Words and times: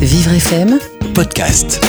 Vivre 0.00 0.32
FM, 0.32 0.78
podcast. 1.12 1.84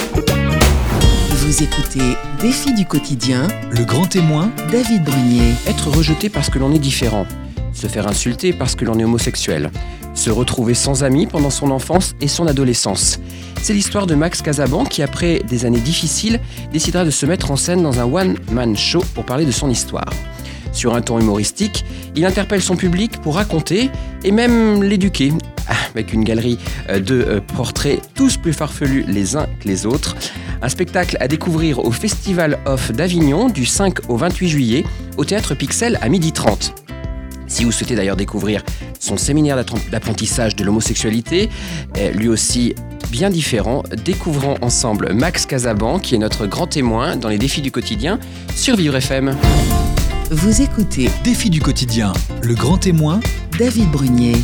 vous 1.29 1.63
écoutez 1.63 2.17
Défi 2.41 2.73
du 2.73 2.85
quotidien, 2.85 3.47
Le 3.71 3.85
grand 3.85 4.05
témoin, 4.05 4.51
David 4.69 5.05
Brunier. 5.05 5.53
Être 5.65 5.89
rejeté 5.89 6.27
parce 6.27 6.49
que 6.49 6.59
l'on 6.59 6.73
est 6.73 6.79
différent. 6.79 7.25
Se 7.71 7.87
faire 7.87 8.07
insulter 8.09 8.51
parce 8.51 8.75
que 8.75 8.83
l'on 8.83 8.99
est 8.99 9.05
homosexuel. 9.05 9.71
Se 10.13 10.29
retrouver 10.29 10.73
sans 10.73 11.05
amis 11.05 11.25
pendant 11.25 11.49
son 11.49 11.71
enfance 11.71 12.13
et 12.19 12.27
son 12.27 12.47
adolescence. 12.47 13.17
C'est 13.61 13.73
l'histoire 13.73 14.07
de 14.07 14.15
Max 14.15 14.41
Casaban 14.41 14.83
qui, 14.83 15.03
après 15.03 15.39
des 15.47 15.65
années 15.65 15.79
difficiles, 15.79 16.41
décidera 16.73 17.05
de 17.05 17.11
se 17.11 17.25
mettre 17.25 17.49
en 17.49 17.55
scène 17.55 17.81
dans 17.81 18.01
un 18.01 18.11
one-man 18.11 18.75
show 18.75 19.03
pour 19.15 19.25
parler 19.25 19.45
de 19.45 19.51
son 19.51 19.69
histoire. 19.69 20.09
Sur 20.71 20.95
un 20.95 21.01
ton 21.01 21.19
humoristique, 21.19 21.85
il 22.15 22.25
interpelle 22.25 22.61
son 22.61 22.75
public 22.75 23.21
pour 23.21 23.35
raconter 23.35 23.89
et 24.23 24.31
même 24.31 24.83
l'éduquer, 24.83 25.33
Ah, 25.67 25.75
avec 25.93 26.11
une 26.13 26.23
galerie 26.23 26.57
euh, 26.89 26.99
de 26.99 27.15
euh, 27.15 27.39
portraits 27.55 28.01
tous 28.15 28.37
plus 28.37 28.53
farfelus 28.53 29.05
les 29.07 29.35
uns 29.35 29.47
que 29.59 29.67
les 29.67 29.85
autres. 29.85 30.15
Un 30.61 30.69
spectacle 30.69 31.17
à 31.19 31.27
découvrir 31.27 31.79
au 31.79 31.91
Festival 31.91 32.59
Off 32.65 32.91
d'Avignon 32.91 33.47
du 33.47 33.65
5 33.65 34.09
au 34.09 34.17
28 34.17 34.49
juillet 34.49 34.83
au 35.17 35.25
Théâtre 35.25 35.55
Pixel 35.55 35.97
à 36.01 36.09
12h30. 36.09 36.73
Si 37.47 37.63
vous 37.63 37.71
souhaitez 37.71 37.95
d'ailleurs 37.95 38.15
découvrir 38.15 38.63
son 38.99 39.17
séminaire 39.17 39.61
d'apprentissage 39.91 40.55
de 40.55 40.63
l'homosexualité, 40.63 41.49
euh, 41.97 42.11
lui 42.11 42.29
aussi 42.29 42.75
bien 43.09 43.29
différent, 43.29 43.83
découvrons 44.05 44.55
ensemble 44.61 45.13
Max 45.13 45.45
Casaban, 45.45 45.99
qui 45.99 46.15
est 46.15 46.19
notre 46.19 46.47
grand 46.47 46.67
témoin 46.67 47.17
dans 47.17 47.27
les 47.29 47.37
défis 47.37 47.61
du 47.61 47.71
quotidien 47.71 48.19
sur 48.55 48.77
Vivre 48.77 48.95
FM. 48.95 49.35
Vous 50.31 50.61
écoutez 50.61 51.09
défi 51.25 51.49
du 51.49 51.59
quotidien. 51.61 52.13
Le 52.41 52.55
grand 52.55 52.77
témoin, 52.77 53.19
David 53.59 53.91
Brunier. 53.91 54.35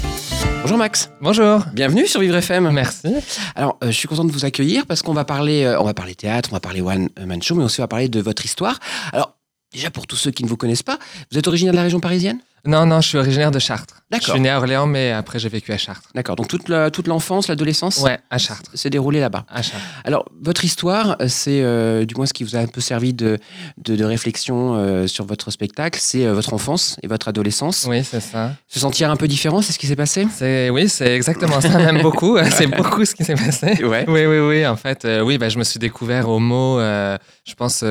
Bonjour 0.62 0.78
Max, 0.78 1.10
Bonjour. 1.22 1.62
bienvenue 1.74 2.06
sur 2.08 2.20
Vivre 2.20 2.36
FM. 2.36 2.70
Merci. 2.72 3.08
Alors, 3.56 3.78
euh, 3.82 3.88
je 3.88 3.92
suis 3.94 4.08
content 4.10 4.26
de 4.26 4.32
vous 4.34 4.44
accueillir 4.44 4.86
parce 4.86 5.02
qu'on 5.02 5.14
va 5.14 5.24
parler, 5.24 5.64
euh, 5.64 5.80
on 5.80 5.86
va 5.86 5.94
parler 5.94 6.14
théâtre, 6.14 6.50
on 6.52 6.56
va 6.56 6.60
parler 6.60 6.82
one 6.82 7.08
man 7.26 7.42
show, 7.42 7.56
mais 7.56 7.64
aussi 7.64 7.80
on 7.80 7.84
va 7.84 7.88
parler 7.88 8.10
de 8.10 8.20
votre 8.20 8.44
histoire. 8.44 8.80
Alors, 9.14 9.38
déjà 9.72 9.90
pour 9.90 10.08
tous 10.08 10.18
ceux 10.18 10.32
qui 10.32 10.44
ne 10.44 10.50
vous 10.50 10.58
connaissent 10.58 10.84
pas, 10.84 11.00
vous 11.32 11.38
êtes 11.38 11.48
originaire 11.48 11.72
de 11.72 11.78
la 11.78 11.84
région 11.84 12.02
parisienne? 12.02 12.40
Non, 12.68 12.86
non, 12.86 13.02
je 13.02 13.08
suis 13.08 13.18
originaire 13.18 13.50
de 13.52 13.60
Chartres. 13.60 13.96
Je 14.12 14.18
D'accord. 14.18 14.34
suis 14.36 14.42
né 14.42 14.50
à 14.50 14.58
Orléans, 14.58 14.88
mais 14.88 15.12
après 15.12 15.40
j'ai 15.40 15.50
vécu 15.50 15.72
à 15.72 15.78
Chartres. 15.78 16.10
D'accord. 16.14 16.36
Donc 16.36 16.48
toute 16.48 16.70
la- 16.70 16.92
toute 16.92 17.08
l'enfance, 17.08 17.48
l'adolescence, 17.48 18.00
Ouais, 18.02 18.20
à 18.30 18.38
Chartres. 18.38 18.72
s'est 18.74 18.90
déroulée 18.90 19.20
là-bas. 19.20 19.46
À 19.50 19.62
Chartres. 19.62 19.86
Alors, 20.04 20.26
votre 20.42 20.64
histoire, 20.66 21.16
euh, 21.22 21.28
c'est 21.28 21.62
euh, 21.62 22.06
du 22.06 22.14
moins 22.16 22.26
ce 22.26 22.34
qui 22.34 22.44
vous 22.44 22.56
a 22.56 22.60
un 22.60 22.68
peu 22.68 22.80
servi 22.82 23.14
de, 23.14 23.38
de, 23.78 23.96
de 23.96 24.04
réflexion 24.06 24.76
euh, 24.76 25.08
sur 25.08 25.26
votre 25.26 25.50
spectacle, 25.52 26.00
c'est 26.02 26.26
euh, 26.26 26.34
votre 26.34 26.54
enfance 26.54 26.98
et 27.04 27.08
votre 27.08 27.28
adolescence. 27.30 27.86
Oui, 27.90 28.04
c'est 28.04 28.20
ça. 28.22 28.52
Se 28.68 28.80
sentir 28.80 29.10
un 29.12 29.16
peu 29.16 29.28
différent, 29.28 29.62
c'est 29.62 29.74
ce 29.74 29.80
qui 29.80 29.88
s'est 29.88 29.96
passé? 29.96 30.28
C'est 30.34 30.70
oui, 30.70 30.88
c'est 30.90 31.16
exactement 31.16 31.60
ça, 31.62 31.70
même 31.78 32.02
beaucoup. 32.02 32.38
c'est 32.52 32.68
beaucoup 32.68 33.04
ce 33.06 33.16
qui 33.16 33.24
s'est 33.24 33.36
passé. 33.36 33.84
Ouais. 33.84 34.04
Oui, 34.08 34.26
oui, 34.26 34.40
oui. 34.40 34.68
En 34.68 34.76
fait, 34.76 35.08
oui, 35.24 35.38
bah, 35.38 35.48
je 35.50 35.58
me 35.58 35.64
suis 35.64 35.80
découvert 35.80 36.28
homo, 36.30 36.80
euh, 36.80 37.18
je 37.48 37.54
pense, 37.56 37.84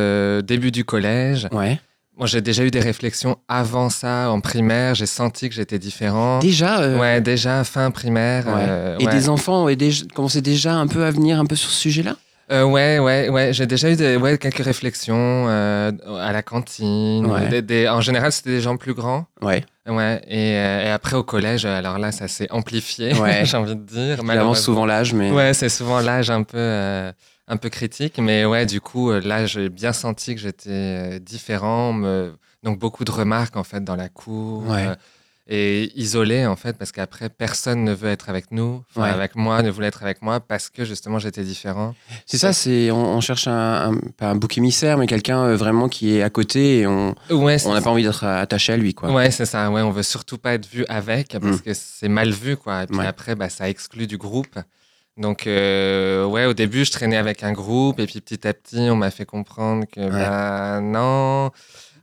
début 0.44 0.70
du 0.70 0.84
collège. 0.84 1.48
Ouais. 1.52 1.80
Moi, 2.16 2.26
j'ai 2.26 2.40
déjà 2.40 2.64
eu 2.64 2.70
des 2.70 2.80
réflexions 2.80 3.36
avant 3.46 3.90
ça, 3.90 4.30
en 4.30 4.40
primaire. 4.40 4.94
J'ai 4.94 5.04
senti 5.06 5.48
que 5.50 5.54
j'étais 5.54 5.78
différent. 5.78 6.38
Déjà. 6.38 6.80
euh, 6.80 6.98
Ouais, 6.98 7.20
déjà 7.20 7.62
fin 7.64 7.90
primaire. 7.90 8.46
ouais. 8.46 8.52
euh, 8.56 8.96
et 8.98 9.06
ouais. 9.06 9.12
des 9.12 9.28
enfants 9.28 9.68
et 9.68 9.76
déjà, 9.76 10.04
commençaient 10.14 10.40
déjà 10.40 10.74
un 10.74 10.86
peu 10.86 11.04
à 11.04 11.10
venir 11.10 11.38
un 11.38 11.44
peu 11.44 11.56
sur 11.56 11.68
ce 11.70 11.76
sujet-là? 11.78 12.16
Euh, 12.52 12.62
ouais, 12.62 13.00
ouais, 13.00 13.28
ouais. 13.28 13.52
J'ai 13.52 13.66
déjà 13.66 13.90
eu 13.90 13.96
des, 13.96 14.16
ouais, 14.16 14.38
quelques 14.38 14.64
réflexions 14.64 15.46
euh, 15.48 15.90
à 16.20 16.32
la 16.32 16.42
cantine. 16.42 17.26
Ouais. 17.26 17.48
Des- 17.48 17.60
des- 17.62 17.88
en 17.88 18.00
général, 18.00 18.30
c'était 18.32 18.50
des 18.50 18.60
gens 18.60 18.76
plus 18.76 18.94
grands. 18.94 19.26
Ouais. 19.42 19.64
Ouais. 19.88 20.22
Et, 20.28 20.54
euh, 20.56 20.86
et 20.86 20.90
après, 20.90 21.16
au 21.16 21.22
collège, 21.24 21.66
alors 21.66 21.98
là, 21.98 22.12
ça 22.12 22.28
s'est 22.28 22.50
amplifié, 22.50 23.12
Ouais. 23.18 23.40
j'ai 23.44 23.56
envie 23.56 23.74
de 23.74 23.82
dire. 23.82 24.22
Malheureusement, 24.24 24.54
souvent 24.54 24.86
l'âge, 24.86 25.12
mais. 25.12 25.32
Ouais, 25.32 25.54
c'est 25.54 25.68
souvent 25.68 26.00
l'âge 26.00 26.30
un 26.30 26.44
peu, 26.44 26.56
un 27.48 27.56
peu 27.56 27.68
critique. 27.68 28.18
Mais 28.18 28.44
ouais, 28.44 28.66
du 28.66 28.80
coup, 28.80 29.10
euh, 29.10 29.20
là, 29.20 29.46
j'ai 29.46 29.68
bien 29.68 29.92
senti 29.92 30.34
que 30.34 30.40
j'étais 30.40 30.70
euh, 30.70 31.18
différent. 31.18 31.92
me- 31.92 32.34
Donc, 32.62 32.78
beaucoup 32.78 33.04
de 33.04 33.12
remarques, 33.12 33.56
en 33.56 33.64
fait, 33.64 33.84
dans 33.84 33.96
la 33.96 34.08
cour. 34.08 34.66
Ouais. 34.68 34.86
euh, 34.88 34.94
et 35.48 35.92
isolé, 35.94 36.44
en 36.44 36.56
fait, 36.56 36.76
parce 36.76 36.90
qu'après, 36.90 37.28
personne 37.28 37.84
ne 37.84 37.92
veut 37.94 38.08
être 38.08 38.28
avec 38.28 38.50
nous. 38.50 38.82
Enfin, 38.90 39.02
Ouais. 39.02 39.10
avec 39.10 39.36
moi, 39.36 39.62
ne 39.62 39.70
voulait 39.70 39.86
être 39.86 40.02
avec 40.02 40.20
moi 40.20 40.40
parce 40.40 40.68
que, 40.70 40.84
justement, 40.84 41.20
j'étais 41.20 41.44
différent. 41.44 41.94
C'est 42.26 42.36
ça, 42.36 42.52
c'est 42.52 42.90
on, 42.90 43.14
on 43.14 43.20
cherche 43.20 43.46
un, 43.46 43.92
un- 43.92 43.96
pas 44.16 44.30
un 44.30 44.34
bouc 44.34 44.58
émissaire, 44.58 44.98
mais 44.98 45.06
quelqu'un 45.06 45.54
vraiment 45.54 45.88
qui 45.88 46.16
est 46.16 46.22
à 46.22 46.30
côté 46.30 46.78
et 46.80 46.86
on 46.88 47.14
Ouais, 47.30 47.64
on 47.64 47.74
n'a 47.74 47.80
pas 47.80 47.90
envie 47.90 48.02
d'être 48.02 48.24
attaché 48.24 48.72
à 48.72 48.76
lui, 48.76 48.92
quoi. 48.92 49.12
Ouais, 49.12 49.30
c'est 49.30 49.46
ça. 49.46 49.70
Ouais, 49.70 49.82
on 49.82 49.92
veut 49.92 50.02
surtout 50.02 50.36
pas 50.36 50.54
être 50.54 50.66
vu 50.68 50.84
avec 50.88 51.28
parce 51.40 51.58
Mm. 51.58 51.60
que 51.60 51.74
c'est 51.74 52.08
mal 52.08 52.30
vu, 52.32 52.56
quoi. 52.56 52.82
Et 52.82 52.86
puis 52.88 53.06
après, 53.06 53.36
bah, 53.36 53.48
ça 53.48 53.68
exclut 53.70 54.08
du 54.08 54.18
groupe. 54.18 54.58
Donc, 55.16 55.46
euh, 55.46 56.26
ouais, 56.26 56.44
au 56.44 56.52
début, 56.52 56.84
je 56.84 56.92
traînais 56.92 57.16
avec 57.16 57.42
un 57.42 57.52
groupe 57.52 57.98
et 58.00 58.06
puis 58.06 58.20
petit 58.20 58.46
à 58.46 58.52
petit, 58.52 58.88
on 58.90 58.96
m'a 58.96 59.10
fait 59.10 59.24
comprendre 59.24 59.84
que, 59.90 60.10
bah, 60.10 60.80
non. 60.82 61.50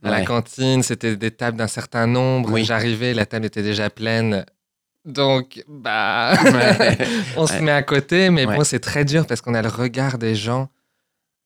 À 0.02 0.10
la 0.10 0.18
Ouais. 0.18 0.24
cantine, 0.24 0.82
c'était 0.82 1.16
des 1.16 1.30
tables 1.30 1.56
d'un 1.56 1.68
certain 1.68 2.06
nombre. 2.06 2.50
Oui. 2.52 2.64
J'arrivais, 2.64 3.14
la 3.14 3.24
table 3.24 3.46
était 3.46 3.62
déjà 3.62 3.88
pleine. 3.88 4.44
Donc, 5.04 5.62
bah, 5.68 6.34
Ouais. 6.44 6.98
on 7.36 7.46
se 7.46 7.54
Ouais. 7.54 7.60
met 7.60 7.70
à 7.72 7.82
côté, 7.82 8.30
mais 8.30 8.46
Ouais. 8.46 8.56
bon, 8.56 8.64
c'est 8.64 8.80
très 8.80 9.04
dur 9.04 9.26
parce 9.26 9.40
qu'on 9.40 9.54
a 9.54 9.62
le 9.62 9.68
regard 9.68 10.18
des 10.18 10.34
gens, 10.34 10.68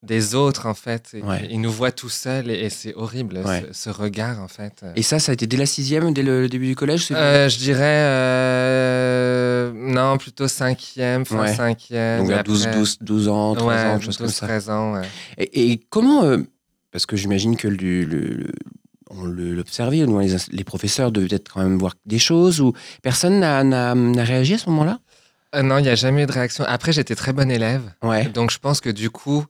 des 0.04 0.34
autres, 0.36 0.66
en 0.66 0.74
fait. 0.74 1.16
Ouais. 1.24 1.48
Ils 1.50 1.60
nous 1.60 1.72
voient 1.72 1.90
tout 1.90 2.08
seuls 2.08 2.50
et, 2.50 2.60
et 2.64 2.70
c'est 2.70 2.94
horrible, 2.94 3.38
Ouais. 3.44 3.66
ce, 3.72 3.84
ce 3.84 3.90
regard, 3.90 4.40
en 4.40 4.46
fait. 4.48 4.84
Et 4.96 5.02
ça, 5.02 5.18
ça 5.18 5.32
a 5.32 5.34
été 5.34 5.46
dès 5.48 5.56
la 5.56 5.66
sixième, 5.66 6.12
dès 6.14 6.22
le 6.22 6.48
début 6.48 6.66
du 6.68 6.76
collège 6.76 7.08
Euh, 7.10 7.48
je 7.48 7.58
dirais 7.58 8.04
euh, 8.06 9.72
non, 9.74 10.18
plutôt 10.18 10.48
cinquième, 10.48 11.24
fin 11.24 11.40
Ouais. 11.40 11.54
cinquième. 11.54 12.26
Donc 12.26 12.30
et 12.38 12.42
12, 12.42 12.66
après- 12.66 12.78
12, 12.78 12.98
12 13.00 13.28
ans, 13.28 13.54
13 13.54 13.66
ouais, 13.66 13.74
ans, 13.74 13.92
quelque 13.94 14.04
chose 14.04 14.16
comme 14.18 14.26
12, 14.26 14.34
ça. 14.34 14.46
13 14.46 14.70
ans. 14.70 15.02
Et, 15.36 15.70
et 15.72 15.80
comment, 15.90 16.24
euh, 16.24 16.38
parce 16.92 17.06
que 17.06 17.16
j'imagine 17.16 17.56
que 17.56 17.68
le, 17.68 18.04
le- 18.04 18.52
on 19.10 19.24
l'observait, 19.24 20.04
les, 20.06 20.36
les 20.52 20.64
professeurs 20.64 21.10
devaient 21.12 21.28
peut-être 21.28 21.52
quand 21.54 21.62
même 21.62 21.78
voir 21.78 21.94
des 22.06 22.18
choses, 22.18 22.60
ou 22.60 22.72
personne 23.02 23.40
n'a, 23.40 23.94
réagi 24.24 24.54
à 24.54 24.58
ce 24.58 24.68
moment-là? 24.70 24.98
Euh, 25.54 25.62
non, 25.62 25.78
il 25.78 25.82
n'y 25.82 25.88
a 25.88 25.94
jamais 25.94 26.24
eu 26.24 26.26
de 26.26 26.32
réaction. 26.32 26.64
Après, 26.68 26.92
j'étais 26.92 27.14
très 27.14 27.32
bon 27.32 27.50
élève, 27.50 27.82
donc 28.34 28.50
je 28.50 28.58
pense 28.58 28.80
que 28.80 28.90
du 28.90 29.08
coup, 29.10 29.44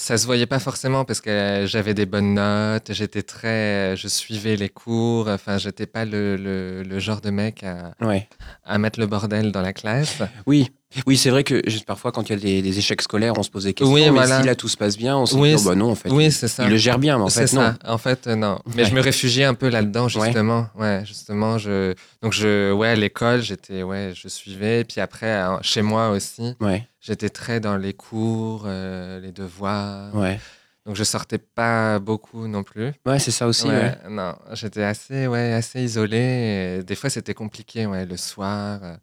ça 0.00 0.16
se 0.16 0.24
voyait 0.26 0.46
pas 0.46 0.58
forcément 0.58 1.04
parce 1.04 1.20
que 1.20 1.64
j'avais 1.66 1.94
des 1.94 2.06
bonnes 2.06 2.34
notes, 2.34 2.92
j'étais 2.92 3.22
très, 3.22 3.96
je 3.96 4.08
suivais 4.08 4.56
les 4.56 4.68
cours. 4.68 5.28
Enfin, 5.28 5.58
j'étais 5.58 5.86
pas 5.86 6.04
le, 6.04 6.36
le- 6.36 6.82
le 6.82 6.98
genre 6.98 7.20
de 7.20 7.30
mec 7.30 7.62
à, 7.64 7.94
Ouais. 8.00 8.28
à 8.64 8.78
mettre 8.78 8.98
le 8.98 9.06
bordel 9.06 9.52
dans 9.52 9.62
la 9.62 9.72
classe. 9.72 10.22
Oui. 10.46 10.70
Oui, 11.06 11.16
c'est 11.16 11.30
vrai 11.30 11.44
que 11.44 11.62
parfois, 11.84 12.10
quand 12.10 12.28
il 12.28 12.32
y 12.32 12.36
a 12.36 12.38
des, 12.38 12.62
des 12.62 12.78
échecs 12.78 13.00
scolaires, 13.02 13.34
on 13.38 13.44
se 13.44 13.50
pose 13.50 13.62
des 13.64 13.74
questions. 13.74 13.94
Oui, 13.94 14.02
mais 14.06 14.10
voilà. 14.10 14.40
si 14.40 14.46
là 14.46 14.56
tout 14.56 14.68
se 14.68 14.76
passe 14.76 14.96
bien, 14.98 15.16
on 15.16 15.24
se 15.24 15.36
Oui, 15.36 15.54
dit, 15.54 15.62
oh, 15.64 15.68
bah 15.68 15.74
non, 15.76 15.92
en 15.92 15.94
fait. 15.94 16.10
oui, 16.10 16.32
c'est 16.32 16.48
ça. 16.48 16.64
il 16.64 16.70
le 16.70 16.76
gère 16.76 16.98
bien, 16.98 17.16
mais 17.16 17.22
en 17.24 17.28
fait, 17.28 17.52
non. 17.52 17.60
ça. 17.62 17.76
En 17.86 17.96
fait, 17.98 18.26
euh, 18.26 18.34
non. 18.34 18.58
Mais 18.74 18.82
Ouais. 18.82 18.88
je 18.90 18.94
me 18.96 19.00
réfugiais 19.00 19.44
un 19.44 19.54
peu 19.54 19.68
là-dedans, 19.68 20.08
justement. 20.08 20.66
Ouais, 20.76 21.02
justement, 21.06 21.58
je. 21.58 21.94
Donc, 22.22 22.32
je, 22.32 22.72
ouais, 22.72 22.88
à 22.88 22.94
l'école, 22.96 23.40
j'étais, 23.40 23.84
ouais, 23.84 24.12
je 24.14 24.26
suivais. 24.26 24.82
Puis 24.82 25.00
après, 25.00 25.30
hein, 25.32 25.60
chez 25.62 25.82
moi 25.82 26.10
aussi, 26.10 26.54
Ouais, 26.60 26.84
j'étais 27.00 27.30
très 27.30 27.60
dans 27.60 27.76
les 27.76 27.92
cours, 27.92 28.64
euh, 28.66 29.20
les 29.20 29.30
devoirs. 29.32 30.14
ouais. 30.16 30.40
Donc, 30.86 30.96
je 30.96 31.04
sortais 31.04 31.38
pas 31.38 31.98
beaucoup 32.00 32.48
non 32.48 32.64
plus. 32.64 32.90
Ouais, 33.06 33.18
c'est 33.20 33.30
ça 33.30 33.46
aussi. 33.46 33.68
Ouais. 33.68 33.96
Non, 34.08 34.34
j'étais 34.54 34.82
assez, 34.82 35.26
ouais, 35.28 35.52
assez 35.52 35.82
isolé. 35.84 36.78
et 36.80 36.82
des 36.82 36.94
fois, 36.96 37.10
c'était 37.10 37.34
compliqué, 37.34 37.86
ouais, 37.86 38.06
le 38.06 38.16
soir. 38.16 38.80
euh. 38.82 38.96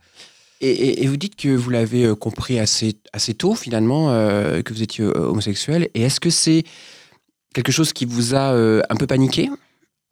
Et, 0.62 0.70
et- 0.72 1.04
et 1.04 1.08
vous 1.08 1.18
dites 1.18 1.36
que 1.36 1.50
vous 1.50 1.70
l'avez 1.70 2.06
euh, 2.06 2.16
compris 2.16 2.60
assez, 2.60 2.98
assez 3.14 3.34
tôt, 3.34 3.54
finalement, 3.56 4.10
euh, 4.12 4.62
que 4.62 4.74
vous 4.74 4.82
étiez 4.82 5.04
euh, 5.04 5.12
homosexuel. 5.30 5.90
Et 5.94 6.02
est-ce 6.04 6.20
que 6.20 6.30
c'est 6.30 6.64
quelque 7.54 7.72
chose 7.72 7.94
qui 7.94 8.06
vous 8.06 8.34
a 8.36 8.54
euh, 8.54 8.82
un 8.90 8.96
peu 8.96 9.06
paniqué? 9.08 9.50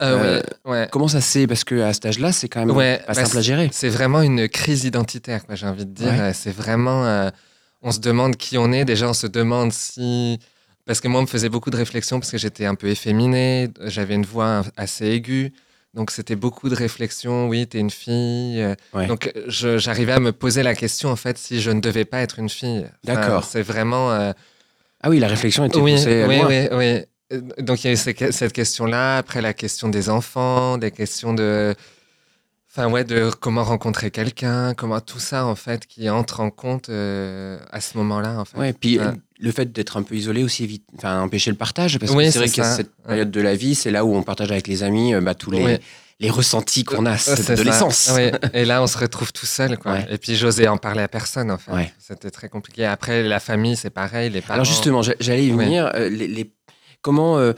Euh, 0.02 0.40
ouais, 0.64 0.70
ouais. 0.70 0.88
Comment 0.92 1.08
ça 1.08 1.20
se 1.20 1.38
fait? 1.38 1.46
Parce 1.46 1.64
qu'à 1.64 1.92
cet 1.92 2.06
âge-là, 2.06 2.30
c'est 2.32 2.48
quand 2.48 2.60
même 2.64 2.76
Ouais, 2.76 2.98
pas 3.06 3.14
bah, 3.14 3.24
simple 3.24 3.38
à 3.38 3.40
gérer. 3.40 3.68
C'est 3.72 3.88
vraiment 3.88 4.20
une 4.22 4.48
crise 4.48 4.84
identitaire, 4.84 5.42
j'ai 5.50 5.66
envie 5.66 5.86
de 5.86 5.90
dire. 5.92 6.12
C'est 6.34 6.50
vraiment. 6.54 7.30
on 7.82 7.90
se 7.92 8.00
demande 8.00 8.36
qui 8.36 8.58
on 8.58 8.72
est. 8.72 8.84
Déjà, 8.84 9.08
on 9.08 9.14
se 9.14 9.26
demande 9.26 9.72
si. 9.72 10.38
Parce 10.84 11.00
que 11.00 11.08
moi, 11.08 11.18
on 11.20 11.22
me 11.22 11.26
faisait 11.28 11.48
beaucoup 11.48 11.70
de 11.70 11.76
réflexions 11.76 12.20
parce 12.20 12.30
que 12.30 12.38
j'étais 12.38 12.66
un 12.66 12.74
peu 12.76 12.88
efféminé. 12.88 13.68
J'avais 13.86 14.14
une 14.14 14.26
voix 14.26 14.62
assez 14.76 15.06
aiguë. 15.06 15.52
Donc, 15.96 16.10
c'était 16.12 16.36
beaucoup 16.36 16.68
de 16.68 16.76
réflexions. 16.76 17.48
Oui, 17.48 17.66
t'es 17.66 17.78
une 17.80 17.90
fille. 17.90 18.64
Ouais. 18.94 19.06
Donc, 19.08 19.32
j'arrivais 19.48 20.12
à 20.12 20.20
me 20.20 20.30
poser 20.30 20.62
la 20.62 20.74
question, 20.76 21.08
en 21.10 21.16
fait, 21.16 21.36
si 21.38 21.60
je 21.60 21.70
ne 21.72 21.80
devais 21.80 22.04
pas 22.04 22.20
être 22.20 22.38
une 22.38 22.48
fille. 22.50 22.86
Enfin, 23.04 23.14
D'accord. 23.14 23.44
C'est 23.44 23.62
vraiment. 23.62 24.12
euh, 24.12 24.32
Ah 25.02 25.10
oui, 25.10 25.18
la 25.18 25.26
réflexion 25.28 25.64
était 25.64 25.78
oui, 25.78 25.92
poussée 25.94 26.24
oui, 26.28 26.36
loin. 26.36 26.46
oui, 26.48 26.68
oui. 26.72 27.40
Donc 27.58 27.82
il 27.82 27.88
y 27.88 27.90
a 27.90 27.92
eu 27.94 27.96
cette 28.30 28.52
question-là, 28.52 29.16
après 29.18 29.40
la 29.40 29.52
question 29.52 29.88
des 29.88 30.10
enfants, 30.10 30.78
des 30.78 30.92
questions 30.92 31.34
de, 31.34 31.74
enfin 32.70 32.88
ouais, 32.88 33.02
de 33.02 33.30
comment 33.40 33.64
rencontrer 33.64 34.12
quelqu'un, 34.12 34.74
comment 34.74 35.00
tout 35.00 35.18
ça 35.18 35.44
en 35.44 35.56
fait 35.56 35.86
qui 35.86 36.08
entre 36.08 36.38
en 36.38 36.50
compte 36.50 36.88
euh, 36.88 37.58
à 37.72 37.80
ce 37.80 37.98
moment-là 37.98 38.38
en 38.38 38.44
fait. 38.44 38.56
Ouais, 38.58 38.72
puis 38.72 39.00
Ouais. 39.00 39.06
Le 39.38 39.52
fait 39.52 39.70
d'être 39.72 39.96
un 39.96 40.02
peu 40.02 40.14
isolé 40.14 40.42
aussi 40.42 40.64
évite, 40.64 40.84
enfin 40.96 41.20
empêcher 41.20 41.50
le 41.50 41.56
partage 41.56 41.98
parce 41.98 42.12
Oui, 42.12 42.26
que 42.26 42.30
c'est 42.30 42.38
vrai 42.38 42.48
ça. 42.48 42.76
cette 42.76 42.90
période 43.06 43.30
de 43.30 43.40
la 43.40 43.54
vie, 43.54 43.74
c'est 43.74 43.90
là 43.90 44.04
où 44.04 44.14
on 44.14 44.22
partage 44.22 44.50
avec 44.50 44.66
les 44.66 44.82
amis 44.82 45.14
euh, 45.14 45.20
bah, 45.20 45.34
tous 45.34 45.50
les 45.50 45.78
les 46.18 46.30
ressentis 46.30 46.82
qu'on 46.82 47.04
a, 47.04 47.16
adolescence. 47.50 48.10
Oui. 48.16 48.30
Et 48.54 48.64
là, 48.64 48.82
on 48.82 48.86
se 48.86 48.96
retrouve 48.96 49.34
tout 49.34 49.44
seul. 49.44 49.76
Quoi. 49.76 49.92
Ouais. 49.92 50.06
Et 50.10 50.16
puis, 50.16 50.34
j'osais 50.34 50.66
en 50.66 50.78
parler 50.78 51.02
à 51.02 51.08
personne, 51.08 51.50
en 51.50 51.58
fait. 51.58 51.70
Ouais. 51.70 51.92
C'était 51.98 52.30
très 52.30 52.48
compliqué. 52.48 52.86
Après, 52.86 53.22
la 53.22 53.38
famille, 53.38 53.76
c'est 53.76 53.90
pareil. 53.90 54.30
Les 54.30 54.40
parents. 54.40 54.54
Alors 54.54 54.64
justement, 54.64 55.02
j'a- 55.02 55.12
j'allais 55.20 55.44
y 55.44 55.50
venir. 55.50 55.90
euh, 55.94 56.08
les, 56.08 56.26
les- 56.26 56.50
comment 57.02 57.36
euh, 57.36 57.52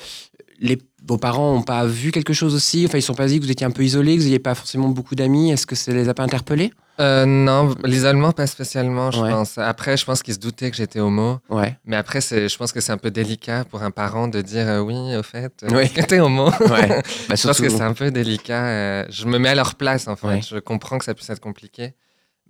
les, 0.58 0.76
vos 1.06 1.18
parents 1.18 1.54
n'ont 1.54 1.62
pas 1.62 1.86
vu 1.86 2.10
quelque 2.10 2.32
chose 2.32 2.52
aussi? 2.56 2.84
Enfin, 2.84 2.98
ils 2.98 3.02
ne 3.02 3.04
sont 3.06 3.14
pas 3.14 3.28
dit 3.28 3.38
que 3.38 3.44
vous 3.44 3.50
étiez 3.52 3.64
un 3.64 3.70
peu 3.70 3.84
isolé, 3.84 4.14
que 4.14 4.18
vous 4.18 4.24
n'aviez 4.24 4.40
pas 4.40 4.56
forcément 4.56 4.88
beaucoup 4.88 5.14
d'amis? 5.14 5.52
Est-ce 5.52 5.64
que 5.64 5.76
ça 5.76 5.92
les 5.92 6.08
a 6.08 6.14
pas 6.14 6.24
interpellés? 6.24 6.72
Euh, 7.00 7.24
non, 7.26 7.74
l'isolement, 7.84 8.32
pas 8.32 8.46
spécialement, 8.46 9.10
je 9.10 9.20
Ouais. 9.22 9.30
pense. 9.30 9.56
Après, 9.58 9.96
je 9.96 10.04
pense 10.04 10.22
qu'ils 10.22 10.34
se 10.34 10.38
doutaient 10.40 10.70
que 10.70 10.76
j'étais 10.76 11.00
homo. 11.00 11.38
Ouais. 11.48 11.76
Mais 11.84 11.96
après, 11.96 12.20
c'est, 12.20 12.48
je 12.48 12.56
pense 12.58 12.72
que 12.72 12.80
c'est 12.80 12.92
un 12.92 12.98
peu 12.98 13.10
délicat 13.10 13.64
pour 13.64 13.82
un 13.82 13.90
parent 13.90 14.26
de 14.28 14.40
dire 14.40 14.66
euh, 14.68 14.80
oui, 14.80 15.14
au 15.16 15.22
fait, 15.22 15.52
euh, 15.62 15.86
que 15.94 16.00
t'es 16.02 16.18
homo. 16.20 16.50
Ouais. 16.60 17.02
Bah, 17.28 17.34
je 17.36 17.46
pense 17.46 17.60
que 17.60 17.68
c'est 17.68 17.82
un 17.82 17.92
peu 17.94 18.10
délicat. 18.10 18.64
euh, 18.64 19.04
je 19.10 19.26
me 19.26 19.38
mets 19.38 19.50
à 19.50 19.54
leur 19.54 19.76
place, 19.76 20.08
en 20.08 20.16
fait. 20.16 20.26
Ouais. 20.26 20.40
Je 20.42 20.58
comprends 20.58 20.98
que 20.98 21.04
ça 21.04 21.14
puisse 21.14 21.30
être 21.30 21.40
compliqué. 21.40 21.94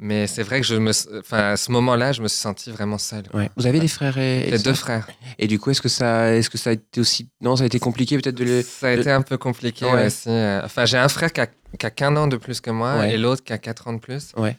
Mais 0.00 0.26
c'est 0.28 0.44
vrai 0.44 0.60
que 0.60 0.66
je 0.66 0.76
me, 0.76 0.92
enfin, 1.18 1.38
à 1.52 1.56
ce 1.56 1.72
moment-là, 1.72 2.12
je 2.12 2.22
me 2.22 2.28
suis 2.28 2.38
senti 2.38 2.70
vraiment 2.70 2.98
seul. 2.98 3.24
Ouais. 3.34 3.50
Vous 3.56 3.66
avez 3.66 3.80
des 3.80 3.88
frères 3.88 4.16
et, 4.16 4.48
et 4.48 4.58
deux 4.58 4.72
frères. 4.74 5.08
Et 5.40 5.48
du 5.48 5.58
coup, 5.58 5.70
est-ce 5.70 5.82
que 5.82 5.88
ça, 5.88 6.34
est-ce 6.36 6.48
que 6.50 6.56
ça 6.58 6.70
a 6.70 6.72
été 6.74 7.00
aussi, 7.00 7.28
non, 7.40 7.56
ça 7.56 7.64
a 7.64 7.66
été 7.66 7.80
compliqué 7.80 8.16
peut-être 8.16 8.36
de 8.36 8.44
les. 8.44 8.62
Ça 8.62 8.88
a 8.88 8.92
été 8.92 9.10
un 9.10 9.22
peu 9.22 9.36
compliqué 9.38 9.84
Ouais. 9.86 10.06
aussi. 10.06 10.28
euh. 10.28 10.60
Enfin, 10.64 10.84
j'ai 10.84 10.98
un 10.98 11.08
frère 11.08 11.32
qui 11.32 11.40
a, 11.40 11.46
qui 11.46 11.84
a 11.84 11.90
qu'un 11.90 12.14
an 12.16 12.28
de 12.28 12.36
plus 12.36 12.60
que 12.60 12.70
moi 12.70 12.98
Ouais. 12.98 13.14
et 13.14 13.18
l'autre 13.18 13.42
qui 13.42 13.52
a 13.52 13.58
4 13.58 13.88
ans 13.88 13.92
de 13.94 13.98
plus. 13.98 14.32
Ouais. 14.36 14.56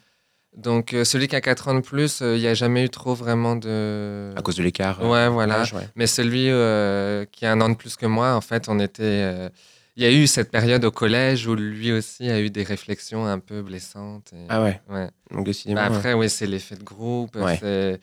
Donc, 0.58 0.94
euh, 0.94 1.06
celui 1.06 1.28
qui 1.30 1.36
a 1.38 1.42
4 1.42 1.68
ans 1.70 1.76
de 1.76 1.80
plus, 1.82 2.22
euh, 2.22 2.36
il 2.36 2.42
n'y 2.42 2.48
a 2.48 2.54
jamais 2.56 2.84
eu 2.84 2.90
trop 2.90 3.14
vraiment 3.14 3.56
de. 3.56 4.34
À 4.36 4.42
cause 4.42 4.56
de 4.58 4.64
l'écart. 4.64 5.00
euh, 5.02 5.10
Ouais, 5.10 5.30
voilà. 5.30 5.62
ouais. 5.74 5.88
Mais 5.96 6.08
celui 6.08 6.50
euh, 6.50 7.24
qui 7.32 7.46
a 7.46 7.52
un 7.54 7.62
an 7.62 7.70
de 7.70 7.76
plus 7.76 7.96
que 7.96 8.08
moi, 8.08 8.34
en 8.34 8.42
fait, 8.42 8.68
on 8.68 8.78
était. 8.80 9.50
Euh, 10.00 10.10
Il 10.10 10.14
y 10.14 10.16
a 10.18 10.18
eu 10.24 10.28
cette 10.28 10.52
période 10.52 10.84
au 10.86 10.92
collège 10.92 11.48
où 11.48 11.56
lui 11.56 11.92
aussi 11.92 12.30
a 12.30 12.40
eu 12.40 12.50
des 12.50 12.64
réflexions 12.64 13.26
un 13.26 13.40
peu 13.40 13.62
blessantes. 13.62 14.32
et- 14.34 14.46
Ah 14.50 14.62
ouais. 14.64 14.80
ouais. 14.90 15.10
Donc 15.32 15.46
décidément. 15.46 15.82
Bah, 15.82 15.90
ouais. 15.90 15.96
après, 15.98 16.14
oui, 16.14 16.30
c'est 16.30 16.48
l'effet 16.48 16.76
de 16.76 16.84
groupe. 16.84 17.36
Ouais. 17.36 17.58
c'est- 17.60 18.00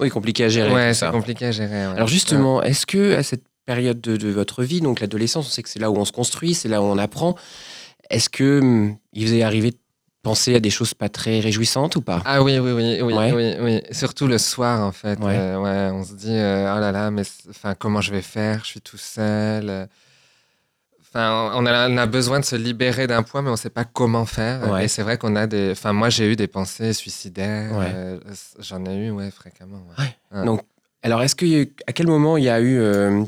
Oui, 0.00 0.08
compliqué 0.10 0.44
à 0.44 0.48
gérer. 0.48 0.72
Ouais, 0.72 0.94
c'est 0.94 1.00
ça. 1.00 1.10
compliqué 1.10 1.46
à 1.46 1.52
gérer. 1.52 1.82
Alors 1.82 2.08
justement, 2.08 2.62
est-ce 2.62 2.86
que 2.86 3.14
à 3.14 3.22
cette 3.22 3.44
période 3.66 4.00
de, 4.00 4.16
de 4.16 4.28
votre 4.30 4.64
vie, 4.64 4.80
donc 4.80 5.00
l'adolescence, 5.00 5.46
on 5.46 5.50
sait 5.50 5.62
que 5.62 5.68
c'est 5.68 5.78
là 5.78 5.90
où 5.90 5.96
on 5.96 6.04
se 6.04 6.10
construit, 6.12 6.54
c'est 6.54 6.68
là 6.68 6.82
où 6.82 6.84
on 6.84 6.98
apprend. 6.98 7.36
Est-ce 8.10 8.28
que 8.28 8.60
hum, 8.60 8.96
il 9.12 9.26
vous 9.26 9.34
est 9.34 9.42
arrivé 9.42 9.70
de 9.70 9.76
penser 10.22 10.54
à 10.56 10.60
des 10.60 10.70
choses 10.70 10.94
pas 10.94 11.08
très 11.08 11.38
réjouissantes 11.40 11.94
ou 11.96 12.00
pas? 12.00 12.22
Ah 12.24 12.42
oui, 12.42 12.58
oui, 12.58 12.72
oui, 12.72 13.00
oui, 13.02 13.14
oui, 13.32 13.54
oui. 13.60 13.80
Surtout 13.92 14.26
le 14.26 14.38
soir, 14.38 14.84
en 14.84 14.92
fait. 14.92 15.18
Euh, 15.22 15.56
ouais, 15.58 15.96
on 15.96 16.04
se 16.04 16.14
dit, 16.14 16.30
euh, 16.36 16.74
oh 16.76 16.80
là 16.80 16.90
là, 16.92 17.10
mais 17.10 17.22
enfin, 17.50 17.74
comment 17.76 18.00
je 18.00 18.10
vais 18.12 18.22
faire? 18.22 18.60
Je 18.64 18.70
suis 18.70 18.80
tout 18.80 18.98
seul. 18.98 19.88
Enfin, 21.14 21.52
on 21.54 21.66
a, 21.66 21.90
on 21.90 21.96
a 21.98 22.06
besoin 22.06 22.40
de 22.40 22.44
se 22.44 22.56
libérer 22.56 23.06
d'un 23.06 23.22
poids, 23.22 23.42
mais 23.42 23.48
on 23.48 23.52
ne 23.52 23.56
sait 23.56 23.68
pas 23.68 23.84
comment 23.84 24.24
faire. 24.24 24.70
Ouais. 24.70 24.86
Et 24.86 24.88
c'est 24.88 25.02
vrai 25.02 25.18
qu'on 25.18 25.36
a 25.36 25.46
des. 25.46 25.72
Enfin, 25.72 25.92
moi, 25.92 26.08
j'ai 26.08 26.30
eu 26.32 26.36
des 26.36 26.46
pensées 26.46 26.94
suicidaires. 26.94 27.76
Ouais. 27.76 27.92
euh, 27.94 28.18
J'en 28.60 28.82
ai 28.86 28.96
eu, 28.96 29.10
ouais, 29.10 29.30
fréquemment. 29.30 29.82
ouais. 29.98 30.44
Donc, 30.46 30.62
alors 31.02 31.22
est-ce 31.22 31.34
que 31.34 31.68
à 31.86 31.92
quel 31.92 32.06
moment 32.06 32.36
il 32.38 32.44
y 32.44 32.48
a 32.48 32.60
eu 32.60 32.78
euh, 32.80 33.24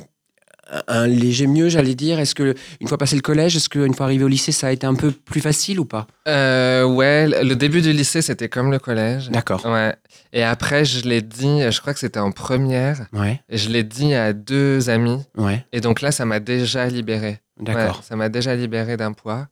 un- 0.88 1.06
léger 1.06 1.46
mieux, 1.46 1.68
j'allais 1.68 1.94
dire 1.94 2.18
Est-ce 2.20 2.34
que 2.34 2.54
une 2.80 2.88
fois 2.88 2.98
passé 2.98 3.16
le 3.16 3.22
collège, 3.22 3.56
est-ce 3.56 3.68
qu'une 3.68 3.94
fois 3.94 4.06
arrivé 4.06 4.24
au 4.24 4.28
lycée, 4.28 4.52
ça 4.52 4.68
a 4.68 4.72
été 4.72 4.86
un 4.86 4.94
peu 4.94 5.10
plus 5.10 5.40
facile 5.40 5.80
ou 5.80 5.84
pas? 5.84 6.06
Euh, 6.28 6.84
ouais, 6.84 7.26
le 7.44 7.54
début 7.54 7.80
du 7.82 7.92
lycée, 7.92 8.22
c'était 8.22 8.48
comme 8.48 8.70
le 8.70 8.78
collège. 8.78 9.30
D'accord. 9.30 9.64
Ouais. 9.66 9.94
Et 10.32 10.42
après, 10.42 10.84
je 10.84 11.06
l'ai 11.08 11.22
dit, 11.22 11.60
je 11.70 11.80
crois 11.80 11.92
que 11.94 12.00
c'était 12.00 12.18
en 12.20 12.32
première, 12.32 13.06
Ouais, 13.12 13.40
et 13.48 13.56
je 13.58 13.68
l'ai 13.70 13.84
dit 13.84 14.14
à 14.14 14.32
deux 14.32 14.90
amis. 14.90 15.22
ouais, 15.36 15.64
Et 15.72 15.80
donc 15.80 16.00
là, 16.00 16.10
ça 16.12 16.24
m'a 16.24 16.40
déjà 16.40 16.86
libéré. 16.86 17.40
d'accord. 17.60 17.96
Ouais, 17.98 18.02
ça 18.02 18.16
m'a 18.16 18.28
déjà 18.28 18.54
libéré 18.56 18.96
d'un 18.96 19.12
poids. 19.12 19.46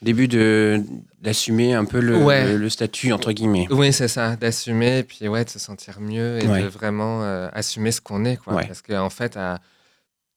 Début 0.00 0.28
de 0.28 0.80
d'assumer 1.20 1.74
un 1.74 1.84
peu 1.84 1.98
le, 1.98 2.16
Ouais. 2.22 2.52
le, 2.52 2.56
le 2.56 2.68
statut 2.70 3.12
entre 3.12 3.32
guillemets. 3.32 3.66
Oui, 3.70 3.92
c'est 3.92 4.06
ça, 4.06 4.36
d'assumer, 4.36 5.02
puis 5.02 5.26
ouais, 5.26 5.44
de 5.44 5.50
se 5.50 5.58
sentir 5.58 5.98
mieux 6.00 6.38
et 6.38 6.46
de 6.46 6.68
vraiment 6.68 7.24
euh, 7.24 7.48
assumer 7.52 7.90
ce 7.90 8.00
qu'on 8.00 8.24
est. 8.24 8.36
Quoi. 8.36 8.62
Parce 8.64 8.80
qu'en 8.80 9.10
fait, 9.10 9.36
à 9.36 9.58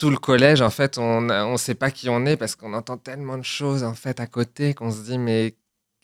tout 0.01 0.09
le 0.09 0.17
collège, 0.17 0.61
en 0.63 0.71
fait, 0.71 0.97
on 0.97 1.21
ne 1.21 1.57
sait 1.57 1.75
pas 1.75 1.91
qui 1.91 2.09
on 2.09 2.25
est 2.25 2.35
parce 2.35 2.55
qu'on 2.55 2.73
entend 2.73 2.97
tellement 2.97 3.37
de 3.37 3.43
choses 3.45 3.83
en 3.83 3.93
fait 3.93 4.19
à 4.19 4.25
côté 4.25 4.73
qu'on 4.73 4.91
se 4.91 5.01
dit, 5.01 5.19
mais 5.19 5.53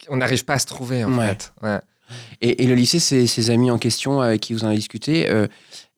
on 0.07 0.17
n'arrive 0.17 0.45
pas 0.45 0.53
à 0.53 0.59
se 0.59 0.67
trouver 0.67 1.03
en 1.03 1.17
Ouais. 1.17 1.29
fait. 1.29 1.51
Ouais. 1.63 1.79
Et, 2.41 2.63
et 2.63 2.67
le 2.67 2.75
lycée, 2.75 2.99
ces, 2.99 3.49
amis 3.49 3.71
en 3.71 3.79
question 3.79 4.21
avec 4.21 4.39
qui 4.41 4.53
vous 4.53 4.63
en 4.63 4.67
avez 4.67 4.75
discuté, 4.77 5.27
euh, 5.29 5.47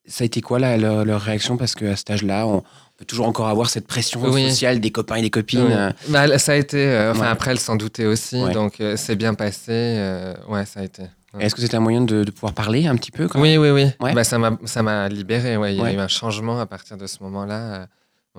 ça 0.08 0.24
a 0.24 0.26
été 0.26 0.40
quoi 0.40 0.60
là, 0.60 0.78
leur, 0.78 1.04
leur 1.04 1.22
réaction? 1.22 1.58
Parce 1.58 1.76
qu'à 1.76 1.96
cet 1.98 2.10
âge-là, 2.10 2.48
on 2.48 2.64
peut 2.96 3.04
toujours 3.06 3.28
encore 3.28 3.50
avoir 3.50 3.70
cette 3.70 3.86
pression 3.86 4.22
Oui. 4.24 4.50
sociale 4.50 4.80
des 4.80 4.92
copains 4.92 5.18
et 5.18 5.22
des 5.22 5.30
copines. 5.30 5.60
Oui. 5.68 5.74
euh, 5.74 5.92
Bah, 6.08 6.40
ça 6.40 6.54
a 6.54 6.56
été, 6.56 6.78
euh, 6.88 7.12
enfin 7.12 7.24
Ouais. 7.24 7.28
après, 7.28 7.52
elle 7.52 7.60
s'en 7.60 7.76
doutait 7.76 8.06
aussi, 8.06 8.42
donc 8.54 8.80
euh, 8.80 8.96
c'est 8.98 9.18
bien 9.18 9.34
passé. 9.34 9.72
euh, 9.74 10.34
ouais, 10.48 10.66
ça 10.66 10.80
a 10.80 10.84
été. 10.84 11.04
Ouais. 11.34 11.46
Est-ce 11.46 11.56
que 11.56 11.62
c'était 11.62 11.78
un 11.78 11.82
moyen 11.82 12.02
de, 12.02 12.24
de 12.24 12.32
pouvoir 12.32 12.54
parler 12.54 12.88
un 12.88 12.96
petit 12.96 13.12
peu 13.12 13.28
quand 13.28 13.40
Oui, 13.40 13.58
oui, 13.58 13.70
oui. 13.70 13.86
Ouais. 14.00 14.14
Bah, 14.14 14.24
ça 14.24 14.38
m'a 14.40 15.10
libéré. 15.10 15.58
Ouais. 15.58 15.76
Il 15.76 15.82
y 15.82 15.84
a 15.86 15.94
eu 15.94 15.98
un 16.00 16.08
changement 16.08 16.60
à 16.60 16.66
partir 16.66 16.98
de 16.98 17.06
ce 17.08 17.22
moment-là. 17.24 17.88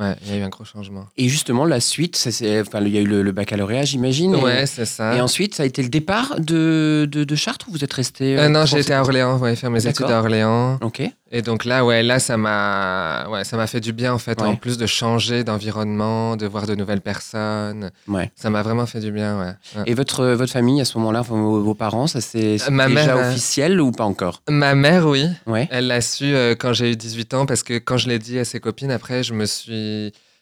Euh, 0.00 0.11
Ouais, 0.11 0.17
il 0.25 0.31
y 0.32 0.35
a 0.35 0.38
eu 0.38 0.43
un 0.43 0.49
gros 0.49 0.64
changement. 0.64 1.06
Et 1.17 1.29
justement, 1.29 1.64
la 1.64 1.81
suite, 1.81 2.17
ça, 2.17 2.31
c'est- 2.31 2.61
enfin, 2.61 2.81
il 2.81 2.88
y 2.94 2.99
a 2.99 3.00
eu 3.00 3.06
le, 3.06 3.23
le 3.23 3.32
baccalauréat, 3.32 3.85
j'imagine. 3.85 4.35
et- 4.35 4.43
Ouais, 4.43 4.67
c'est 4.67 4.85
ça. 4.87 5.14
Et, 5.17 5.20
ensuite, 5.20 5.55
ça 5.55 5.62
a 5.62 5.67
été 5.67 5.82
le 5.82 5.88
départ 5.88 6.37
de, 6.41 7.06
de, 7.11 7.25
de 7.25 7.35
Chartres 7.37 7.67
ou 7.69 7.73
vous 7.73 7.85
êtes 7.85 7.93
resté 7.93 8.38
Euh, 8.38 8.49
non, 8.49 8.61
pour 8.61 8.69
j'ai 8.69 8.81
été 8.81 8.94
à 8.94 9.00
Orléans, 9.02 9.38
ouais, 9.38 9.56
faire 9.56 9.70
mes 9.70 9.87
études 9.87 10.06
à 10.11 10.19
Orléans. 10.20 10.79
Ok. 10.82 11.02
Et 11.32 11.43
donc 11.43 11.64
là, 11.64 11.85
ouais, 11.85 12.02
là, 12.02 12.19
ça 12.19 12.37
m'a, 12.37 13.29
ouais, 13.31 13.44
ça 13.44 13.56
m'a 13.56 13.69
fait 13.69 13.79
du 13.79 13.93
bien 13.93 14.12
en 14.12 14.19
fait. 14.19 14.41
Ouais. 14.41 14.49
En 14.49 14.56
plus 14.56 14.79
de 14.79 14.87
changer 14.87 15.44
d'environnement, 15.44 16.37
de 16.37 16.44
voir 16.47 16.67
de 16.67 16.75
nouvelles 16.75 17.00
personnes, 17.02 17.91
Ouais. 18.08 18.32
ça 18.35 18.50
m'a 18.50 18.62
vraiment 18.62 18.87
fait 18.87 18.99
du 18.99 19.12
bien, 19.12 19.38
ouais. 19.38 19.85
Et 19.87 19.94
votre, 19.94 20.25
votre 20.26 20.52
famille, 20.52 20.81
à 20.81 20.85
ce 20.85 20.99
moment-là, 20.99 21.20
enfin, 21.20 21.37
vos, 21.37 21.61
vos 21.62 21.75
parents, 21.75 22.08
ça 22.08 22.20
c'est 22.20 22.56
Euh, 22.67 22.70
ma 22.70 22.88
déjà 22.88 23.17
euh, 23.17 23.29
officiel 23.31 23.81
ou 23.81 23.93
pas 23.93 24.05
encore? 24.05 24.43
Ma 24.49 24.75
mère, 24.75 25.06
oui, 25.06 25.26
Ouais. 25.47 25.69
elle 25.70 25.87
l'a 25.87 26.00
su 26.00 26.25
euh, 26.25 26.56
quand 26.58 26.73
j'ai 26.73 26.91
eu 26.93 26.97
18 26.97 27.35
ans 27.35 27.47
parce 27.47 27.62
que 27.62 27.79
quand 27.79 27.97
je 27.97 28.08
l'ai 28.08 28.19
dit 28.19 28.38
à 28.41 28.44
ses 28.44 28.58
copines, 28.58 28.91
après, 28.91 29.23
je 29.23 29.32
me 29.35 29.47
suis, 29.47 29.89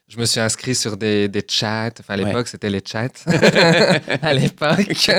je 0.09 0.17
me 0.19 0.25
suis 0.25 0.41
inscrit 0.41 0.75
sur 0.75 0.97
des, 0.97 1.29
des 1.29 1.45
chats. 1.49 1.91
Enfin, 2.01 2.15
à 2.15 2.19
Ouais. 2.19 2.25
l'époque, 2.25 2.49
c'était 2.49 2.71
les 2.71 2.83
chats. 2.85 3.09
à 4.23 4.33
l'époque. 4.35 5.11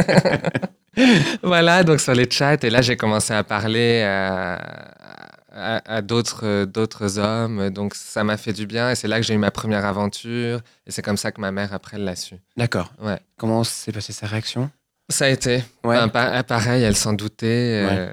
voilà, 1.44 1.84
donc 1.84 2.00
sur 2.00 2.14
les 2.14 2.30
chats. 2.30 2.58
Et 2.64 2.70
là, 2.70 2.82
j'ai 2.82 2.98
commencé 2.98 3.34
à 3.34 3.44
parler 3.44 4.02
à, 4.02 4.56
à, 5.52 5.96
à 5.98 6.02
d'autres, 6.02 6.66
d'autres 6.66 7.20
hommes. 7.20 7.70
Donc, 7.70 7.96
ça 7.96 8.24
m'a 8.24 8.38
fait 8.38 8.54
du 8.54 8.66
bien. 8.66 8.92
Et 8.92 8.96
c'est 8.96 9.08
là 9.08 9.18
que 9.20 9.26
j'ai 9.26 9.34
eu 9.34 9.38
ma 9.38 9.52
première 9.52 9.86
aventure. 9.86 10.60
Et 10.88 10.92
c'est 10.92 11.02
comme 11.02 11.18
ça 11.18 11.32
que 11.32 11.40
ma 11.42 11.52
mère, 11.52 11.74
après, 11.74 11.98
elle 11.98 12.04
l'a 12.04 12.16
su. 12.16 12.36
D'accord. 12.58 12.92
Ouais. 13.02 13.20
Comment 13.38 13.64
s'est 13.64 13.92
passée 13.92 14.14
sa 14.14 14.28
réaction? 14.28 14.70
Ça 15.10 15.26
a 15.26 15.30
été. 15.30 15.64
Ouais. 15.84 15.98
Enfin, 15.98 16.44
pareil, 16.44 16.84
elle 16.84 16.96
s'en 16.96 17.14
doutait. 17.14 17.86
euh, 17.90 18.12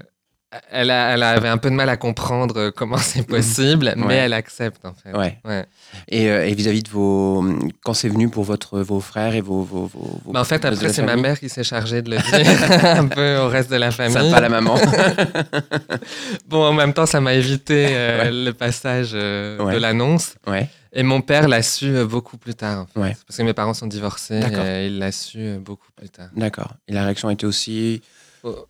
elle, 0.70 0.90
a- 0.90 1.14
elle 1.14 1.22
avait 1.22 1.48
un 1.48 1.58
peu 1.58 1.70
de 1.70 1.74
mal 1.74 1.88
à 1.88 1.96
comprendre 1.96 2.56
euh, 2.58 2.70
comment 2.74 2.96
c'est 2.98 3.26
possible, 3.26 3.92
mais 3.96 4.04
Ouais. 4.06 4.14
elle 4.16 4.32
accepte 4.32 4.84
en 4.84 4.94
fait. 4.94 5.12
Ouais. 5.16 5.38
Ouais. 5.44 5.64
Et, 6.08 6.28
euh, 6.30 6.46
et 6.46 6.54
vis-à-vis 6.54 6.82
de 6.82 6.90
vos. 6.90 7.44
Quand 7.84 7.94
c'est 7.94 8.08
venu 8.08 8.28
pour 8.28 8.44
votre, 8.44 8.80
vos 8.80 9.00
frères 9.00 9.34
et 9.34 9.40
vos. 9.40 9.62
vos, 9.62 9.86
vos- 9.86 10.20
vos- 10.24 10.32
Bah, 10.32 10.40
en 10.40 10.44
fait, 10.44 10.64
après, 10.64 10.92
c'est 10.92 11.02
ma 11.02 11.16
mère 11.16 11.38
qui 11.40 11.48
s'est 11.48 11.64
chargée 11.64 12.02
de 12.02 12.10
le 12.10 12.16
dire 12.18 12.84
un 12.84 13.06
peu 13.06 13.36
au 13.38 13.48
reste 13.48 13.70
de 13.70 13.76
la 13.76 13.90
famille. 13.90 14.14
Sympa 14.14 14.40
la 14.40 14.48
maman. 14.48 14.76
Bon, 16.48 16.64
en 16.64 16.72
même 16.72 16.92
temps, 16.92 17.06
ça 17.06 17.20
m'a 17.20 17.34
évité 17.34 17.88
euh, 17.90 18.30
le 18.44 18.52
passage 18.52 19.10
euh, 19.14 19.72
de 19.72 19.78
l'annonce. 19.78 20.34
ouais. 20.46 20.68
Et 20.98 21.02
mon 21.02 21.20
père 21.20 21.46
l'a 21.46 21.62
su 21.62 21.92
beaucoup 22.06 22.38
plus 22.38 22.54
tard. 22.54 22.80
en 22.80 22.86
fait. 22.86 22.98
Ouais. 22.98 23.16
Parce 23.26 23.36
que 23.36 23.42
mes 23.42 23.52
parents 23.52 23.74
sont 23.74 23.86
divorcés 23.86 24.40
et 24.40 24.86
il 24.86 24.98
l'a 24.98 25.12
su 25.12 25.58
beaucoup 25.60 25.88
plus 25.94 26.08
tard. 26.08 26.28
D'accord. 26.34 26.72
Et 26.88 26.94
la 26.94 27.04
réaction 27.04 27.28
était 27.28 27.44
aussi. 27.44 28.00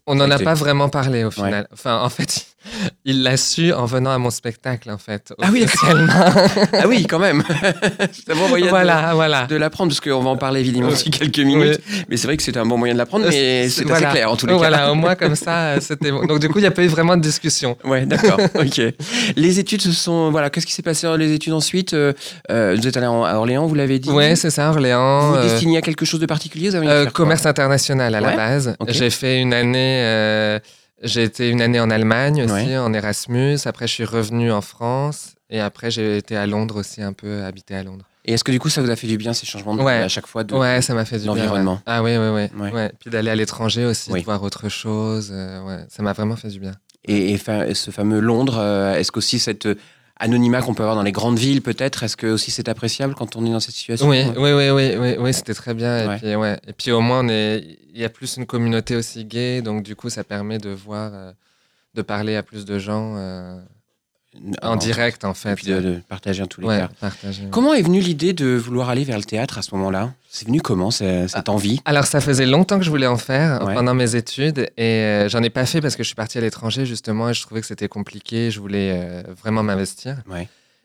On 0.06 0.14
n'en 0.14 0.30
a 0.30 0.38
pas 0.38 0.54
vraiment 0.54 0.88
parlé 0.88 1.24
au 1.24 1.28
Ouais. 1.28 1.32
final. 1.34 1.68
Enfin, 1.72 2.00
en 2.00 2.08
fait, 2.08 2.46
il 3.04 3.22
l'a 3.22 3.36
su 3.36 3.72
en 3.72 3.84
venant 3.86 4.10
à 4.10 4.18
mon 4.18 4.30
spectacle, 4.30 4.90
en 4.90 4.98
fait. 4.98 5.32
Ah 5.42 5.48
oui, 5.52 5.64
officiellement. 5.64 6.12
Ah 6.72 6.86
oui, 6.88 7.06
quand 7.06 7.18
même 7.18 7.42
C'est 8.12 8.30
un 8.32 8.36
bon 8.36 8.48
moyen 8.48 8.66
de- 8.66 8.70
voilà, 8.70 9.12
voilà. 9.14 9.46
de, 9.46 9.56
l'apprendre, 9.56 9.90
parce 9.90 10.00
qu'on 10.00 10.22
va 10.22 10.30
en 10.30 10.36
parler 10.36 10.60
évidemment 10.60 10.88
d'ici 10.88 11.10
quelques 11.10 11.38
minutes. 11.38 11.80
Mais 12.08 12.16
c'est 12.16 12.26
vrai 12.26 12.36
que 12.36 12.42
c'est 12.42 12.56
un 12.56 12.66
bon 12.66 12.76
moyen 12.76 12.94
de 12.94 12.98
l'apprendre, 12.98 13.26
mais 13.28 13.68
c'est 13.68 13.82
assez 13.82 13.84
Voilà. 13.84 14.10
clair 14.10 14.30
en 14.30 14.36
tous 14.36 14.46
les 14.46 14.54
Voilà, 14.54 14.78
cas. 14.78 14.90
au 14.90 14.94
moins 14.94 15.14
comme 15.14 15.36
ça, 15.36 15.56
euh, 15.74 15.78
c'était 15.80 16.10
bon. 16.10 16.24
Donc 16.26 16.38
du 16.40 16.48
coup, 16.48 16.58
il 16.58 16.62
n'y 16.62 16.66
a 16.68 16.70
pas 16.70 16.82
eu 16.82 16.88
vraiment 16.88 17.16
de 17.16 17.22
discussion. 17.22 17.76
Ouais, 17.84 18.04
d'accord. 18.06 18.38
ok. 18.54 18.80
Les 19.36 19.58
études 19.58 19.82
se 19.82 19.92
sont. 19.92 20.30
Voilà, 20.30 20.50
qu'est-ce 20.50 20.66
qui 20.66 20.72
s'est 20.72 20.82
passé 20.82 21.06
dans 21.06 21.16
les 21.16 21.32
études 21.32 21.52
ensuite 21.52 21.92
Euh, 21.94 22.12
euh, 22.50 22.76
Vous 22.78 22.86
êtes 22.86 22.96
allé 22.96 23.06
à 23.06 23.10
Orléans, 23.38 23.66
vous 23.66 23.74
l'avez 23.74 23.98
dit 23.98 24.10
Ouais, 24.10 24.36
c'est 24.36 24.50
ça, 24.50 24.70
Orléans. 24.70 25.30
Vous 25.30 25.36
euh, 25.36 25.42
destinez 25.48 25.78
à 25.78 25.82
quelque 25.82 26.04
chose 26.04 26.20
de 26.20 26.26
particulier 26.26 26.68
vous 26.70 26.74
avez 26.76 26.88
euh, 26.88 27.06
commerce 27.06 27.46
international 27.46 28.14
à 28.14 28.20
la 28.20 28.32
base. 28.36 28.74
J'ai 28.88 29.10
fait 29.10 29.40
une 29.40 29.52
année. 29.54 29.65
Euh, 29.74 30.58
j'ai 31.02 31.22
été 31.24 31.48
une 31.50 31.60
année 31.62 31.80
en 31.80 31.90
Allemagne 31.90 32.42
aussi, 32.44 32.52
Ouais. 32.52 32.78
en 32.78 32.92
Erasmus. 32.92 33.58
Après, 33.64 33.86
je 33.86 33.92
suis 33.92 34.04
revenu 34.04 34.52
en 34.52 34.60
France. 34.60 35.34
Et 35.50 35.60
après, 35.60 35.90
j'ai 35.90 36.16
été 36.18 36.36
à 36.36 36.46
Londres 36.46 36.76
aussi, 36.80 37.02
un 37.02 37.12
peu 37.12 37.42
habité 37.44 37.74
à 37.74 37.82
Londres. 37.82 38.04
Et 38.24 38.32
est-ce 38.32 38.42
que 38.42 38.50
du 38.50 38.58
coup, 38.58 38.68
ça 38.68 38.82
vous 38.82 38.90
a 38.90 38.96
fait 38.96 39.06
du 39.06 39.16
bien 39.16 39.32
ces 39.32 39.46
changements 39.46 39.76
de 39.76 39.82
Ouais. 39.82 39.92
à 40.02 40.08
chaque 40.08 40.26
fois 40.26 40.42
de... 40.42 40.52
Ouais, 40.54 40.82
ça 40.82 40.94
m'a 40.94 41.04
fait 41.04 41.18
du 41.18 41.24
bien. 41.24 41.34
l'environnement. 41.36 41.74
ouais. 41.74 41.78
Ah 41.86 42.02
oui, 42.02 42.16
oui, 42.16 42.28
oui. 42.54 42.60
Ouais. 42.60 42.72
Ouais. 42.72 42.92
Puis 42.98 43.08
d'aller 43.10 43.30
à 43.30 43.36
l'étranger 43.36 43.84
aussi, 43.84 44.10
Oui. 44.10 44.20
de 44.20 44.24
voir 44.24 44.42
autre 44.42 44.68
chose. 44.68 45.30
euh, 45.32 45.62
ouais. 45.62 45.84
Ça 45.88 46.02
m'a 46.02 46.12
vraiment 46.12 46.34
fait 46.34 46.48
du 46.48 46.58
bien. 46.58 46.72
Et, 47.08 47.32
et 47.34 47.38
fa- 47.38 47.72
ce 47.72 47.92
fameux 47.92 48.18
Londres, 48.18 48.56
euh, 48.58 48.94
est-ce 48.96 49.12
qu'aussi 49.12 49.38
cette 49.38 49.68
anonymat 50.18 50.62
qu'on 50.62 50.74
peut 50.74 50.82
avoir 50.82 50.96
dans 50.96 51.02
les 51.02 51.12
grandes 51.12 51.38
villes, 51.38 51.62
peut-être? 51.62 52.02
Est-ce 52.02 52.16
que 52.16 52.26
aussi 52.26 52.50
c'est 52.50 52.68
appréciable 52.68 53.14
quand 53.14 53.36
on 53.36 53.44
est 53.46 53.50
dans 53.50 53.60
cette 53.60 53.74
situation? 53.74 54.08
Oui, 54.08 54.24
oui, 54.36 54.52
oui, 54.52 54.70
oui, 54.70 54.96
oui, 54.98 55.16
oui, 55.18 55.34
c'était 55.34 55.54
très 55.54 55.74
bien. 55.74 56.08
Ouais. 56.08 56.16
Et, 56.16 56.18
puis, 56.18 56.34
ouais. 56.36 56.58
et 56.66 56.72
puis 56.72 56.92
au 56.92 57.00
moins, 57.00 57.26
il 57.28 57.78
y 57.94 58.04
a 58.04 58.08
plus 58.08 58.36
une 58.36 58.46
communauté 58.46 58.96
aussi 58.96 59.24
gay, 59.24 59.62
donc 59.62 59.82
du 59.82 59.96
coup, 59.96 60.10
ça 60.10 60.24
permet 60.24 60.58
de 60.58 60.70
voir, 60.70 61.10
euh, 61.14 61.32
de 61.94 62.02
parler 62.02 62.36
à 62.36 62.42
plus 62.42 62.64
de 62.64 62.78
gens 62.78 63.14
euh, 63.16 63.58
en 64.62 64.76
direct, 64.76 65.24
en 65.24 65.32
Et 65.32 65.34
fait. 65.34 65.54
puis 65.54 65.66
de, 65.66 65.80
de 65.80 66.00
partager 66.08 66.42
en 66.42 66.46
tous 66.46 66.60
les 66.60 66.66
ouais, 66.66 66.78
cas. 66.78 66.88
partager. 67.00 67.44
Comment 67.50 67.74
est 67.74 67.82
venue 67.82 68.00
l'idée 68.00 68.32
de 68.32 68.54
vouloir 68.56 68.88
aller 68.88 69.04
vers 69.04 69.18
le 69.18 69.24
théâtre 69.24 69.58
à 69.58 69.62
ce 69.62 69.74
moment-là? 69.74 70.12
C'est 70.30 70.46
venu 70.46 70.60
comment, 70.60 70.90
c'est- 70.90 71.28
cette 71.28 71.48
envie? 71.48 71.80
Alors, 71.84 72.04
ça 72.04 72.20
faisait 72.20 72.46
longtemps 72.46 72.78
que 72.78 72.84
je 72.84 72.90
voulais 72.90 73.06
en 73.06 73.16
faire 73.16 73.62
Ouais. 73.64 73.74
pendant 73.74 73.94
mes 73.94 74.14
études 74.16 74.70
et 74.76 74.82
euh, 74.84 75.28
j'en 75.28 75.42
ai 75.42 75.50
pas 75.50 75.64
fait 75.66 75.80
parce 75.80 75.96
que 75.96 76.02
je 76.02 76.08
suis 76.08 76.14
parti 76.14 76.36
à 76.38 76.40
l'étranger 76.40 76.84
justement 76.86 77.30
et 77.30 77.34
je 77.34 77.42
trouvais 77.42 77.60
que 77.60 77.66
c'était 77.66 77.88
compliqué. 77.88 78.50
Je 78.50 78.60
voulais 78.60 78.92
euh, 78.94 79.22
vraiment 79.42 79.62
m'investir. 79.62 80.16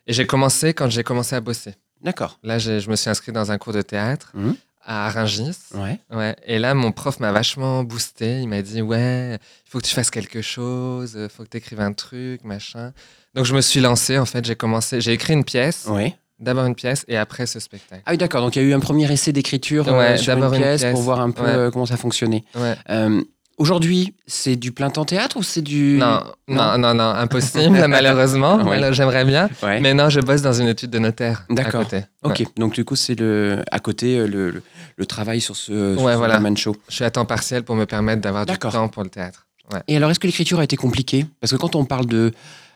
Et 0.08 0.14
j'ai 0.14 0.26
commencé 0.26 0.74
quand 0.74 0.90
j'ai 0.90 1.04
commencé 1.04 1.36
à 1.36 1.42
bosser. 1.42 1.74
D'accord. 2.04 2.40
Là, 2.44 2.58
je 2.60 2.90
me 2.90 2.96
suis 2.96 3.10
inscrit 3.10 3.32
dans 3.32 3.52
un 3.52 3.58
cours 3.58 3.74
de 3.74 3.82
théâtre 3.84 4.32
Mhm. 4.34 4.56
à 4.84 5.10
Rungis. 5.12 5.56
Ouais. 5.76 6.00
Ouais. 6.12 6.36
Et 6.48 6.58
là, 6.58 6.74
mon 6.74 6.92
prof 6.92 7.20
m'a 7.20 7.32
vachement 7.32 7.84
boosté. 7.84 8.40
Il 8.42 8.48
m'a 8.48 8.62
dit 8.64 8.82
Ouais, 8.82 9.36
il 9.36 9.70
faut 9.70 9.80
que 9.80 9.86
tu 9.86 9.94
fasses 9.94 10.10
quelque 10.10 10.42
chose, 10.42 11.16
il 11.22 11.30
faut 11.30 11.44
que 11.44 11.50
tu 11.50 11.58
écrives 11.58 11.82
un 11.82 11.94
truc, 11.94 12.44
machin. 12.44 12.92
Donc, 13.36 13.46
je 13.46 13.54
me 13.56 13.62
suis 13.62 13.80
lancé. 13.80 14.18
En 14.18 14.26
fait, 14.26 14.44
j'ai 14.46 14.56
commencé, 14.56 15.02
j'ai 15.02 15.14
écrit 15.14 15.34
une 15.34 15.44
pièce, 15.44 15.86
Ouais. 15.90 16.16
d'abord 16.40 16.66
une 16.66 16.76
pièce 16.76 17.06
et 17.08 17.18
après 17.18 17.46
ce 17.46 17.60
spectacle. 17.60 18.02
Ah 18.06 18.12
oui, 18.12 18.18
d'accord. 18.18 18.42
Donc 18.42 18.56
il 18.56 18.62
y 18.62 18.66
a 18.66 18.68
eu 18.68 18.74
un 18.74 18.80
premier 18.80 19.12
essai 19.12 19.32
d'écriture 19.32 19.88
euh, 19.88 19.98
Ouais, 19.98 20.18
sur 20.18 20.34
une 20.36 20.50
pièce, 20.52 20.82
pièce. 20.82 20.92
pour 20.94 21.02
voir 21.02 21.22
un 21.22 21.32
peu 21.32 21.44
Ouais. 21.44 21.50
euh, 21.50 21.72
comment 21.72 21.86
ça 21.86 21.98
fonctionnait. 21.98 22.44
Ouais. 22.56 22.76
Euh, 22.90 23.22
Aujourd'hui, 23.58 24.16
c'est 24.26 24.56
du 24.56 24.72
plein 24.72 24.90
temps 24.90 25.06
théâtre 25.06 25.38
ou 25.38 25.44
c'est 25.44 25.62
du. 25.62 25.98
Non, 26.00 26.24
Non. 26.48 26.56
non, 26.72 26.78
non, 26.80 26.94
non, 26.96 27.04
impossible, 27.12 27.78
malheureusement. 27.88 28.56
Ouais. 28.64 28.92
J'aimerais 28.92 29.24
bien. 29.24 29.50
Ouais. 29.62 29.80
Mais 29.82 29.94
non, 29.94 30.10
je 30.10 30.20
bosse 30.20 30.42
dans 30.42 30.54
une 30.54 30.68
étude 30.68 30.90
de 30.90 30.98
notaire. 30.98 31.46
D'accord. 31.50 31.86
Ok, 32.24 32.40
Ouais. 32.40 32.48
donc 32.58 32.74
du 32.74 32.84
coup, 32.86 32.96
c'est 32.96 33.14
le 33.20 33.62
à 33.72 33.78
côté 33.78 34.18
euh, 34.18 34.26
le, 34.28 34.50
le, 34.50 34.64
le 34.98 35.06
travail 35.06 35.42
sur 35.42 35.56
ce, 35.56 35.96
sur 35.96 36.10
ce 36.10 36.16
voilà. 36.18 36.42
show. 36.56 36.76
Je 36.90 36.96
suis 36.96 37.04
à 37.04 37.12
temps 37.12 37.26
partiel 37.26 37.62
pour 37.62 37.76
me 37.76 37.86
permettre 37.86 38.22
d'avoir 38.22 38.48
du 38.48 38.58
temps 38.58 38.88
pour 38.88 39.04
le 39.04 39.10
théâtre. 39.10 39.46
Et 39.88 39.96
alors, 39.96 40.10
est-ce 40.10 40.20
que 40.20 40.28
l'écriture 40.28 40.60
a 40.60 40.64
été 40.64 40.76
compliquée? 40.76 41.26
Parce 41.40 41.52
que 41.52 41.58
quand 41.58 41.76
on 41.76 41.86
parle 41.86 42.06
de, 42.08 42.32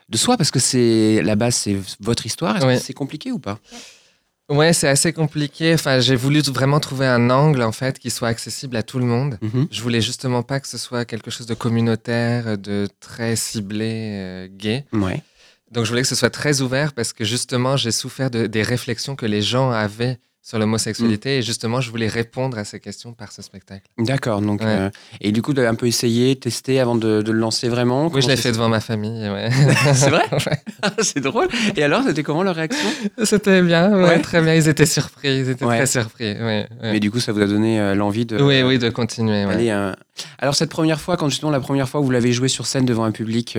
de 0.10 0.18
soi, 0.18 0.38
parce 0.38 0.52
que 0.52 0.60
c'est 0.60 1.22
la 1.24 1.36
base, 1.36 1.56
c'est 1.56 1.78
votre 2.00 2.26
histoire, 2.26 2.58
est-ce 2.58 2.66
que 2.66 2.78
c'est 2.86 2.94
compliqué 2.94 3.32
ou 3.32 3.40
pas? 3.40 3.60
Ouais, 4.48 4.74
c'est 4.74 4.88
assez 4.88 5.12
compliqué. 5.12 5.74
Enfin, 5.74 6.00
j'ai 6.00 6.16
voulu 6.16 6.40
vraiment 6.42 6.80
trouver 6.80 7.08
un 7.08 7.32
angle 7.32 7.64
en 7.64 7.72
fait 7.72 7.98
qui 7.98 8.12
soit 8.12 8.28
accessible 8.28 8.76
à 8.78 8.84
tout 8.84 9.00
le 9.00 9.06
monde. 9.06 9.40
Mhm. 9.42 9.68
Je 9.72 9.82
voulais 9.82 10.02
justement 10.02 10.44
pas 10.44 10.60
que 10.60 10.68
ce 10.68 10.78
soit 10.78 11.04
quelque 11.04 11.32
chose 11.32 11.48
de 11.48 11.56
communautaire, 11.56 12.56
de 12.56 12.88
très 13.00 13.36
ciblé, 13.36 13.92
euh, 14.14 14.48
gay. 14.52 14.86
Ouais. 14.94 15.24
Donc 15.72 15.86
je 15.86 15.90
voulais 15.90 16.04
que 16.04 16.08
ce 16.08 16.14
soit 16.14 16.30
très 16.30 16.62
ouvert 16.62 16.94
parce 16.94 17.12
que 17.12 17.26
justement 17.26 17.76
j'ai 17.76 17.92
souffert 17.92 18.30
de- 18.30 18.46
des 18.46 18.62
réflexions 18.62 19.16
que 19.16 19.26
les 19.26 19.42
gens 19.42 19.72
avaient 19.72 20.20
sur 20.48 20.60
l'homosexualité 20.60 21.40
et 21.40 21.42
justement 21.42 21.82
je 21.82 21.90
voulais 21.90 22.08
répondre 22.08 22.58
à 22.60 22.64
ces 22.66 22.80
questions 22.80 23.14
par 23.14 23.32
ce 23.32 23.42
spectacle. 23.42 23.82
D'accord. 23.98 24.42
Donc, 24.42 24.62
Ouais. 24.62 24.68
euh, 24.68 24.90
et 25.20 25.32
du 25.32 25.42
coup, 25.42 25.54
de 25.54 25.66
un 25.66 25.74
peu 25.74 25.88
essayer, 25.88 26.36
tester 26.36 26.80
avant 26.80 26.94
de, 26.96 27.24
de 27.24 27.32
le 27.32 27.40
lancer 27.40 27.68
vraiment? 27.68 28.12
Oui, 28.14 28.22
je 28.22 28.28
l'ai 28.28 28.38
fait 28.38 28.52
devant 28.52 28.70
ma 28.70 28.80
famille. 28.80 29.28
Ouais. 29.28 29.50
C'est 29.96 30.12
vrai? 30.12 30.24
Ouais. 30.32 30.92
C'est 31.02 31.20
drôle. 31.22 31.48
Et 31.76 31.82
alors, 31.84 32.04
c'était 32.04 32.22
comment 32.22 32.44
leur 32.44 32.56
réaction? 32.56 32.88
C'était 33.24 33.64
bien, 33.64 34.20
très 34.20 34.42
bien. 34.42 34.54
Ils 34.54 34.68
étaient 34.68 34.86
surpris, 34.86 35.40
ils 35.40 35.50
étaient 35.50 35.66
très 35.66 35.88
surpris. 35.88 36.36
Mais 36.84 37.00
du 37.00 37.10
coup, 37.10 37.20
ça 37.20 37.32
vous 37.32 37.42
a 37.42 37.48
donné 37.48 37.80
euh, 37.80 37.96
l'envie 37.96 38.26
de. 38.28 38.40
oui, 38.40 38.62
oui, 38.62 38.78
de 38.78 38.90
continuer. 38.90 39.42
Allez, 39.44 39.72
euh, 39.72 39.94
Alors 40.38 40.54
cette 40.54 40.70
première 40.70 41.02
fois, 41.02 41.18
quand 41.18 41.28
justement 41.30 41.52
la 41.52 41.60
première 41.60 41.90
fois 41.90 42.02
où 42.02 42.04
vous 42.04 42.12
l'avez 42.12 42.32
joué 42.34 42.48
sur 42.50 42.68
scène 42.68 42.86
devant 42.86 43.04
un 43.06 43.12
public, 43.12 43.58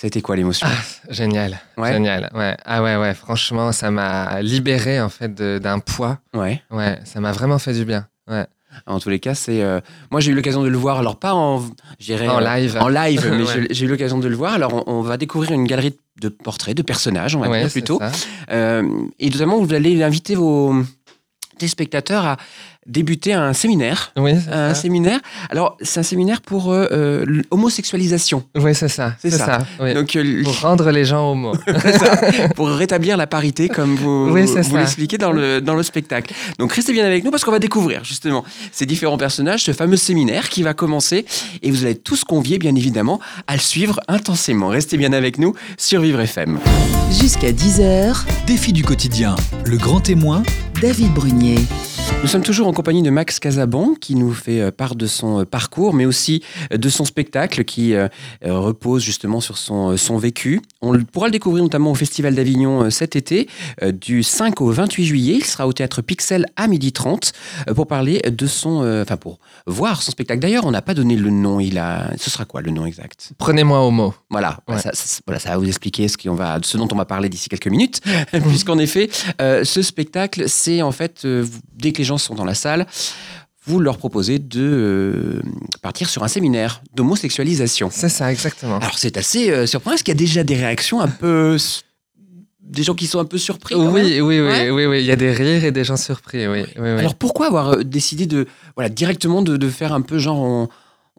c'était 0.00 0.20
quoi 0.22 0.36
l'émotion? 0.36 0.68
Génial, 1.10 1.58
Ouais. 1.76 1.92
génial. 1.92 2.30
Ouais. 2.34 2.56
Ah 2.64 2.82
ouais, 2.84 2.96
ouais. 2.96 3.14
Franchement, 3.14 3.72
ça 3.72 3.90
m'a 3.90 4.40
libéré 4.42 5.00
en 5.00 5.08
fait 5.08 5.34
d'un 5.34 5.80
poids. 5.80 6.18
Ouais. 6.34 6.62
Ouais, 6.70 7.00
ça 7.04 7.20
m'a 7.20 7.32
vraiment 7.32 7.58
fait 7.58 7.72
du 7.72 7.84
bien. 7.84 8.06
Ouais. 8.30 8.46
En 8.86 9.00
tous 9.00 9.08
les 9.08 9.18
cas, 9.18 9.34
c'est. 9.34 9.60
euh, 9.62 9.80
Moi, 10.12 10.20
j'ai 10.20 10.30
eu 10.30 10.34
l'occasion 10.34 10.62
de 10.62 10.68
le 10.68 10.76
voir. 10.78 10.98
Alors 11.00 11.16
pas 11.18 11.34
en, 11.34 11.56
En 11.56 11.62
euh, 12.10 12.40
live. 12.40 12.78
en 12.80 12.88
live, 12.88 13.26
mais 13.32 13.42
Ouais. 13.60 13.66
j'ai- 13.70 13.86
eu 13.86 13.88
l'occasion 13.88 14.18
de 14.18 14.28
le 14.28 14.36
voir. 14.36 14.52
Alors, 14.54 14.72
on, 14.86 14.98
on 14.98 15.02
va 15.02 15.16
découvrir 15.16 15.50
une 15.52 15.64
galerie 15.66 15.96
de 16.20 16.28
portraits, 16.28 16.76
de 16.76 16.82
personnages, 16.82 17.34
on 17.34 17.40
va 17.40 17.48
Ouais, 17.48 17.62
dire 17.62 17.70
plutôt. 17.70 17.98
ça. 17.98 18.12
Euh, 18.52 18.88
et 19.18 19.30
notamment, 19.30 19.58
vous 19.60 19.74
allez 19.74 20.00
inviter 20.04 20.36
vos 20.36 20.74
téléspectateurs 21.58 22.24
à 22.24 22.36
débuter 22.88 23.32
un 23.34 23.52
séminaire. 23.52 24.12
Oui, 24.16 24.32
c'est 24.42 24.50
Un 24.52 24.74
ça. 24.74 24.80
séminaire. 24.80 25.20
Alors, 25.50 25.76
c'est 25.82 26.00
un 26.00 26.02
séminaire 26.02 26.40
pour 26.40 26.72
euh, 26.72 26.86
euh, 26.90 27.24
l'homosexualisation. 27.50 28.44
Oui, 28.56 28.74
c'est 28.74 28.88
ça. 28.88 29.14
C'est 29.20 29.30
C'est 29.30 29.36
ça. 29.38 29.44
ça. 29.46 29.66
oui. 29.80 29.94
Donc, 29.94 30.16
euh, 30.16 30.42
Pour 30.42 30.60
rendre 30.60 30.90
les 30.90 31.04
gens 31.04 31.30
homo. 31.32 31.52
pour 32.56 32.68
rétablir 32.70 33.16
la 33.16 33.26
parité 33.26 33.68
comme 33.68 33.94
vous, 33.96 34.28
Oui, 34.32 34.42
vous 34.46 34.62
ça. 34.62 34.78
l'expliquez 34.78 35.18
dans 35.18 35.32
le, 35.32 35.60
dans 35.60 35.74
le 35.74 35.82
spectacle. 35.82 36.32
Donc 36.58 36.72
restez 36.72 36.92
bien 36.92 37.04
avec 37.04 37.24
nous 37.24 37.30
parce 37.30 37.44
qu'on 37.44 37.50
va 37.50 37.58
découvrir 37.58 38.04
justement 38.04 38.44
ces 38.72 38.86
différents 38.86 39.18
personnages, 39.18 39.64
ce 39.64 39.72
fameux 39.72 39.96
séminaire 39.96 40.48
qui 40.48 40.62
va 40.62 40.74
commencer 40.74 41.24
et 41.62 41.70
vous 41.70 41.84
allez 41.84 41.94
tous 41.96 42.24
convier 42.24 42.58
bien 42.58 42.74
évidemment 42.74 43.20
à 43.46 43.54
le 43.54 43.60
suivre 43.60 44.00
intensément. 44.08 44.68
Restez 44.68 44.96
bien 44.96 45.12
avec 45.12 45.38
nous 45.38 45.54
sur 45.76 46.00
Vivre 46.00 46.20
FM. 46.20 46.58
Jusqu'à 47.10 47.52
10h, 47.52 48.24
Défi 48.46 48.72
du 48.72 48.82
quotidien, 48.84 49.36
le 49.64 49.76
grand 49.76 50.00
témoin, 50.00 50.42
David 50.80 51.12
Brunier. 51.12 51.58
Nous 52.22 52.28
sommes 52.28 52.42
toujours 52.42 52.66
en 52.66 52.72
compagnie 52.78 53.02
de 53.02 53.10
Max 53.10 53.40
Casaban 53.40 53.94
qui 54.00 54.14
nous 54.14 54.32
fait 54.32 54.60
euh, 54.60 54.70
part 54.70 54.94
de 54.94 55.08
son 55.08 55.40
euh, 55.40 55.44
parcours 55.44 55.94
mais 55.94 56.06
aussi 56.06 56.44
euh, 56.72 56.76
de 56.76 56.88
son 56.88 57.04
spectacle 57.04 57.64
qui 57.64 57.92
repose 58.44 59.02
justement 59.02 59.40
sur 59.40 59.58
son, 59.58 59.96
son 59.96 60.16
vécu. 60.16 60.60
On 60.80 60.96
pourra 61.02 61.26
le 61.26 61.32
découvrir 61.32 61.64
notamment 61.64 61.90
au 61.90 61.94
Festival 61.96 62.34
d'Avignon 62.36 62.88
cet 62.90 63.16
été 63.16 63.48
du 64.00 64.22
5 64.22 64.60
au 64.60 64.70
28 64.70 65.04
juillet. 65.04 65.34
Il 65.38 65.44
sera 65.44 65.66
au 65.66 65.72
théâtre 65.72 66.02
Pixel 66.02 66.46
à 66.56 66.68
12h30 66.68 67.32
euh, 67.68 67.74
pour 67.74 67.88
parler 67.88 68.20
de 68.20 68.46
son 68.46 68.76
enfin 69.02 69.16
pour 69.16 69.38
voir 69.66 70.02
son 70.02 70.12
spectacle. 70.12 70.40
D'ailleurs, 70.40 70.66
on 70.66 70.70
n'a 70.70 70.82
pas 70.82 70.94
donné 70.94 71.16
le 71.16 71.30
nom, 71.30 71.58
il 71.58 71.78
a 71.78 72.12
ce 72.16 72.30
sera 72.30 72.44
quoi 72.44 72.60
le 72.62 72.70
nom 72.70 72.86
exact? 72.86 73.32
Prenez-moi 73.38 73.84
homo. 73.84 74.14
voilà, 74.30 74.60
Ouais. 74.68 74.78
ça, 74.78 74.90
ça- 74.94 75.20
voilà, 75.26 75.40
ça 75.40 75.50
va 75.50 75.56
vous 75.58 75.66
expliquer 75.66 76.06
ce, 76.08 76.16
qu'on 76.16 76.34
va, 76.34 76.58
ce 76.62 76.76
dont 76.76 76.88
on 76.92 76.96
va 76.96 77.04
parler 77.04 77.28
d'ici 77.28 77.48
quelques 77.48 77.66
minutes, 77.68 78.00
puisqu'en 78.48 78.78
effet, 78.78 79.10
euh, 79.40 79.64
ce 79.64 79.82
spectacle, 79.82 80.44
c'est 80.48 80.82
en 80.82 80.92
fait, 80.92 81.22
euh, 81.24 81.44
dès 81.74 81.92
que 81.92 81.98
les 81.98 82.04
gens 82.04 82.18
sont 82.18 82.34
dans 82.34 82.44
la 82.44 82.54
salle, 82.58 82.86
vous 83.66 83.80
leur 83.80 83.98
proposez 83.98 84.38
de 84.38 84.60
euh, 84.62 85.42
partir 85.82 86.08
sur 86.08 86.22
un 86.24 86.28
séminaire 86.28 86.82
d'homosexualisation. 86.94 87.88
C'est 87.92 88.08
ça, 88.08 88.30
exactement. 88.32 88.78
Alors 88.78 88.98
c'est 88.98 89.16
assez 89.16 89.50
euh, 89.50 89.66
surprenant, 89.66 89.94
est-ce 89.94 90.04
qu'il 90.04 90.14
y 90.14 90.16
a 90.16 90.22
déjà 90.26 90.42
des 90.44 90.56
réactions 90.56 91.00
un 91.00 91.08
peu... 91.08 91.56
des 92.62 92.82
gens 92.82 92.94
qui 92.94 93.06
sont 93.06 93.18
un 93.20 93.24
peu 93.24 93.38
surpris 93.38 93.74
quand 93.74 93.90
même? 93.92 94.04
Oui, 94.04 94.20
oui, 94.20 94.40
oui, 94.40 94.46
Ouais. 94.46 94.70
oui, 94.70 94.86
oui. 94.86 95.00
Il 95.00 95.06
y 95.06 95.10
a 95.12 95.16
des 95.16 95.32
rires 95.32 95.64
et 95.64 95.70
des 95.72 95.84
gens 95.84 95.96
surpris. 95.96 96.46
Oui, 96.46 96.60
oui, 96.62 96.66
oui. 96.76 96.88
Alors 96.98 97.14
pourquoi 97.14 97.46
avoir 97.46 97.68
euh, 97.68 97.82
décidé 97.84 98.26
de 98.26 98.46
voilà 98.76 98.88
directement 98.88 99.42
de, 99.42 99.56
de 99.56 99.68
faire 99.68 99.92
un 99.92 100.00
peu 100.02 100.18
genre 100.18 100.38
on, 100.40 100.68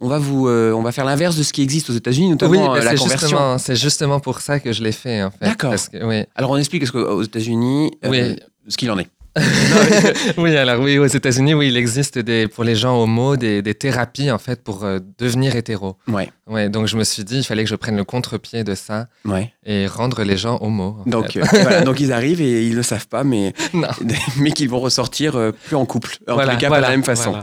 on 0.01 0.07
va 0.07 0.17
vous 0.17 0.47
euh, 0.47 0.71
on 0.73 0.81
va 0.81 0.91
faire 0.91 1.05
l'inverse 1.05 1.35
de 1.35 1.43
ce 1.43 1.51
qui 1.53 1.61
existe 1.61 1.89
aux 1.89 1.93
États-Unis 1.93 2.29
notamment 2.29 2.51
oui, 2.51 2.79
bah, 2.79 2.83
la 2.83 2.91
c'est 2.91 2.97
conversion? 2.97 3.27
justement, 3.27 3.57
c'est 3.57 3.75
justement 3.75 4.19
pour 4.19 4.39
ça 4.41 4.59
que 4.59 4.71
je 4.73 4.81
l'ai 4.83 4.91
fait 4.91 5.21
en 5.23 5.29
fait. 5.31 5.45
D'accord. 5.45 5.75
Oui. 6.01 6.23
Alors 6.35 6.51
on 6.51 6.57
explique 6.57 6.81
parce 6.83 6.91
qu'aux 6.91 7.21
États-Unis 7.23 7.91
euh, 8.05 8.09
Oui. 8.09 8.39
Ce 8.69 8.77
qu'il 8.77 8.89
en 8.91 8.97
est. 8.99 9.07
oui, 10.37 10.55
alors 10.57 10.81
oui, 10.81 10.97
aux 10.97 11.05
États-Unis, 11.05 11.53
oui, 11.53 11.67
il 11.67 11.77
existe 11.77 12.17
des, 12.17 12.47
pour 12.47 12.63
les 12.63 12.75
gens 12.75 12.99
homo 13.01 13.37
des, 13.37 13.61
des 13.61 13.75
thérapies 13.75 14.31
en 14.31 14.39
fait 14.39 14.63
pour 14.63 14.83
euh, 14.83 14.99
devenir 15.19 15.55
hétéro. 15.55 15.97
Ouais, 16.07 16.31
Ouais, 16.47 16.67
donc 16.67 16.87
je 16.87 16.97
me 16.97 17.03
suis 17.03 17.23
dit, 17.23 17.37
il 17.37 17.43
fallait 17.43 17.63
que 17.63 17.69
je 17.69 17.75
prenne 17.75 17.95
le 17.95 18.03
contre-pied 18.03 18.63
de 18.63 18.73
ça 18.73 19.07
ouais. 19.25 19.53
et 19.65 19.85
rendre 19.85 20.23
les 20.23 20.35
gens 20.35 20.57
homo. 20.61 20.97
Donc, 21.05 21.37
euh, 21.37 21.43
voilà, 21.51 21.81
donc 21.81 21.99
ils 21.99 22.11
arrivent 22.11 22.41
et 22.41 22.63
ils 22.65 22.71
ne 22.71 22.77
le 22.77 22.83
savent 22.83 23.07
pas, 23.07 23.23
mais, 23.23 23.53
mais 24.39 24.51
qu'ils 24.51 24.69
vont 24.69 24.79
ressortir 24.79 25.35
euh, 25.35 25.51
plus 25.51 25.75
en 25.75 25.85
couple. 25.85 26.17
En 26.27 26.33
Voilà, 26.33 26.53
tout 26.55 26.61
cas, 26.61 26.69
pas 26.69 26.77
de 26.77 26.81
la 26.81 26.89
même 26.89 27.03
façon. 27.03 27.35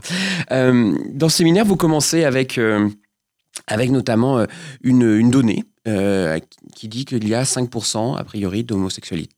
dans 0.50 1.28
ce 1.28 1.36
séminaire, 1.36 1.64
vous 1.64 1.76
commencez 1.76 2.24
avec, 2.24 2.60
avec 3.68 3.90
notamment 3.90 4.44
une, 4.82 5.02
une 5.16 5.30
donnée 5.30 5.64
qui 6.74 6.88
dit 6.88 7.04
qu'il 7.04 7.28
y 7.28 7.34
a 7.34 7.44
5% 7.44 8.18
a 8.18 8.24
priori 8.24 8.64
d'homosexuels 8.64 9.28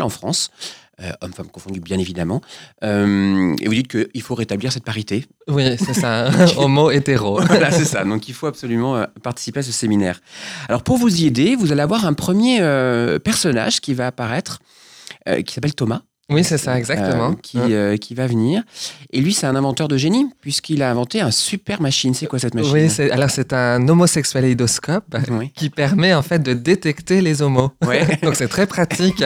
en 0.00 0.08
France. 0.08 0.50
Euh, 1.00 1.12
hommes-femmes 1.20 1.48
confondus, 1.48 1.80
bien 1.80 1.98
évidemment. 1.98 2.40
Euh, 2.82 3.54
et 3.60 3.68
vous 3.68 3.74
dites 3.74 3.88
qu'il 3.88 4.22
faut 4.22 4.34
rétablir 4.34 4.72
cette 4.72 4.84
parité. 4.84 5.26
Oui, 5.46 5.76
c'est 5.78 5.94
ça. 5.94 6.30
homo 6.58 6.90
hétéro. 6.90 7.40
voilà, 7.46 7.70
c'est 7.70 7.84
ça. 7.84 8.04
Donc, 8.04 8.28
il 8.28 8.34
faut 8.34 8.48
absolument 8.48 8.96
euh, 8.96 9.04
participer 9.22 9.60
à 9.60 9.62
ce 9.62 9.70
séminaire. 9.70 10.20
Alors, 10.68 10.82
pour 10.82 10.96
vous 10.96 11.22
y 11.22 11.26
aider, 11.26 11.54
vous 11.54 11.70
allez 11.70 11.82
avoir 11.82 12.04
un 12.04 12.14
premier 12.14 12.60
euh, 12.60 13.20
personnage 13.20 13.80
qui 13.80 13.94
va 13.94 14.08
apparaître, 14.08 14.58
qui 15.44 15.52
s'appelle 15.52 15.74
Thomas. 15.74 16.02
Oui, 16.30 16.44
c'est 16.44 16.58
ça, 16.58 16.78
exactement. 16.78 17.30
euh, 17.30 17.34
qui, 17.42 17.58
euh, 17.58 17.96
qui 17.96 18.14
va 18.14 18.26
venir. 18.26 18.62
Et 19.12 19.20
lui, 19.20 19.32
c'est 19.32 19.46
un 19.46 19.56
inventeur 19.56 19.88
de 19.88 19.96
génie, 19.96 20.26
puisqu'il 20.42 20.82
a 20.82 20.90
inventé 20.90 21.20
un 21.22 21.30
super 21.30 21.80
machine. 21.80 22.12
C'est 22.12 22.26
quoi 22.26 22.38
cette 22.38 22.54
machine? 22.54 22.72
Oui, 22.74 23.10
alors 23.10 23.30
c'est 23.30 23.52
un 23.54 23.88
homosexualéidoscope 23.88 25.04
Oui. 25.30 25.52
qui 25.54 25.70
permet 25.70 26.12
en 26.12 26.22
fait 26.22 26.40
de 26.42 26.52
détecter 26.52 27.20
les 27.22 27.40
homos. 27.42 27.70
Ouais. 27.86 28.18
Donc 28.22 28.36
c'est 28.36 28.48
très 28.48 28.66
pratique. 28.66 29.24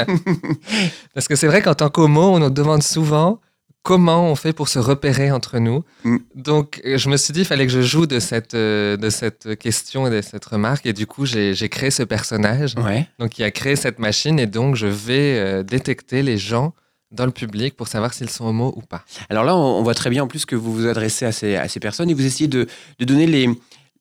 Parce 1.14 1.28
que 1.28 1.36
c'est 1.36 1.46
vrai 1.46 1.62
qu'en 1.62 1.74
tant 1.74 1.88
qu'homo, 1.90 2.22
on 2.34 2.38
nous 2.38 2.50
demande 2.50 2.82
souvent 2.82 3.40
comment 3.82 4.30
on 4.30 4.36
fait 4.36 4.52
pour 4.52 4.68
se 4.68 4.78
repérer 4.78 5.32
entre 5.32 5.58
nous. 5.58 5.82
Mm. 6.04 6.16
Donc, 6.36 6.80
je 6.84 7.08
me 7.08 7.16
suis 7.16 7.32
dit, 7.32 7.40
il 7.40 7.44
fallait 7.46 7.66
que 7.66 7.72
je 7.72 7.80
joue 7.82 8.06
de 8.06 8.20
cette, 8.20 8.54
euh, 8.54 8.96
de 8.96 9.10
cette 9.10 9.58
question 9.58 10.06
et 10.06 10.10
de 10.10 10.22
cette 10.22 10.44
remarque. 10.44 10.86
Et 10.86 10.92
du 10.92 11.06
coup, 11.08 11.26
j'ai 11.26 11.68
créé 11.68 11.90
ce 11.90 12.04
personnage, 12.04 12.76
Ouais. 12.76 13.08
donc 13.18 13.30
qui 13.30 13.42
a 13.42 13.50
créé 13.50 13.74
cette 13.74 13.98
machine. 13.98 14.38
Et 14.38 14.46
donc, 14.46 14.76
je 14.76 14.86
vais 14.86 15.36
euh, 15.36 15.62
détecter 15.64 16.22
les 16.22 16.38
gens 16.38 16.74
dans 17.12 17.26
le 17.26 17.30
public 17.32 17.76
pour 17.76 17.88
savoir 17.88 18.12
s'ils 18.14 18.30
sont 18.30 18.46
homo 18.46 18.72
ou 18.76 18.80
pas. 18.80 19.04
Alors 19.30 19.44
là, 19.44 19.54
on 19.56 19.78
on 19.78 19.82
voit 19.82 19.94
très 19.94 20.10
bien 20.10 20.22
en 20.24 20.26
plus 20.26 20.44
que 20.46 20.56
vous 20.56 20.72
vous 20.72 20.86
adressez 20.86 21.24
à 21.26 21.32
ces, 21.32 21.56
à 21.56 21.68
ces 21.68 21.78
personnes 21.80 22.08
et 22.10 22.14
vous 22.14 22.24
essayez 22.26 22.48
de, 22.48 22.66
de 22.98 23.04
donner 23.04 23.26
les, 23.26 23.48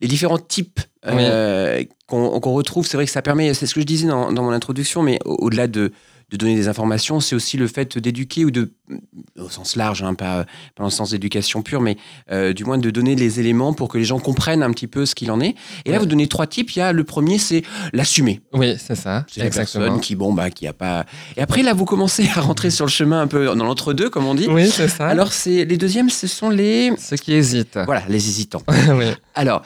les 0.01 0.07
différents 0.07 0.37
types 0.39 0.79
euh, 1.07 1.83
qu'on 2.07 2.39
retrouve. 2.39 2.85
C'est 2.87 2.97
vrai 2.97 3.05
que 3.05 3.11
ça 3.11 3.21
permet, 3.21 3.53
c'est 3.53 3.65
ce 3.67 3.73
que 3.75 3.81
je 3.81 3.85
disais 3.85 4.07
dans, 4.07 4.31
dans 4.31 4.43
mon 4.43 4.51
introduction, 4.51 5.01
mais 5.03 5.19
au- 5.25 5.37
au-delà 5.45 5.67
de, 5.67 5.91
de 6.31 6.37
donner 6.37 6.55
des 6.55 6.67
informations, 6.69 7.19
c'est 7.19 7.35
aussi 7.35 7.57
le 7.57 7.67
fait 7.67 7.97
d'éduquer 7.97 8.45
ou 8.45 8.51
de, 8.51 8.71
au 9.37 9.49
sens 9.49 9.75
large, 9.75 10.01
hein, 10.01 10.13
pas, 10.13 10.43
pas 10.45 10.45
dans 10.77 10.85
le 10.85 10.89
sens 10.89 11.11
d'éducation 11.11 11.61
pure, 11.61 11.81
mais 11.81 11.97
euh, 12.31 12.53
du 12.53 12.63
moins 12.63 12.77
de 12.77 12.89
donner 12.89 13.15
les 13.15 13.39
éléments 13.41 13.73
pour 13.73 13.89
que 13.89 13.97
les 13.97 14.05
gens 14.05 14.17
comprennent 14.19 14.63
un 14.63 14.71
petit 14.71 14.87
peu 14.87 15.05
ce 15.05 15.13
qu'il 15.13 15.29
en 15.29 15.41
est. 15.41 15.55
Et 15.85 15.91
là, 15.91 15.99
vous 15.99 16.05
donnez 16.05 16.27
trois 16.27 16.47
types. 16.47 16.71
Il 16.75 16.79
y 16.79 16.81
a 16.81 16.93
le 16.93 17.03
premier, 17.03 17.37
c'est 17.37 17.63
l'assumer. 17.91 18.39
Oui, 18.53 18.75
c'est 18.79 18.95
ça. 18.95 19.25
C'est 19.29 19.43
la 19.43 19.49
personne 19.49 19.99
qui, 19.99 20.15
bon, 20.15 20.31
bah, 20.33 20.49
qui 20.49 20.67
a 20.67 20.73
pas. 20.73 21.05
Et 21.35 21.41
après, 21.41 21.63
là, 21.63 21.73
vous 21.73 21.85
commencez 21.85 22.27
à 22.35 22.39
rentrer 22.41 22.69
sur 22.71 22.85
le 22.85 22.91
chemin 22.91 23.21
un 23.21 23.27
peu 23.27 23.45
dans 23.45 23.55
l'entre-deux, 23.65 24.09
comme 24.09 24.25
on 24.25 24.35
dit. 24.35 24.47
Oui, 24.49 24.69
c'est 24.69 24.87
ça. 24.87 25.07
Alors, 25.07 25.33
c'est 25.33 25.65
les 25.65 25.77
deuxièmes, 25.77 26.09
ce 26.09 26.27
sont 26.27 26.49
les 26.49 26.91
Ceux 26.97 27.17
qui 27.17 27.33
hésitent. 27.33 27.77
voilà 27.85 28.03
les 28.07 28.27
hésitants. 28.29 28.63
oui. 28.95 29.05
Alors, 29.35 29.63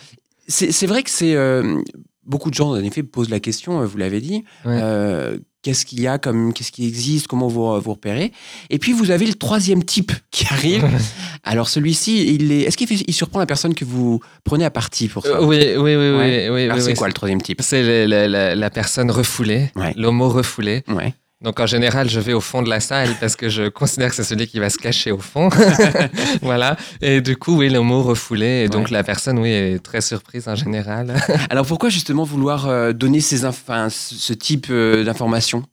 c'est 0.48 0.72
c'est 0.72 0.88
vrai 0.88 1.03
que 1.03 1.10
c'est 1.10 1.36
euh, 1.36 1.79
beaucoup 2.25 2.50
de 2.50 2.55
gens 2.55 2.72
en 2.72 2.75
effet 2.84 3.03
posent 3.03 3.29
la 3.29 3.39
question, 3.39 3.81
euh, 3.81 3.86
vous 3.86 3.98
l'avez 3.98 4.22
dit, 4.22 4.43
Ouais. 4.65 4.79
euh, 4.81 5.38
qu'est-ce 5.65 5.84
qu'il 5.84 6.00
y 6.00 6.05
a 6.07 6.19
comme 6.19 6.53
qu'est-ce 6.53 6.72
qui 6.72 6.86
existe, 6.86 7.25
comment 7.25 7.48
vous 7.48 7.81
vous 7.81 7.91
repérez. 7.91 8.31
Et 8.69 8.77
puis 8.77 8.93
vous 8.93 9.10
avez 9.10 9.25
le 9.25 9.34
troisième 9.34 9.84
type 9.84 10.12
qui 10.29 10.45
arrive. 10.51 10.86
Alors 11.43 11.69
celui-ci, 11.69 12.36
il 12.36 12.51
est 12.51 12.62
est-ce 12.62 12.77
qu'il 12.77 12.88
il 12.91 13.13
surprend 13.13 13.39
la 13.39 13.48
personne 13.48 13.74
que 13.74 13.84
vous 13.84 14.19
prenez 14.43 14.63
à 14.63 14.69
partie 14.69 15.07
pour 15.07 15.24
ça 15.24 15.29
Euh, 15.39 15.43
oui, 15.43 15.57
oui, 15.75 15.77
oui, 15.77 15.95
oui, 15.95 16.17
Ouais. 16.17 16.50
oui, 16.51 16.63
Alors 16.65 16.77
oui, 16.77 16.84
c'est 16.84 16.93
quoi 16.93 17.07
le 17.07 17.13
troisième 17.13 17.41
type? 17.41 17.62
C'est 17.63 18.05
la, 18.05 18.53
la 18.53 18.69
personne 18.69 19.10
refoulée, 19.10 19.72
Ouais. 19.75 19.93
l'homo 19.98 20.29
refoulé. 20.29 20.84
Ouais. 20.88 21.15
Donc 21.46 21.60
en 21.60 21.68
général, 21.68 22.10
je 22.10 22.20
vais 22.20 22.34
au 22.34 22.42
fond 22.42 22.64
de 22.64 22.70
la 22.70 22.80
salle 22.80 23.10
parce 23.20 23.36
que 23.36 23.50
je 23.50 23.70
considère 23.70 24.10
que 24.10 24.16
c'est 24.16 24.24
celui 24.24 24.48
qui 24.48 24.58
va 24.60 24.72
se 24.72 24.80
cacher 24.80 25.12
au 25.12 25.20
fond. 25.20 25.50
voilà. 26.42 26.75
Et 27.02 27.22
du 27.22 27.38
coup, 27.38 27.58
oui, 27.60 27.70
l'homo 27.70 28.02
refoulé. 28.02 28.64
Et 28.66 28.68
donc 28.68 28.90
la 28.90 29.04
personne, 29.04 29.38
oui, 29.38 29.52
est 29.52 29.80
très 29.84 30.02
surprise 30.02 30.48
en 30.48 30.56
général. 30.56 31.16
Alors 31.52 31.68
pourquoi 31.68 31.90
justement 31.90 32.24
vouloir 32.24 32.68
euh, 32.68 32.94
donner 32.94 33.22
ces 33.22 33.46
enfin, 33.46 33.90
ce 33.92 34.34
type 34.34 34.68
euh, 34.72 35.04
d'informations? 35.04 35.64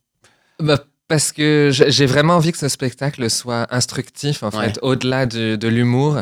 Bah, 0.61 0.79
parce 1.07 1.31
que 1.31 1.69
j'ai 1.71 2.05
vraiment 2.05 2.35
envie 2.35 2.51
que 2.51 2.57
ce 2.59 2.67
spectacle 2.69 3.27
soit 3.31 3.65
instructif, 3.71 4.43
en 4.43 4.49
Ouais. 4.51 4.65
fait, 4.67 4.79
au-delà 4.83 5.25
de, 5.25 5.55
de 5.55 5.67
l'humour. 5.67 6.21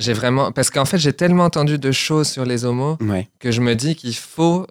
J'ai 0.00 0.12
vraiment. 0.12 0.50
Parce 0.52 0.70
qu'en 0.70 0.84
fait, 0.84 0.98
j'ai 0.98 1.12
tellement 1.12 1.44
entendu 1.44 1.78
de 1.78 1.92
choses 1.92 2.28
sur 2.28 2.44
les 2.44 2.64
homos 2.64 2.96
Ouais. 3.00 3.28
que 3.38 3.50
je 3.52 3.60
me 3.60 3.74
dis 3.74 3.94
qu'il 3.96 4.14
faut. 4.16 4.66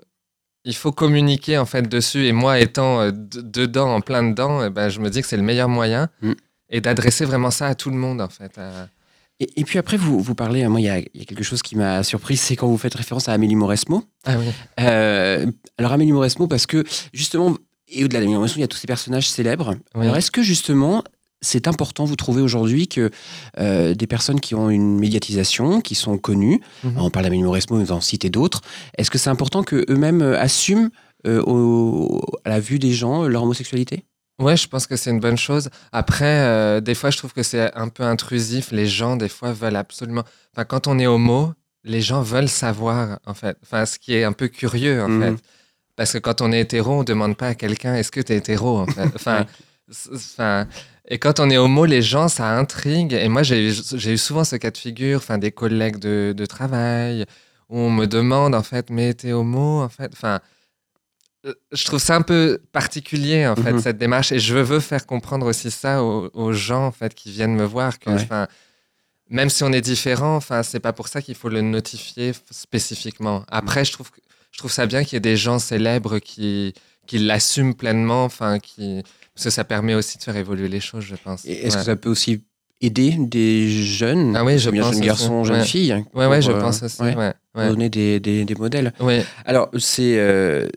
Il 0.68 0.76
faut 0.76 0.92
communiquer 0.92 1.58
en 1.58 1.66
fait 1.66 1.84
dessus 1.90 2.26
et 2.28 2.34
moi 2.34 2.60
étant 2.60 3.00
euh, 3.02 3.12
dedans, 3.14 3.90
en 3.96 4.02
plein 4.02 4.22
dedans, 4.22 4.64
eh 4.66 4.70
ben, 4.70 4.90
je 4.90 5.00
me 5.00 5.10
dis 5.10 5.22
que 5.22 5.28
c'est 5.28 5.38
le 5.38 5.44
meilleur 5.44 5.70
moyen 5.70 6.10
Mm. 6.22 6.34
et 6.70 6.82
d'adresser 6.82 7.26
vraiment 7.26 7.52
ça 7.52 7.68
à 7.68 7.76
tout 7.76 7.90
le 7.90 7.96
monde 7.98 8.20
en 8.22 8.30
fait. 8.30 8.58
à- 8.58 8.88
Et, 9.40 9.62
et 9.62 9.64
puis 9.64 9.78
après 9.80 9.98
vous 9.98 10.20
vous 10.20 10.36
parlez, 10.36 10.64
hein, 10.64 10.70
moi 10.70 10.82
il 10.82 10.86
y 10.86 10.90
a, 10.90 10.98
il 11.00 11.10
y 11.14 11.22
a 11.22 11.26
quelque 11.26 11.44
chose 11.44 11.62
qui 11.62 11.76
m'a 11.76 12.04
surpris, 12.04 12.36
c'est 12.38 12.56
quand 12.56 12.68
vous 12.68 12.78
faites 12.78 12.96
référence 12.96 13.30
à 13.30 13.34
Amélie 13.34 13.56
Mauresmo. 13.56 14.04
Ah 14.26 14.36
oui. 14.40 14.48
Euh, 14.82 15.46
alors 15.78 15.92
Amélie 15.94 16.12
Mauresmo, 16.12 16.48
parce 16.48 16.66
que 16.66 16.84
justement, 17.14 17.56
et 17.88 18.04
au-delà 18.04 18.20
d'Amélie 18.20 18.36
Mauresmo, 18.36 18.58
il 18.58 18.62
y 18.62 18.64
a 18.64 18.68
tous 18.68 18.78
ces 18.84 18.88
personnages 18.88 19.30
célèbres. 19.30 19.76
Oui. 19.96 20.04
Alors 20.04 20.18
est-ce 20.18 20.32
que 20.32 20.42
justement, 20.44 21.04
c'est 21.42 21.68
important, 21.68 22.06
vous 22.06 22.16
trouvez 22.16 22.42
aujourd'hui 22.42 22.88
que 22.88 23.12
euh, 23.60 23.94
des 23.94 24.08
personnes 24.08 24.40
qui 24.40 24.56
ont 24.56 24.70
une 24.70 25.00
médiatisation, 25.00 25.82
qui 25.82 25.96
sont 25.96 26.18
connues, 26.18 26.62
Mhm. 26.84 26.94
on 26.98 27.10
parle 27.10 27.26
d'Amélie 27.26 27.44
Mauresmo, 27.44 27.78
vous 27.78 27.92
en 27.92 28.02
citez 28.02 28.30
d'autres, 28.30 28.62
est-ce 28.98 29.12
que 29.12 29.18
c'est 29.18 29.30
important 29.30 29.64
qu'eux-mêmes 29.64 30.22
euh, 30.22 30.40
assument 30.40 30.90
euh, 31.26 31.42
au- 31.46 32.22
à 32.46 32.50
la 32.50 32.60
vue 32.60 32.80
des 32.80 32.94
gens 32.94 33.28
leur 33.28 33.44
homosexualité? 33.44 34.06
Ouais, 34.40 34.56
je 34.56 34.68
pense 34.68 34.86
que 34.86 34.96
c'est 34.96 35.10
une 35.10 35.20
bonne 35.20 35.38
chose. 35.38 35.70
Après, 35.92 36.26
euh, 36.42 36.80
des 36.80 36.94
fois, 36.94 37.10
je 37.10 37.18
trouve 37.18 37.34
que 37.34 37.42
c'est 37.42 37.74
un 37.74 37.90
peu 37.90 38.04
intrusif. 38.04 38.72
Les 38.72 38.86
gens, 38.86 39.16
des 39.18 39.30
fois, 39.30 39.52
veulent 39.52 39.76
absolument. 39.76 40.24
Enfin, 40.54 40.64
quand 40.64 40.86
on 40.86 41.00
est 41.00 41.08
homo, 41.08 41.54
les 41.84 42.02
gens 42.02 42.22
veulent 42.22 42.48
savoir, 42.50 43.18
en 43.26 43.34
fait. 43.34 43.58
Enfin, 43.64 43.86
ce 43.88 43.98
qui 43.98 44.14
est 44.14 44.24
un 44.24 44.34
peu 44.34 44.48
curieux, 44.48 45.02
en 45.04 45.10
Mhm. 45.10 45.22
fait. 45.38 45.44
Parce 45.96 46.14
que 46.14 46.20
quand 46.20 46.42
on 46.42 46.52
est 46.52 46.62
hétéro, 46.62 47.00
on 47.00 47.04
demande 47.04 47.36
pas 47.36 47.48
à 47.48 47.56
quelqu'un 47.56 47.96
est-ce 47.96 48.12
que 48.12 48.22
tu 48.22 48.32
es 48.34 48.38
hétéro, 48.38 48.78
en 48.78 48.86
fait? 48.86 49.10
Enfin, 49.16 49.46
enfin, 50.14 50.68
et 51.08 51.18
quand 51.20 51.40
on 51.40 51.50
est 51.50 51.58
homo, 51.58 51.86
les 51.86 52.02
gens, 52.02 52.28
ça 52.28 52.48
intrigue. 52.58 53.14
Et 53.14 53.28
moi, 53.30 53.44
j'ai 53.44 53.68
eu 53.70 54.18
souvent 54.18 54.44
ce 54.44 54.56
cas 54.58 54.72
de 54.72 54.78
figure, 54.78 55.18
enfin, 55.18 55.38
des 55.38 55.52
collègues 55.52 55.98
de, 55.98 56.34
de 56.36 56.46
travail, 56.46 57.26
où 57.70 57.78
on 57.80 57.90
me 57.92 58.06
demande, 58.08 58.54
en 58.56 58.64
fait, 58.64 58.90
mais 58.90 59.14
t'es 59.14 59.32
homo, 59.34 59.82
en 59.82 59.90
fait. 59.90 60.12
Enfin, 60.14 60.40
euh, 61.46 61.54
je 61.72 61.86
trouve 61.86 62.00
ça 62.00 62.16
un 62.16 62.22
peu 62.22 62.60
particulier, 62.72 63.48
en 63.48 63.56
fait, 63.56 63.74
Mhm. 63.74 63.82
cette 63.82 63.98
démarche. 63.98 64.32
Et 64.32 64.40
je 64.40 64.54
veux 64.56 64.80
faire 64.80 65.06
comprendre 65.06 65.46
aussi 65.46 65.72
ça 65.72 66.04
aux, 66.04 66.30
aux 66.34 66.54
gens, 66.54 66.86
en 66.88 66.92
fait, 66.92 67.14
qui 67.14 67.32
viennent 67.32 67.56
me 67.56 67.66
voir. 67.66 68.00
Que, 68.00 68.10
Ouais. 68.10 68.46
même 69.30 69.50
si 69.50 69.64
on 69.64 69.72
est 69.74 69.82
différent, 69.82 70.36
enfin, 70.38 70.64
c'est 70.64 70.80
pas 70.80 70.94
pour 70.94 71.08
ça 71.10 71.22
qu'il 71.22 71.36
faut 71.36 71.50
le 71.50 71.62
notifier 71.62 72.32
spécifiquement. 72.52 73.44
Après, 73.50 73.84
je 73.86 73.92
trouve, 73.94 74.10
je 74.52 74.58
trouve 74.58 74.72
ça 74.72 74.86
bien 74.86 75.04
qu'il 75.04 75.14
y 75.14 75.18
ait 75.18 75.20
des 75.22 75.38
gens 75.38 75.60
célèbres 75.60 76.20
qui, 76.20 76.74
qui 77.06 77.18
l'assument 77.20 77.74
pleinement, 77.74 78.24
enfin, 78.26 78.60
qui, 78.60 79.04
parce 79.38 79.44
que 79.46 79.50
ça 79.52 79.64
permet 79.64 79.94
aussi 79.94 80.18
de 80.18 80.24
faire 80.24 80.36
évoluer 80.36 80.68
les 80.68 80.80
choses, 80.80 81.04
je 81.04 81.16
pense. 81.16 81.46
Et 81.46 81.52
Est-ce 81.52 81.76
Ouais. 81.76 81.80
que 81.82 81.86
ça 81.86 81.96
peut 81.96 82.10
aussi 82.10 82.44
aider 82.82 83.16
des 83.20 83.70
jeunes, 83.70 84.36
Ah 84.36 84.44
oui, 84.44 84.58
je 84.58 84.72
bien 84.72 84.82
pense 84.82 84.94
jeunes 84.96 85.04
garçons, 85.06 85.44
jeunes 85.44 85.60
Ouais. 85.60 85.64
filles 85.66 85.92
hein, 85.92 86.06
Ouais, 86.16 86.42
je 86.42 86.52
euh, 86.52 86.60
pense 86.60 86.82
aussi. 86.82 87.02
ouais, 87.04 87.34
donner 87.56 87.90
des, 87.90 88.20
des- 88.20 88.46
des 88.46 88.56
modèles. 88.56 88.94
Alors, 89.46 89.70
c'est 89.78 90.18
euh, 90.18 90.68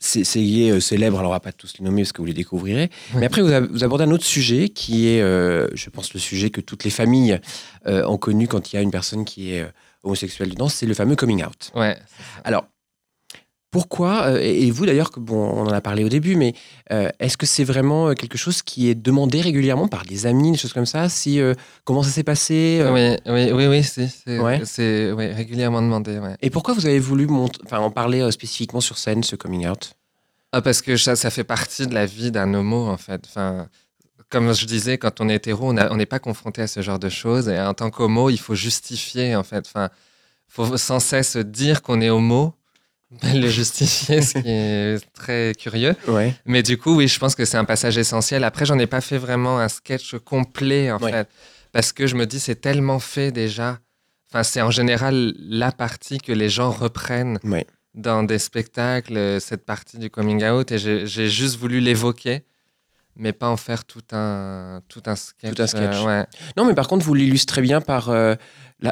c'est 0.00 0.24
c'est 0.24 0.40
lié 0.40 0.70
euh, 0.70 0.80
célèbre, 0.80 1.18
alors 1.20 1.30
on 1.30 1.34
va 1.34 1.40
pas 1.40 1.52
tous 1.52 1.74
les 1.78 1.84
nommer 1.84 2.02
parce 2.02 2.12
que 2.12 2.20
vous 2.20 2.26
les 2.26 2.32
découvrirez. 2.34 2.90
Mais 3.14 3.26
après, 3.26 3.42
vous, 3.42 3.52
abordez 3.84 4.04
un 4.04 4.10
autre 4.10 4.24
sujet 4.24 4.70
qui 4.70 5.06
est, 5.08 5.20
euh, 5.22 5.68
je 5.74 5.88
pense, 5.90 6.12
le 6.14 6.18
sujet 6.20 6.50
que 6.50 6.60
toutes 6.60 6.82
les 6.84 6.90
familles 6.90 7.38
ont 7.86 8.16
connu 8.18 8.48
quand 8.48 8.72
il 8.72 8.76
y 8.76 8.78
a 8.78 8.82
une 8.82 8.90
personne 8.90 9.24
qui 9.24 9.52
est 9.52 9.64
homosexuelle 10.02 10.50
dedans, 10.50 10.68
c'est 10.68 10.86
le 10.86 10.94
fameux 10.94 11.14
coming 11.16 11.44
out. 11.44 11.70
Ouais. 11.76 11.96
Alors, 12.44 12.66
pourquoi, 13.70 14.24
euh, 14.26 14.40
et 14.40 14.70
vous 14.70 14.84
d'ailleurs, 14.86 15.10
bon, 15.16 15.36
on 15.36 15.62
en 15.66 15.72
a 15.72 15.80
parlé 15.80 16.02
au 16.04 16.08
début, 16.08 16.34
mais 16.34 16.54
euh, 16.92 17.08
est-ce 17.20 17.36
que 17.36 17.46
c'est 17.46 17.62
vraiment 17.64 18.08
euh, 18.08 18.14
quelque 18.14 18.36
chose 18.36 18.62
qui 18.62 18.88
est 18.88 18.94
demandé 18.96 19.40
régulièrement 19.40 19.86
par 19.86 20.04
des 20.04 20.26
amis, 20.26 20.50
des 20.52 20.58
choses 20.58 20.72
comme 20.72 20.86
ça 20.86 21.08
si, 21.08 21.40
euh, 21.40 21.54
Comment 21.84 22.02
ça 22.02 22.10
s'est 22.10 22.24
passé 22.24 22.80
euh, 22.82 22.92
Oui, 22.92 23.32
oui, 23.32 23.52
oui, 23.52 23.66
oui, 23.68 23.82
c'est 23.84 24.08
c'est- 24.08 24.38
Ouais. 24.40 24.60
c'est, 24.64 25.12
ouais, 25.12 25.32
régulièrement 25.32 25.82
demandé. 25.82 26.18
Ouais. 26.18 26.36
Et 26.42 26.50
pourquoi 26.50 26.74
vous 26.74 26.86
avez 26.86 26.98
voulu 26.98 27.28
en 27.70 27.90
parler 27.90 28.28
spécifiquement 28.32 28.80
sur 28.80 28.98
scène, 28.98 29.22
ce 29.22 29.36
coming 29.36 29.68
out? 29.68 29.92
Ah, 30.52 30.62
parce 30.62 30.82
que 30.82 30.96
ça, 30.96 31.14
ça 31.14 31.30
fait 31.30 31.44
partie 31.44 31.86
de 31.86 31.94
la 31.94 32.06
vie 32.06 32.32
d'un 32.32 32.52
homo, 32.54 32.88
en 32.88 32.96
fait. 32.96 33.22
Enfin, 33.28 33.68
comme 34.30 34.52
je 34.52 34.66
disais, 34.66 34.98
quand 34.98 35.20
on 35.20 35.28
est 35.28 35.36
hétéro, 35.36 35.70
on 35.70 35.96
n'est 35.96 36.06
pas 36.06 36.18
confronté 36.18 36.60
à 36.62 36.66
ce 36.66 36.82
genre 36.82 36.98
de 36.98 37.08
choses. 37.08 37.48
Et 37.48 37.60
en 37.60 37.72
tant 37.74 37.90
qu'homo, 37.90 38.30
il 38.30 38.38
faut 38.38 38.56
justifier, 38.56 39.36
en 39.36 39.44
fait. 39.44 39.64
Enfin, 39.68 39.90
faut 40.48 40.76
sans 40.76 40.98
cesse 40.98 41.36
dire 41.36 41.82
qu'on 41.82 42.00
est 42.00 42.10
homo, 42.10 42.54
le 43.34 43.48
justifier, 43.48 44.22
ce 44.22 44.38
qui 44.38 44.48
est 44.48 45.12
très 45.14 45.52
curieux. 45.58 45.96
Ouais. 46.08 46.34
Mais 46.46 46.62
du 46.62 46.78
coup, 46.78 46.94
oui, 46.96 47.08
je 47.08 47.18
pense 47.18 47.34
que 47.34 47.44
c'est 47.44 47.56
un 47.58 47.64
passage 47.64 47.98
essentiel. 47.98 48.44
Après, 48.44 48.64
j'en 48.66 48.78
ai 48.78 48.86
pas 48.86 49.00
fait 49.00 49.18
vraiment 49.18 49.58
un 49.58 49.68
sketch 49.68 50.16
complet, 50.18 50.90
en 50.92 50.98
Ouais. 50.98 51.10
fait. 51.12 51.28
Parce 51.72 51.92
que 51.92 52.06
je 52.06 52.14
me 52.16 52.26
dis, 52.26 52.40
c'est 52.40 52.60
tellement 52.60 52.98
fait 53.00 53.32
déjà. 53.32 53.78
Enfin, 54.30 54.42
c'est 54.44 54.60
en 54.62 54.70
général 54.70 55.34
la 55.38 55.72
partie 55.72 56.18
que 56.18 56.32
les 56.32 56.48
gens 56.48 56.70
reprennent 56.70 57.38
Ouais. 57.44 57.66
dans 57.94 58.22
des 58.22 58.38
spectacles, 58.38 59.40
cette 59.40 59.64
partie 59.66 59.98
du 59.98 60.08
coming 60.10 60.44
out. 60.44 60.70
Et 60.70 60.78
j'ai 60.78 61.28
juste 61.28 61.56
voulu 61.58 61.80
l'évoquer, 61.80 62.44
mais 63.16 63.32
pas 63.32 63.48
en 63.48 63.56
faire 63.56 63.84
tout 63.84 64.02
un, 64.12 64.80
tout 64.88 65.02
un 65.06 65.16
sketch. 65.16 65.54
Tout 65.54 65.62
un 65.62 65.66
sketch. 65.66 65.96
euh, 65.96 66.04
ouais. 66.04 66.26
Non, 66.56 66.64
mais 66.64 66.74
par 66.74 66.86
contre, 66.86 67.04
vous 67.04 67.14
l'illustrez 67.14 67.60
bien 67.62 67.80
par 67.80 68.08
euh, 68.10 68.34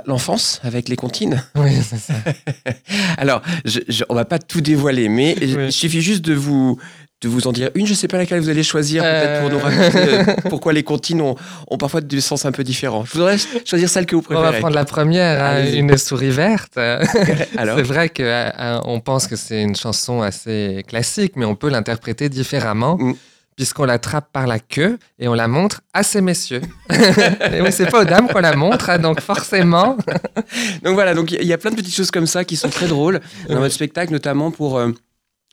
l'enfance 0.06 0.60
avec 0.64 0.88
les 0.88 0.96
comptines. 0.96 1.42
Oui, 1.56 1.70
c'est 1.82 1.98
ça. 1.98 2.14
Alors, 3.18 3.42
je, 3.64 3.80
je- 3.88 4.04
on 4.08 4.14
va 4.14 4.24
pas 4.24 4.38
tout 4.38 4.60
dévoiler, 4.60 5.08
mais 5.08 5.34
il 5.40 5.72
suffit 5.72 6.02
juste 6.02 6.24
de 6.24 6.34
vous 6.34 6.78
de 7.20 7.28
vous 7.28 7.48
en 7.48 7.52
dire 7.52 7.70
une. 7.74 7.84
Je 7.84 7.94
sais 7.94 8.06
pas 8.06 8.16
laquelle 8.16 8.38
vous 8.38 8.48
allez 8.48 8.62
choisir, 8.62 9.02
peut-être 9.02 9.40
pour 9.40 9.50
nous 9.50 9.56
Euh. 9.58 9.62
raconter 9.62 10.14
euh, 10.30 10.48
pourquoi 10.48 10.72
les 10.72 10.84
comptines 10.84 11.20
ont, 11.20 11.34
ont 11.68 11.76
parfois 11.76 12.00
des 12.00 12.20
sens 12.20 12.44
un 12.46 12.52
peu 12.52 12.62
différents. 12.62 13.04
Je 13.04 13.12
voudrais 13.14 13.36
choisir 13.64 13.88
celle 13.88 14.06
que 14.06 14.14
vous 14.14 14.22
On 14.30 14.34
va 14.34 14.40
préférez. 14.42 14.60
prendre 14.60 14.76
la 14.76 14.84
première, 14.84 15.42
hein, 15.42 15.64
une 15.72 15.96
souris 15.98 16.30
verte. 16.30 16.76
Alors, 17.56 17.76
C'est 17.76 17.82
vrai 17.82 18.08
qu'on 18.08 19.00
pense 19.00 19.26
que 19.26 19.34
c'est 19.34 19.60
une 19.62 19.74
chanson 19.74 20.22
assez 20.22 20.84
classique, 20.86 21.32
mais 21.34 21.44
on 21.44 21.56
peut 21.56 21.70
l'interpréter 21.70 22.28
différemment, 22.28 22.96
Mm. 22.98 23.14
Puisqu'on 23.58 23.86
l'attrape 23.86 24.30
par 24.32 24.46
la 24.46 24.60
queue 24.60 25.00
et 25.18 25.26
on 25.26 25.34
la 25.34 25.48
montre 25.48 25.80
à 25.92 26.04
ces 26.04 26.20
messieurs. 26.20 26.60
et 26.90 27.60
oui, 27.60 27.72
c'est 27.72 27.90
pas 27.90 28.02
aux 28.02 28.04
dames 28.04 28.28
qu'on 28.28 28.38
la 28.38 28.54
montre, 28.54 28.88
hein, 28.88 29.00
donc 29.00 29.20
forcément. 29.20 29.96
donc 30.84 30.94
voilà, 30.94 31.12
donc 31.12 31.32
il 31.32 31.42
y, 31.44 31.52
a 31.52 31.58
plein 31.58 31.72
de 31.72 31.76
petites 31.76 31.96
choses 31.96 32.12
comme 32.12 32.28
ça 32.28 32.44
qui 32.44 32.54
sont 32.54 32.68
très 32.68 32.86
drôles 32.86 33.18
dans 33.48 33.58
votre 33.58 33.74
spectacle, 33.74 34.12
notamment 34.12 34.52
pour 34.52 34.78
euh, 34.78 34.92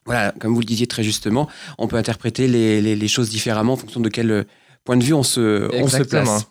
voilà, 0.05 0.35
comme 0.39 0.53
vous 0.53 0.59
le 0.59 0.65
disiez 0.67 0.85
très 0.85 1.01
justement, 1.01 1.49
on 1.79 1.87
peut 1.87 1.95
interpréter 1.97 2.47
les, 2.47 2.79
les- 2.79 2.95
les 2.95 3.07
choses 3.07 3.31
différemment 3.31 3.73
en 3.73 3.77
fonction 3.77 4.01
de 4.01 4.09
quel 4.09 4.29
euh, 4.29 4.43
point 4.83 4.97
de 4.97 5.03
vue 5.03 5.13
on 5.15 5.23
se, 5.23 5.65
on 5.73 5.87
se 5.87 5.97
Exactement. 5.97 6.23
place. 6.23 6.45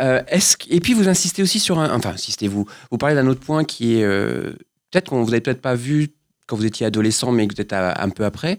Euh, 0.00 0.22
est-ce 0.28 0.56
que- 0.56 0.64
et 0.70 0.80
puis 0.80 0.94
vous 0.94 1.06
insistez 1.06 1.42
aussi 1.42 1.60
sur 1.60 1.78
un, 1.80 1.94
enfin 1.94 2.12
insistez-vous, 2.14 2.66
vous 2.90 2.96
parlez 2.98 3.14
d'un 3.14 3.26
autre 3.26 3.40
point 3.40 3.62
qui 3.64 3.98
est 3.98 4.04
euh, 4.04 4.54
peut-être 4.90 5.10
qu'on 5.10 5.22
vous 5.22 5.32
avez 5.32 5.42
peut-être 5.42 5.60
pas 5.60 5.74
vu 5.74 6.14
quand 6.46 6.56
vous 6.56 6.66
étiez 6.66 6.86
adolescent, 6.86 7.32
mais 7.32 7.46
que 7.46 7.54
vous 7.54 7.60
êtes 7.60 7.72
à- 7.72 8.02
un 8.02 8.08
peu 8.10 8.24
après. 8.24 8.58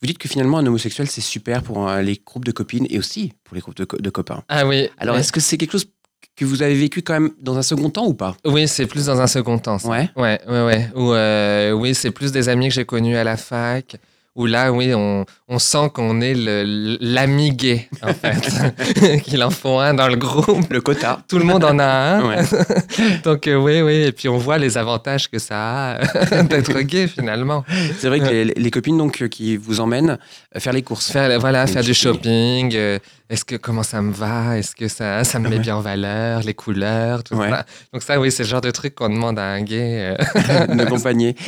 Vous 0.00 0.06
dites 0.06 0.18
que 0.18 0.28
finalement 0.28 0.58
un 0.58 0.66
homosexuel 0.66 1.08
c'est 1.08 1.20
super 1.20 1.62
pour 1.62 1.88
euh, 1.88 2.00
les 2.02 2.20
groupes 2.24 2.44
de 2.44 2.52
copines 2.52 2.86
et 2.90 2.98
aussi 2.98 3.32
pour 3.44 3.54
les 3.54 3.60
groupes 3.60 3.76
de, 3.76 3.84
co- 3.84 3.96
de 3.98 4.10
copains. 4.10 4.42
Ah 4.48 4.66
oui. 4.66 4.88
Alors 4.98 5.16
est-ce 5.16 5.32
que 5.32 5.40
c'est 5.40 5.56
quelque 5.56 5.72
chose 5.72 5.86
que 6.36 6.44
vous 6.44 6.62
avez 6.62 6.74
vécu 6.74 7.02
quand 7.02 7.12
même 7.14 7.30
dans 7.40 7.56
un 7.58 7.62
second 7.62 7.90
temps 7.90 8.06
ou 8.06 8.14
pas? 8.14 8.36
Oui, 8.44 8.66
c'est 8.68 8.86
plus 8.86 9.06
dans 9.06 9.20
un 9.20 9.26
second 9.28 9.58
temps. 9.58 9.78
ça. 9.78 9.88
Ouais. 9.88 10.10
Ouais, 10.16 10.40
ouais, 10.48 10.64
ouais. 10.64 10.88
Ou, 10.96 11.12
euh, 11.12 11.70
oui, 11.72 11.94
c'est 11.94 12.10
plus 12.10 12.32
des 12.32 12.48
amis 12.48 12.68
que 12.68 12.74
j'ai 12.74 12.84
connus 12.84 13.16
à 13.16 13.22
la 13.24 13.36
fac. 13.36 13.96
Où 14.36 14.46
là, 14.46 14.72
oui, 14.72 14.92
on, 14.94 15.24
on 15.48 15.58
sent 15.60 15.90
qu'on 15.94 16.20
est 16.20 16.34
le- 16.34 16.96
l'ami 17.00 17.52
gay, 17.52 17.88
en 18.02 18.12
fait. 18.14 19.20
Qu'il 19.22 19.44
en 19.44 19.50
faut 19.50 19.78
un 19.78 19.94
dans 19.94 20.08
le 20.08 20.16
groupe. 20.16 20.72
Le 20.72 20.80
quota. 20.80 21.20
Tout 21.28 21.38
le 21.38 21.44
monde 21.44 21.62
en 21.62 21.78
a 21.78 21.84
un. 21.86 22.28
Ouais. 22.28 22.42
Donc, 23.24 23.46
euh, 23.46 23.54
oui, 23.54 23.80
oui. 23.80 23.92
Et 24.06 24.12
puis, 24.12 24.28
on 24.28 24.36
voit 24.38 24.58
les 24.58 24.76
avantages 24.76 25.30
que 25.30 25.38
ça 25.38 25.92
a 26.00 26.42
d'être 26.42 26.80
gay, 26.80 27.06
finalement. 27.06 27.64
C'est 27.98 28.08
vrai 28.08 28.18
que 28.18 28.24
les, 28.24 28.44
les 28.44 28.70
copines 28.72 28.98
donc 28.98 29.22
euh, 29.22 29.28
qui 29.28 29.56
vous 29.56 29.78
emmènent 29.78 30.18
euh, 30.56 30.58
faire 30.60 30.72
les 30.72 30.82
courses. 30.82 31.12
Faire, 31.12 31.38
voilà, 31.38 31.66
faire 31.68 31.84
du 31.84 31.94
shopping. 31.94 32.70
shopping. 32.72 32.74
euh, 32.74 32.98
Est-ce 33.30 33.44
que, 33.46 33.56
comment 33.56 33.82
ça 33.82 34.02
me 34.02 34.12
va? 34.12 34.58
Est-ce 34.58 34.76
que 34.76 34.86
ça, 34.86 35.24
ça 35.24 35.38
me 35.38 35.48
met 35.48 35.56
Ouais. 35.56 35.62
bien 35.62 35.76
en 35.76 35.80
valeur? 35.80 36.42
Les 36.42 36.52
couleurs, 36.52 37.24
tout 37.24 37.34
Ouais. 37.36 37.48
ça? 37.48 37.64
Donc, 37.92 38.02
ça, 38.02 38.20
oui, 38.20 38.30
c'est 38.30 38.42
le 38.42 38.48
genre 38.50 38.60
de 38.60 38.70
truc 38.70 38.94
qu'on 38.94 39.08
demande 39.08 39.38
à 39.38 39.44
un 39.46 39.62
gay. 39.62 40.14
euh. 40.18 40.24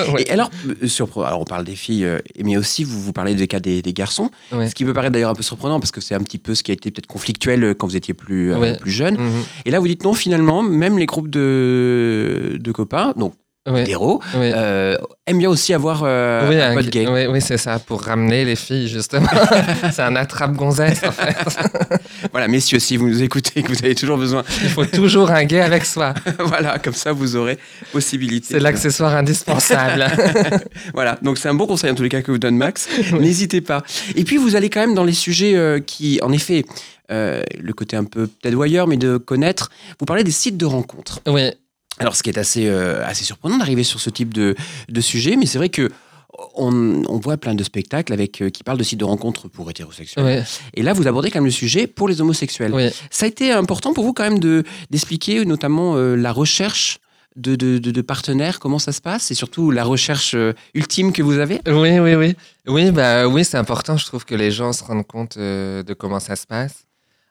Ouais. 0.12 0.22
Et 0.22 0.30
alors, 0.30 0.50
euh, 0.82 0.86
surpre- 0.86 1.24
alors, 1.26 1.40
on 1.40 1.44
parle 1.44 1.64
des 1.64 1.76
filles, 1.76 2.04
euh, 2.06 2.18
mais 2.42 2.56
aussi 2.56 2.82
vous, 2.82 3.00
vous 3.00 3.12
parlez 3.12 3.34
des 3.34 3.46
cas 3.46 3.60
des, 3.60 3.82
des 3.82 3.92
garçons, 3.92 4.30
ce 4.52 4.74
qui 4.74 4.84
peut 4.86 4.94
paraître 4.94 5.12
d'ailleurs 5.12 5.30
un 5.30 5.34
peu 5.34 5.42
surprenant 5.42 5.78
parce 5.78 5.90
que 5.90 6.00
c'est 6.00 6.14
un 6.14 6.20
petit 6.22 6.38
peu 6.38 6.54
ce 6.54 6.62
qui 6.62 6.70
a 6.70 6.74
été 6.74 6.90
peut-être 6.90 7.06
conflictuel 7.06 7.74
quand 7.78 7.86
vous 7.86 7.96
étiez 7.96 8.14
plus, 8.14 8.54
euh, 8.54 8.74
plus 8.76 8.90
jeune. 8.90 9.16
Mhm. 9.18 9.42
Et 9.66 9.70
là, 9.70 9.78
vous 9.78 9.86
dites 9.88 10.02
non, 10.04 10.14
finalement, 10.14 10.62
même 10.62 10.98
les 10.98 11.06
groupes 11.06 11.28
de, 11.30 12.56
de 12.58 12.72
copains, 12.72 13.12
donc 13.16 13.34
Ouais. 13.66 13.84
euh, 14.34 14.96
aiment 15.26 15.38
bien 15.38 15.50
aussi 15.50 15.74
avoir 15.74 16.02
euh, 16.04 16.48
oui, 16.48 16.60
un 16.60 16.74
pote 16.74 16.88
gay. 16.88 17.06
Oui, 17.08 17.26
oui, 17.26 17.40
c'est 17.40 17.58
ça, 17.58 17.78
pour 17.78 18.02
ramener 18.02 18.44
les 18.44 18.56
filles, 18.56 18.88
justement. 18.88 19.28
c'est 19.92 20.02
un 20.02 20.16
attrape-gonzesse, 20.16 21.02
en 21.04 21.12
fait. 21.12 21.36
Voilà, 22.32 22.48
messieurs, 22.48 22.78
si 22.78 22.96
vous 22.96 23.08
nous 23.08 23.22
écoutez, 23.22 23.62
que 23.62 23.68
vous 23.68 23.84
avez 23.84 23.94
toujours 23.94 24.18
besoin, 24.18 24.44
Il 24.62 24.68
faut 24.68 24.84
toujours 24.84 25.30
un 25.30 25.44
gay 25.44 25.60
avec 25.60 25.84
soi. 25.84 26.14
voilà, 26.38 26.78
comme 26.78 26.94
ça, 26.94 27.12
vous 27.12 27.36
aurez 27.36 27.58
possibilité. 27.92 28.48
C'est 28.50 28.60
l'accessoire 28.60 29.14
indispensable. 29.14 30.06
Voilà, 30.94 31.18
donc 31.22 31.38
c'est 31.38 31.48
un 31.48 31.54
bon 31.54 31.66
conseil 31.66 31.90
en 31.90 31.94
tous 31.94 32.02
les 32.02 32.08
cas 32.08 32.22
que 32.22 32.30
vous 32.30 32.38
donne 32.38 32.56
Max. 32.56 32.88
N'hésitez 33.12 33.60
pas. 33.60 33.82
Et 34.14 34.24
puis 34.24 34.36
vous 34.36 34.56
allez 34.56 34.70
quand 34.70 34.80
même 34.80 34.94
dans 34.94 35.04
les 35.04 35.12
sujets 35.12 35.54
euh, 35.54 35.80
qui, 35.80 36.18
en 36.22 36.32
effet, 36.32 36.64
euh, 37.10 37.42
le 37.58 37.72
côté 37.72 37.96
un 37.96 38.04
peu 38.04 38.26
peut-être 38.26 38.54
voyeur, 38.54 38.86
mais 38.86 38.96
de 38.96 39.16
connaître. 39.16 39.70
Vous 40.00 40.06
parlez 40.06 40.24
des 40.24 40.30
sites 40.30 40.56
de 40.56 40.66
rencontres. 40.66 41.20
oui, 41.26 41.50
Alors, 41.98 42.14
ce 42.16 42.22
qui 42.22 42.30
est 42.30 42.38
assez, 42.38 42.66
euh, 42.66 43.04
assez 43.06 43.24
surprenant 43.24 43.58
d'arriver 43.58 43.84
sur 43.84 44.00
ce 44.00 44.10
type 44.10 44.34
de, 44.34 44.54
de 44.88 45.00
sujet, 45.00 45.36
mais 45.36 45.46
c'est 45.46 45.58
vrai 45.58 45.68
que 45.70 45.90
on, 46.54 47.02
on 47.08 47.18
voit 47.18 47.38
plein 47.38 47.54
de 47.54 47.64
spectacles 47.64 48.12
avec, 48.12 48.42
euh, 48.42 48.50
qui 48.50 48.62
parlent 48.62 48.76
de 48.78 48.84
sites 48.84 49.00
de 49.00 49.04
rencontres 49.04 49.48
pour 49.48 49.70
hétérosexuels. 49.70 50.24
oui, 50.24 50.42
Et 50.74 50.82
là, 50.82 50.92
vous 50.92 51.06
abordez 51.06 51.30
quand 51.30 51.38
même 51.38 51.46
le 51.46 51.50
sujet 51.50 51.86
pour 51.86 52.08
les 52.08 52.20
homosexuels. 52.20 52.74
oui. 52.74 52.90
Ça 53.10 53.24
a 53.24 53.28
été 53.28 53.52
important 53.52 53.94
pour 53.94 54.04
vous 54.04 54.12
quand 54.12 54.24
même 54.24 54.38
de 54.38 54.62
d'expliquer 54.90 55.44
notamment 55.46 55.96
euh, 55.96 56.14
la 56.14 56.32
recherche 56.32 56.98
de, 57.36 57.54
de, 57.54 57.78
de- 57.78 58.00
partenaires, 58.02 58.60
comment 58.60 58.78
ça 58.78 58.92
se 58.92 59.00
passe, 59.02 59.30
et 59.30 59.34
surtout 59.34 59.70
la 59.70 59.84
recherche 59.84 60.34
euh, 60.34 60.52
ultime 60.74 61.12
que 61.12 61.22
vous 61.22 61.38
avez? 61.38 61.60
Oui, 61.66 61.98
oui, 61.98 62.14
oui. 62.14 62.34
Oui, 62.66 62.90
bah, 62.90 63.28
oui 63.28 63.44
c'est 63.44 63.58
important, 63.58 63.96
je 63.96 64.04
trouve, 64.06 64.24
que 64.24 64.34
les 64.34 64.50
gens 64.50 64.72
se 64.72 64.82
rendent 64.84 65.06
compte 65.06 65.38
de 65.38 65.94
comment 65.98 66.18
ça 66.20 66.34
se 66.36 66.46
passe. 66.46 66.85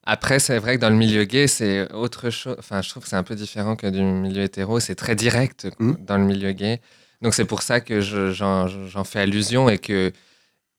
Après, 0.05 0.39
c'est 0.39 0.59
vrai 0.59 0.75
que 0.75 0.81
dans 0.81 0.89
le 0.89 0.95
milieu 0.95 1.23
gay, 1.23 1.47
c'est 1.47 1.91
autre 1.93 2.29
chose. 2.29 2.55
Enfin, 2.59 2.81
je 2.81 2.89
trouve 2.89 3.03
que 3.03 3.09
c'est 3.09 3.15
un 3.15 3.23
peu 3.23 3.35
différent 3.35 3.75
que 3.75 3.87
du 3.87 4.01
milieu 4.01 4.43
hétéro. 4.43 4.79
C'est 4.79 4.95
très 4.95 5.15
direct 5.15 5.67
Mhm. 5.79 5.97
dans 6.05 6.17
le 6.17 6.23
milieu 6.25 6.51
gay. 6.51 6.79
Donc, 7.21 7.33
c'est 7.33 7.45
pour 7.45 7.61
ça 7.63 7.79
que 7.79 8.01
je- 8.01 8.31
j'en 8.31 9.03
fais 9.03 9.19
allusion 9.21 9.67
et 9.69 9.77
que. 9.79 10.11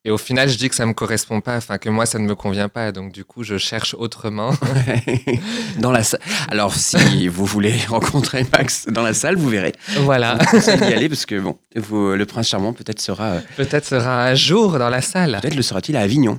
Et 0.05 0.11
au 0.13 0.19
final, 0.19 0.49
je 0.49 0.57
dis 0.57 0.69
que 0.69 0.77
ça 0.77 0.87
me 0.87 0.93
correspond 0.93 1.41
pas, 1.41 1.57
enfin 1.57 1.79
que 1.79 1.89
moi 1.89 2.07
ça 2.07 2.21
ne 2.21 2.25
me 2.29 2.37
convient 2.37 2.69
pas, 2.69 2.93
donc 2.93 3.11
du 3.11 3.25
coup 3.25 3.43
je 3.43 3.59
cherche 3.59 3.93
autrement. 3.99 4.53
dans 5.81 5.91
la 5.91 6.05
salle. 6.05 6.21
Alors, 6.49 6.73
si 6.75 7.27
vous 7.27 7.45
voulez 7.45 7.75
rencontrer 7.89 8.47
Max 8.53 8.87
dans 8.87 9.03
la 9.03 9.15
salle, 9.15 9.35
vous 9.35 9.49
verrez. 9.49 9.73
voilà. 10.03 10.39
Je 10.53 10.77
d'y 10.87 10.95
aller 10.95 11.09
parce 11.09 11.27
que 11.27 11.41
bon, 11.41 11.59
vous- 11.75 12.13
le 12.13 12.25
prince 12.25 12.47
charmant 12.47 12.73
peut-être 12.73 13.01
sera, 13.01 13.25
euh, 13.33 13.41
Peut-être 13.57 13.85
sera 13.85 14.27
un 14.27 14.35
jour 14.37 14.79
dans 14.79 14.91
la 14.91 15.01
salle. 15.03 15.39
peut-être 15.43 15.57
le 15.57 15.63
sera-t-il 15.63 15.97
à 15.97 16.03
Avignon. 16.03 16.39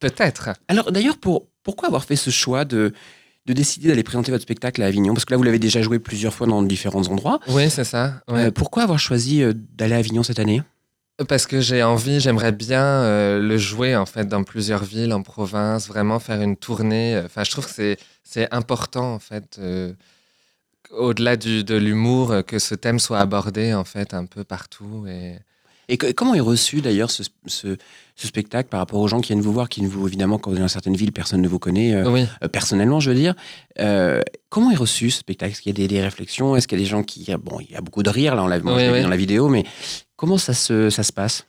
Peut-être. 0.00 0.50
Alors 0.66 0.90
d'ailleurs, 0.90 1.18
pour 1.18 1.46
pourquoi 1.64 1.88
avoir 1.88 2.04
fait 2.04 2.16
ce 2.16 2.30
choix 2.30 2.64
de 2.64 2.92
de 3.46 3.52
décider 3.52 3.88
d'aller 3.88 4.02
présenter 4.04 4.30
votre 4.32 4.44
spectacle 4.44 4.80
à 4.82 4.86
Avignon? 4.86 5.12
Parce 5.12 5.26
que 5.26 5.32
là, 5.32 5.36
vous 5.36 5.42
l'avez 5.42 5.58
déjà 5.58 5.82
joué 5.82 5.98
plusieurs 5.98 6.32
fois 6.32 6.46
dans 6.46 6.62
différents 6.62 7.06
endroits. 7.08 7.40
Oui, 7.48 7.68
c'est 7.68 7.84
ça. 7.84 8.22
ouais. 8.28 8.44
Euh, 8.46 8.50
pourquoi 8.50 8.84
avoir 8.84 8.98
choisi 8.98 9.42
euh, 9.42 9.52
d'aller 9.76 9.94
à 9.94 9.98
Avignon 9.98 10.22
cette 10.22 10.38
année? 10.38 10.62
Parce 11.28 11.46
que 11.46 11.60
j'ai 11.60 11.82
envie, 11.82 12.20
j'aimerais 12.20 12.52
bien 12.52 12.82
euh, 12.82 13.38
le 13.40 13.58
jouer 13.58 13.96
en 13.96 14.06
fait 14.06 14.26
dans 14.28 14.44
plusieurs 14.44 14.82
villes, 14.82 15.12
en 15.12 15.22
province, 15.22 15.88
vraiment 15.88 16.18
faire 16.20 16.40
une 16.40 16.56
tournée. 16.56 17.20
Enfin, 17.24 17.44
je 17.44 17.50
trouve 17.50 17.66
que 17.72 17.96
c'est 18.22 18.48
important 18.50 19.12
en 19.14 19.18
fait, 19.18 19.58
euh, 19.58 19.92
au-delà 20.90 21.36
du- 21.36 21.64
de 21.64 21.74
l'humour, 21.76 22.34
que 22.46 22.58
ce 22.58 22.74
thème 22.74 22.98
soit 22.98 23.18
abordé 23.18 23.74
en 23.74 23.84
fait 23.84 24.14
un 24.14 24.26
peu 24.26 24.44
partout. 24.44 25.04
Et 25.08 25.38
Et 25.88 25.98
que- 25.98 26.12
comment 26.12 26.34
est 26.34 26.40
reçu 26.40 26.80
d'ailleurs 26.80 27.10
ce, 27.10 27.22
ce- 27.46 27.76
ce 28.16 28.26
spectacle 28.28 28.68
par 28.68 28.78
rapport 28.80 29.00
aux 29.00 29.08
gens 29.08 29.20
qui 29.20 29.28
viennent 29.32 29.40
vous 29.42 29.52
voir, 29.52 29.68
qui 29.68 29.82
ne 29.82 29.88
vous 29.88 30.06
évidemment 30.06 30.38
quand 30.38 30.50
vous 30.50 30.56
êtes 30.56 30.62
dans 30.62 30.68
certaines 30.68 30.94
villes, 30.96 31.10
personne 31.12 31.40
ne 31.42 31.48
vous 31.48 31.58
connaît 31.58 31.94
euh, 31.94 32.08
oui, 32.08 32.26
euh, 32.42 32.48
personnellement, 32.48 33.00
je 33.00 33.10
veux 33.10 33.16
dire. 33.16 33.34
Euh, 33.80 34.20
comment 34.50 34.70
est 34.70 34.76
reçu 34.76 35.10
ce 35.10 35.18
spectacle? 35.20 35.52
Est-ce 35.52 35.62
qu'il 35.62 35.70
y 35.78 35.82
a 35.82 35.86
des, 35.86 35.92
des 35.92 36.00
réflexions? 36.00 36.54
Est-ce 36.54 36.68
qu'il 36.68 36.78
y 36.78 36.82
a 36.82 36.84
des 36.84 36.90
gens 36.90 37.02
qui 37.02 37.26
bon, 37.42 37.58
il 37.60 37.72
y 37.72 37.76
a 37.76 37.80
beaucoup 37.80 38.02
de 38.04 38.10
rire 38.10 38.34
là, 38.36 38.44
on 38.44 38.46
l'a 38.46 38.58
Oui, 38.58 38.88
vu 38.92 39.02
dans 39.02 39.08
la 39.08 39.16
vidéo, 39.16 39.48
mais 39.48 39.64
comment 40.16 40.38
ça 40.38 40.54
se 40.54 40.90
ça 40.90 41.02
se 41.02 41.12
passe? 41.12 41.46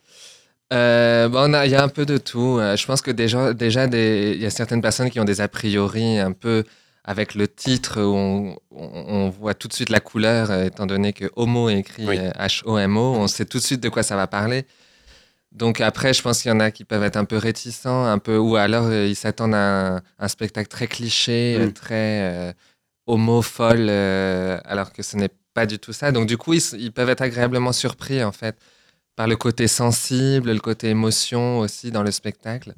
Euh, 0.72 1.28
bon, 1.28 1.46
il 1.64 1.70
y 1.70 1.74
a 1.76 1.82
un 1.84 1.88
peu 1.88 2.04
de 2.06 2.18
tout. 2.18 2.58
Euh, 2.58 2.76
je 2.76 2.84
pense 2.86 3.00
que 3.00 3.12
déjà, 3.12 3.54
déjà 3.54 3.84
il 3.86 4.40
y 4.40 4.46
a 4.46 4.50
certaines 4.50 4.82
personnes 4.82 5.10
qui 5.10 5.20
ont 5.20 5.24
des 5.24 5.40
a 5.40 5.46
priori 5.48 6.18
un 6.18 6.32
peu 6.32 6.64
avec 7.04 7.36
le 7.36 7.46
titre 7.46 8.02
où 8.02 8.16
on, 8.16 8.56
on- 8.72 9.04
on 9.06 9.28
voit 9.30 9.54
tout 9.54 9.68
de 9.68 9.72
suite 9.72 9.90
la 9.90 10.00
couleur, 10.00 10.50
euh, 10.50 10.64
étant 10.64 10.86
donné 10.86 11.12
que 11.12 11.26
homo 11.36 11.68
est 11.68 11.78
écrit 11.78 12.04
Oui. 12.08 12.16
H-O-M-O, 12.18 13.14
on 13.14 13.28
sait 13.28 13.44
tout 13.44 13.58
de 13.58 13.62
suite 13.62 13.80
de 13.80 13.88
quoi 13.88 14.02
ça 14.02 14.16
va 14.16 14.26
parler. 14.26 14.64
Donc 15.56 15.80
après, 15.80 16.12
je 16.12 16.20
pense 16.22 16.42
qu'il 16.42 16.50
y 16.50 16.54
en 16.54 16.60
a 16.60 16.70
qui 16.70 16.84
peuvent 16.84 17.02
être 17.02 17.16
un 17.16 17.24
peu 17.24 17.38
réticents, 17.38 18.04
un 18.04 18.18
peu, 18.18 18.36
ou 18.36 18.56
alors 18.56 18.84
euh, 18.86 19.06
ils 19.06 19.16
s'attendent 19.16 19.54
à 19.54 19.96
un, 19.96 20.02
un 20.18 20.28
spectacle 20.28 20.68
très 20.68 20.86
cliché, 20.86 21.56
euh, 21.58 21.66
Mm. 21.68 21.72
très 21.72 22.20
euh, 22.30 22.52
homo 23.06 23.40
folle, 23.40 23.86
euh, 23.88 24.58
alors 24.66 24.92
que 24.92 25.02
ce 25.02 25.16
n'est 25.16 25.30
pas 25.54 25.64
du 25.64 25.78
tout 25.78 25.94
ça. 25.94 26.12
Donc 26.12 26.26
du 26.26 26.36
coup, 26.36 26.52
ils, 26.52 26.92
peuvent 26.92 27.08
être 27.08 27.22
agréablement 27.22 27.72
surpris 27.72 28.22
en 28.22 28.32
fait 28.32 28.56
par 29.16 29.26
le 29.26 29.36
côté 29.36 29.66
sensible, 29.66 30.52
le 30.52 30.60
côté 30.60 30.90
émotion 30.90 31.58
aussi 31.60 31.90
dans 31.90 32.02
le 32.02 32.10
spectacle. 32.10 32.74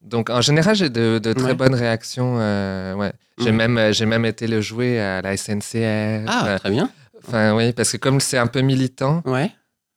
Donc 0.00 0.30
en 0.30 0.40
général, 0.40 0.74
j'ai 0.74 0.88
de, 0.88 1.18
de 1.22 1.32
très 1.34 1.48
Ouais. 1.48 1.54
bonnes 1.54 1.74
réactions. 1.74 2.36
ouais. 2.38 3.12
J'ai 3.38 3.52
Mhm. 3.52 3.56
même, 3.56 3.92
j'ai 3.92 4.06
même 4.06 4.24
été 4.24 4.46
le 4.46 4.62
jouer 4.62 4.98
à 5.00 5.20
la 5.20 5.36
SNCF. 5.36 6.24
Ah, 6.28 6.58
très 6.58 6.70
bien. 6.70 6.90
Enfin 7.26 7.54
oui, 7.54 7.74
parce 7.74 7.92
que 7.92 7.98
comme 7.98 8.20
c'est 8.20 8.38
un 8.38 8.46
peu 8.46 8.62
militant, 8.62 9.22
Ouais, 9.26 9.50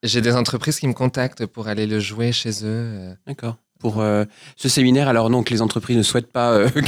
j'ai 0.04 0.22
des 0.22 0.36
entreprises 0.36 0.80
qui 0.80 0.88
me 0.88 0.94
contactent 0.94 1.46
pour 1.46 1.68
aller 1.68 1.88
le 1.88 2.00
jouer 2.00 2.32
chez 2.32 2.50
eux. 2.64 2.66
euh. 2.66 3.14
d'accord. 3.28 3.56
Pour 3.80 4.00
euh, 4.00 4.24
ce 4.56 4.70
séminaire, 4.70 5.10
alors 5.10 5.30
non, 5.30 5.44
que 5.44 5.50
les 5.54 5.62
entreprises 5.62 5.98
ne 5.98 6.04
souhaitent 6.04 6.32
pas 6.32 6.52
euh, 6.54 6.70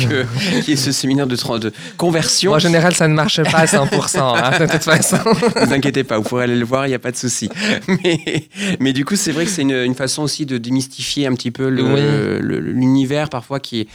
qu'il 0.62 0.69
y 0.69 0.71
ait 0.71 0.75
ce 0.78 0.93
séminaire 0.93 1.28
de, 1.28 1.36
conversion. 1.97 2.51
Bon, 2.51 2.56
en 2.56 2.60
général, 2.60 2.95
ça 2.95 3.10
ne 3.10 3.13
marche 3.13 3.43
pas 3.43 3.58
à 3.58 3.65
100%, 3.65 4.19
hein, 4.21 4.60
de 4.65 4.71
toute 4.71 4.84
façon. 4.84 5.17
Ne 5.25 5.65
vous 5.65 5.73
inquiétez 5.73 6.06
pas, 6.06 6.17
vous 6.19 6.23
pourrez 6.23 6.45
aller 6.45 6.56
le 6.56 6.63
voir, 6.63 6.86
il 6.86 6.91
n'y 6.91 6.95
a 6.95 6.99
pas 6.99 7.12
de 7.12 7.17
souci. 7.17 7.49
Mais, 7.89 8.47
mais 8.80 8.93
du 8.93 9.04
coup, 9.04 9.17
c'est 9.17 9.34
vrai 9.34 9.43
que 9.43 9.51
c'est 9.51 9.63
une, 9.63 9.71
une 9.75 9.93
façon 9.95 10.23
aussi 10.23 10.45
de 10.45 10.58
démystifier 10.58 11.28
un 11.28 11.34
petit 11.34 11.51
peu 11.51 11.67
Oui. 11.67 12.39
l'univers 12.41 13.30
parfois 13.30 13.60
qui 13.60 13.82
est, 13.82 13.88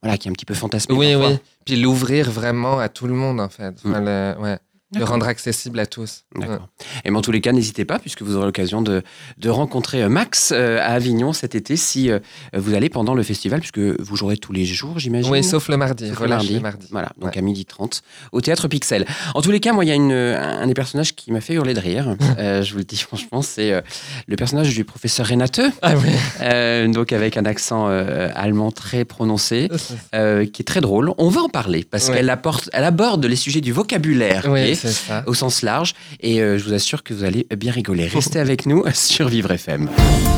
voilà, 0.00 0.16
qui 0.16 0.28
est 0.28 0.30
un 0.30 0.34
petit 0.34 0.44
peu 0.46 0.54
fantasmé. 0.54 0.94
Oui, 0.94 1.12
parfois. 1.14 1.30
oui. 1.30 1.38
Puis 1.66 1.74
l'ouvrir 1.74 2.30
vraiment 2.30 2.78
à 2.78 2.88
tout 2.88 3.08
le 3.08 3.14
monde, 3.14 3.40
en 3.40 3.48
fait. 3.48 3.74
Enfin, 3.84 4.00
le, 4.00 4.34
ouais. 4.40 4.58
D'accord. 5.00 5.10
rendre 5.10 5.26
accessible 5.28 5.78
à 5.80 5.86
tous. 5.86 6.24
D'accord. 6.36 6.68
Et 7.04 7.10
mais 7.10 7.16
en 7.18 7.22
tous 7.22 7.32
les 7.32 7.40
cas, 7.40 7.52
n'hésitez 7.52 7.84
pas, 7.84 7.98
puisque 7.98 8.22
vous 8.22 8.36
aurez 8.36 8.46
l'occasion 8.46 8.82
de, 8.82 9.02
de 9.38 9.48
rencontrer 9.50 10.02
euh, 10.02 10.08
Max 10.08 10.52
euh, 10.54 10.78
à 10.78 10.92
Avignon 10.94 11.32
cet 11.32 11.54
été, 11.54 11.76
si 11.76 12.10
euh, 12.10 12.18
vous 12.54 12.74
allez 12.74 12.88
pendant 12.88 13.14
le 13.14 13.22
festival, 13.22 13.60
puisque 13.60 13.78
vous 13.78 14.16
jouerez 14.16 14.36
tous 14.36 14.52
les 14.52 14.64
jours, 14.64 14.98
j'imagine. 14.98 15.30
Oui, 15.30 15.44
sauf 15.44 15.68
le 15.68 15.76
mardi. 15.76 16.08
Sauf 16.08 16.20
le 16.20 16.28
mardi. 16.28 16.60
Voilà, 16.90 17.10
donc 17.18 17.34
Ouais. 17.34 17.38
à 17.38 17.42
12h30 17.42 18.02
au 18.32 18.40
théâtre 18.40 18.68
Pixel. 18.68 19.06
En 19.34 19.42
tous 19.42 19.50
les 19.50 19.60
cas, 19.60 19.72
moi, 19.72 19.84
il 19.84 19.88
y 19.88 19.92
a 19.92 19.94
une, 19.94 20.12
un 20.12 20.66
des 20.66 20.74
personnages 20.74 21.14
qui 21.14 21.30
m'a 21.32 21.40
fait 21.40 21.54
hurler 21.54 21.74
de 21.74 21.80
rire. 21.80 22.16
Euh, 22.38 22.62
je 22.62 22.72
vous 22.72 22.78
le 22.78 22.84
dis 22.84 22.96
franchement, 22.96 23.42
c'est 23.42 23.80
le 24.26 24.36
personnage 24.36 24.74
du 24.74 24.84
professeur 24.84 25.26
Renate, 25.26 25.60
Ah 25.82 25.94
oui. 25.96 26.92
donc 26.92 27.12
avec 27.12 27.36
un 27.36 27.44
accent 27.44 27.86
allemand 27.86 28.70
très 28.72 29.04
prononcé, 29.04 29.68
euh, 30.14 30.44
qui 30.46 30.62
est 30.62 30.64
très 30.64 30.80
drôle. 30.80 31.12
On 31.18 31.28
va 31.28 31.42
en 31.42 31.48
parler 31.48 31.84
parce 31.88 32.08
Ouais. 32.08 32.16
qu'elle 32.16 32.38
elle 32.72 32.84
aborde 32.84 33.24
les 33.24 33.36
sujets 33.36 33.60
du 33.60 33.72
vocabulaire 33.72 34.46
Oui, 34.48 34.74
ça. 34.90 35.24
au 35.26 35.34
sens 35.34 35.62
large, 35.62 35.94
et 36.20 36.40
euh, 36.40 36.58
je 36.58 36.64
vous 36.64 36.72
assure 36.72 37.02
que 37.02 37.14
vous 37.14 37.24
allez 37.24 37.46
bien 37.56 37.72
rigoler. 37.72 38.06
Restez 38.06 38.38
avec 38.38 38.66
nous 38.66 38.84
sur 38.94 39.28
Vivre 39.28 39.50
FM. 39.50 39.88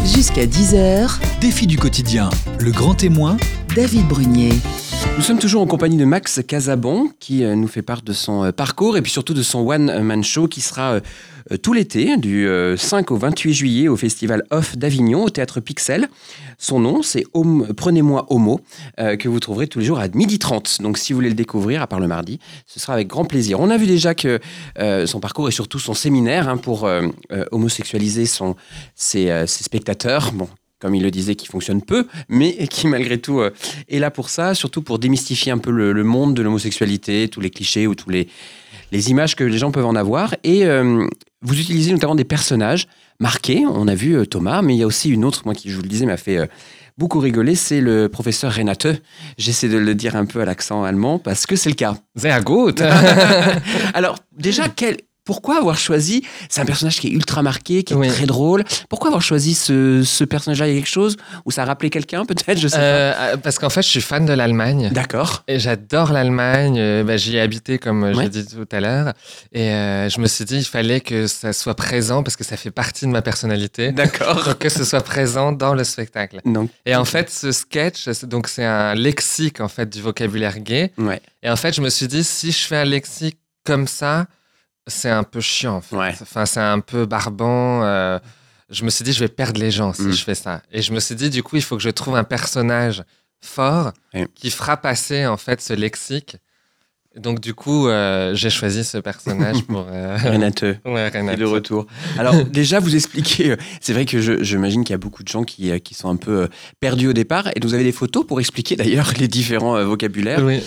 Jusqu'à 0.04 0.46
10h, 0.46 1.18
Défi 1.40 1.66
du 1.66 1.78
quotidien, 1.78 2.30
le 2.58 2.70
grand 2.70 2.94
témoin 2.94 3.36
David 3.74 4.06
Brunier. 4.08 4.52
Nous 5.16 5.22
sommes 5.22 5.38
toujours 5.38 5.62
en 5.62 5.66
compagnie 5.66 5.96
de 5.96 6.04
Max 6.04 6.40
Casabon 6.46 7.10
qui 7.20 7.44
euh, 7.44 7.54
nous 7.54 7.68
fait 7.68 7.82
part 7.82 8.02
de 8.02 8.12
son 8.12 8.44
euh, 8.44 8.52
parcours 8.52 8.96
et 8.96 9.02
puis 9.02 9.12
surtout 9.12 9.34
de 9.34 9.42
son 9.42 9.60
One 9.60 10.02
Man 10.02 10.24
Show 10.24 10.48
qui 10.48 10.60
sera 10.60 11.00
tout 11.62 11.72
l'été 11.72 12.16
du 12.16 12.48
euh, 12.48 12.76
5 12.76 13.10
au 13.12 13.16
28 13.16 13.54
juillet 13.54 13.88
au 13.88 13.96
Festival 13.96 14.42
Off 14.50 14.76
d'Avignon 14.76 15.24
au 15.24 15.30
Théâtre 15.30 15.60
Pixel. 15.60 16.08
Son 16.58 16.80
nom 16.80 17.02
c'est 17.02 17.24
Prenez-moi 17.76 18.26
Homo 18.30 18.60
euh, 18.98 19.16
que 19.16 19.28
vous 19.28 19.40
trouverez 19.40 19.66
tous 19.66 19.78
les 19.78 19.84
jours 19.84 19.98
à 19.98 20.08
12h30. 20.08 20.82
Donc 20.82 20.98
si 20.98 21.12
vous 21.12 21.18
voulez 21.18 21.28
le 21.28 21.34
découvrir 21.34 21.82
à 21.82 21.86
part 21.86 22.00
le 22.00 22.08
mardi, 22.08 22.38
ce 22.66 22.80
sera 22.80 22.94
avec 22.94 23.08
grand 23.08 23.24
plaisir. 23.24 23.60
On 23.60 23.70
a 23.70 23.76
vu 23.76 23.86
déjà 23.86 24.14
que 24.14 24.40
euh, 24.78 25.06
son 25.06 25.20
parcours 25.20 25.48
et 25.48 25.52
surtout 25.52 25.78
son 25.78 25.94
séminaire 25.94 26.48
hein, 26.48 26.56
pour 26.56 26.84
euh, 26.84 27.08
homosexualiser 27.50 28.26
son, 28.26 28.56
ses, 28.94 29.46
spectateurs. 29.46 30.32
Bon, 30.32 30.48
comme 30.78 30.94
il 30.94 31.02
le 31.02 31.10
disait, 31.10 31.34
qui 31.34 31.46
fonctionne 31.46 31.82
peu, 31.82 32.06
mais 32.28 32.66
qui 32.70 32.86
malgré 32.86 33.18
tout 33.18 33.40
est 33.88 33.98
là 33.98 34.10
pour 34.10 34.30
ça, 34.30 34.54
surtout 34.54 34.82
pour 34.82 34.98
démystifier 34.98 35.52
un 35.52 35.58
peu 35.58 35.70
le, 35.70 36.04
monde 36.04 36.34
de 36.34 36.42
l'homosexualité, 36.42 37.28
tous 37.28 37.40
les 37.40 37.50
clichés 37.50 37.86
ou 37.86 37.94
tous 37.94 38.10
les, 38.10 38.28
les 38.92 39.10
images 39.10 39.36
que 39.36 39.44
les 39.44 39.58
gens 39.58 39.70
peuvent 39.70 39.86
en 39.86 39.96
avoir. 39.96 40.34
Et 40.44 40.64
vous 41.42 41.60
utilisez 41.60 41.92
notamment 41.92 42.14
des 42.14 42.24
personnages 42.24 42.88
marqués. 43.20 43.64
On 43.66 43.88
a 43.88 43.94
vu 43.94 44.16
euh, 44.16 44.24
Thomas, 44.24 44.62
mais 44.62 44.74
il 44.74 44.78
y 44.78 44.82
a 44.82 44.86
aussi 44.86 45.10
une 45.10 45.24
autre, 45.24 45.42
moi 45.44 45.54
qui, 45.54 45.70
je 45.70 45.76
vous 45.76 45.82
le 45.82 45.88
disais, 45.88 46.06
m'a 46.06 46.16
fait 46.16 46.38
euh, 46.38 46.46
beaucoup 46.98 47.18
rigoler, 47.18 47.54
c'est 47.54 47.80
le 47.80 48.08
professeur 48.08 48.52
Renate. 48.52 48.86
J'essaie 49.38 49.68
de 49.68 49.78
le 49.78 49.94
dire 49.94 50.16
un 50.16 50.26
peu 50.26 50.40
à 50.40 50.44
l'accent 50.44 50.84
allemand 50.84 51.18
parce 51.18 51.46
que 51.46 51.56
c'est 51.56 51.68
le 51.68 51.74
cas. 51.74 51.96
Sehr 52.14 52.42
gut. 52.42 52.80
Alors, 53.94 54.18
déjà, 54.36 54.68
quel. 54.68 54.98
Pourquoi 55.26 55.58
avoir 55.58 55.76
choisi 55.76 56.22
C'est 56.48 56.60
un 56.62 56.64
personnage 56.64 56.98
qui 57.00 57.08
est 57.08 57.10
ultra 57.10 57.42
marqué, 57.42 57.82
qui 57.82 57.92
est 57.92 57.96
Oui. 57.96 58.08
très 58.08 58.24
drôle. 58.24 58.64
Pourquoi 58.88 59.08
avoir 59.08 59.22
choisi 59.22 59.52
ce, 59.54 60.02
ce 60.04 60.24
personnage-là 60.24 60.68
Il 60.68 60.74
y 60.74 60.76
a 60.78 60.80
quelque 60.80 60.88
chose 60.88 61.16
Ou 61.44 61.50
ça 61.50 61.62
a 61.62 61.66
rappelé 61.66 61.90
quelqu'un, 61.90 62.24
peut-être 62.24 62.58
Je 62.58 62.68
sais 62.68 62.76
Euh, 62.80 63.36
parce 63.36 63.58
qu'en 63.58 63.68
fait, 63.68 63.82
je 63.82 63.88
suis 63.88 64.00
fan 64.00 64.24
de 64.24 64.32
l'Allemagne. 64.32 64.88
pas. 64.88 64.94
D'accord. 64.94 65.42
Et 65.48 65.58
j'adore 65.58 66.12
l'Allemagne. 66.12 67.02
Bah, 67.04 67.16
J'y 67.18 67.36
ai 67.36 67.40
habité, 67.40 67.78
comme 67.78 68.04
euh, 68.04 68.14
Ouais. 68.14 68.24
j'ai 68.32 68.42
dit 68.42 68.46
tout 68.46 68.68
à 68.72 68.80
l'heure. 68.80 69.12
Et 69.52 69.70
euh, 69.70 70.08
je 70.08 70.20
me 70.20 70.26
suis 70.26 70.44
dit, 70.44 70.58
il 70.58 70.64
fallait 70.64 71.00
que 71.00 71.26
ça 71.26 71.52
soit 71.52 71.74
présent 71.74 72.22
parce 72.22 72.36
que 72.36 72.44
ça 72.44 72.56
fait 72.56 72.70
partie 72.70 73.04
de 73.06 73.10
ma 73.10 73.20
personnalité. 73.22 73.90
D'accord. 73.92 74.44
Donc 74.44 74.58
que 74.58 74.68
ce 74.68 74.84
soit 74.84 75.00
présent 75.02 75.50
dans 75.52 75.74
le 75.74 75.82
spectacle. 75.84 76.40
Donc, 76.44 76.70
Et 76.86 76.94
en 76.94 77.04
fait, 77.04 77.30
ce 77.30 77.50
sketch, 77.52 78.04
c'est- 78.12 78.26
donc 78.26 78.46
c'est 78.48 78.64
un 78.64 78.94
lexique 78.94 79.60
en 79.60 79.68
fait 79.68 79.88
du 79.88 80.00
vocabulaire 80.00 80.60
gay. 80.60 80.92
ouais. 80.98 81.20
Et 81.42 81.50
en 81.50 81.56
fait, 81.56 81.74
je 81.74 81.80
me 81.80 81.88
suis 81.90 82.06
dit, 82.06 82.22
si 82.24 82.52
je 82.52 82.66
fais 82.66 82.76
un 82.76 82.84
lexique 82.84 83.38
comme 83.64 83.86
ça, 83.88 84.26
c'est 84.86 85.10
un 85.10 85.22
peu 85.24 85.40
chiant. 85.40 85.76
en 85.76 85.80
fait. 85.80 85.96
Ouais. 85.96 86.14
Enfin, 86.22 86.46
c'est 86.46 86.60
un 86.60 86.80
peu 86.80 87.06
barbant. 87.06 87.82
euh, 87.84 88.18
je 88.70 88.84
me 88.84 88.90
suis 88.90 89.04
dit, 89.04 89.12
je 89.12 89.20
vais 89.20 89.28
perdre 89.28 89.60
les 89.60 89.70
gens 89.70 89.92
si 89.92 90.02
Mm. 90.02 90.12
je 90.12 90.24
fais 90.24 90.34
ça. 90.34 90.60
Et 90.72 90.82
je 90.82 90.92
me 90.92 91.00
suis 91.00 91.14
dit, 91.14 91.30
du 91.30 91.42
coup, 91.42 91.56
il 91.56 91.62
faut 91.62 91.76
que 91.76 91.82
je 91.82 91.90
trouve 91.90 92.16
un 92.16 92.24
personnage 92.24 93.04
fort 93.40 93.92
qui 94.34 94.50
fera 94.50 94.76
passer 94.76 95.26
en 95.26 95.36
fait 95.36 95.60
ce 95.60 95.72
lexique. 95.72 96.36
Donc 97.16 97.40
du 97.40 97.54
coup, 97.54 97.88
euh, 97.88 98.34
j'ai 98.34 98.50
choisi 98.50 98.84
ce 98.84 98.98
personnage 98.98 99.62
pour. 99.68 99.86
euh, 99.90 100.16
Renate. 100.16 100.62
ouais, 100.84 101.08
Renate. 101.08 101.34
est 101.34 101.40
de 101.40 101.44
retour. 101.44 101.86
Alors 102.18 102.44
déjà, 102.44 102.78
vous 102.78 102.94
expliquez, 102.94 103.52
euh, 103.52 103.56
c'est 103.80 103.92
vrai 103.92 104.04
que 104.04 104.42
j'imagine 104.42 104.84
qu'il 104.84 104.92
y 104.92 104.94
a 104.94 104.98
beaucoup 104.98 105.22
de 105.22 105.28
gens 105.28 105.44
qui, 105.44 105.70
euh, 105.70 105.78
qui 105.78 105.94
sont 105.94 106.08
un 106.08 106.16
peu 106.16 106.48
perdus 106.80 107.08
au 107.08 107.12
départ, 107.12 107.48
et 107.48 107.60
vous 107.62 107.74
avez 107.74 107.84
des 107.84 107.92
photos 107.92 108.26
pour 108.26 108.40
expliquer 108.40 108.76
d'ailleurs 108.76 109.12
les 109.18 109.28
différents 109.28 109.82
vocabulaires. 109.84 110.44
Oui, 110.44 110.60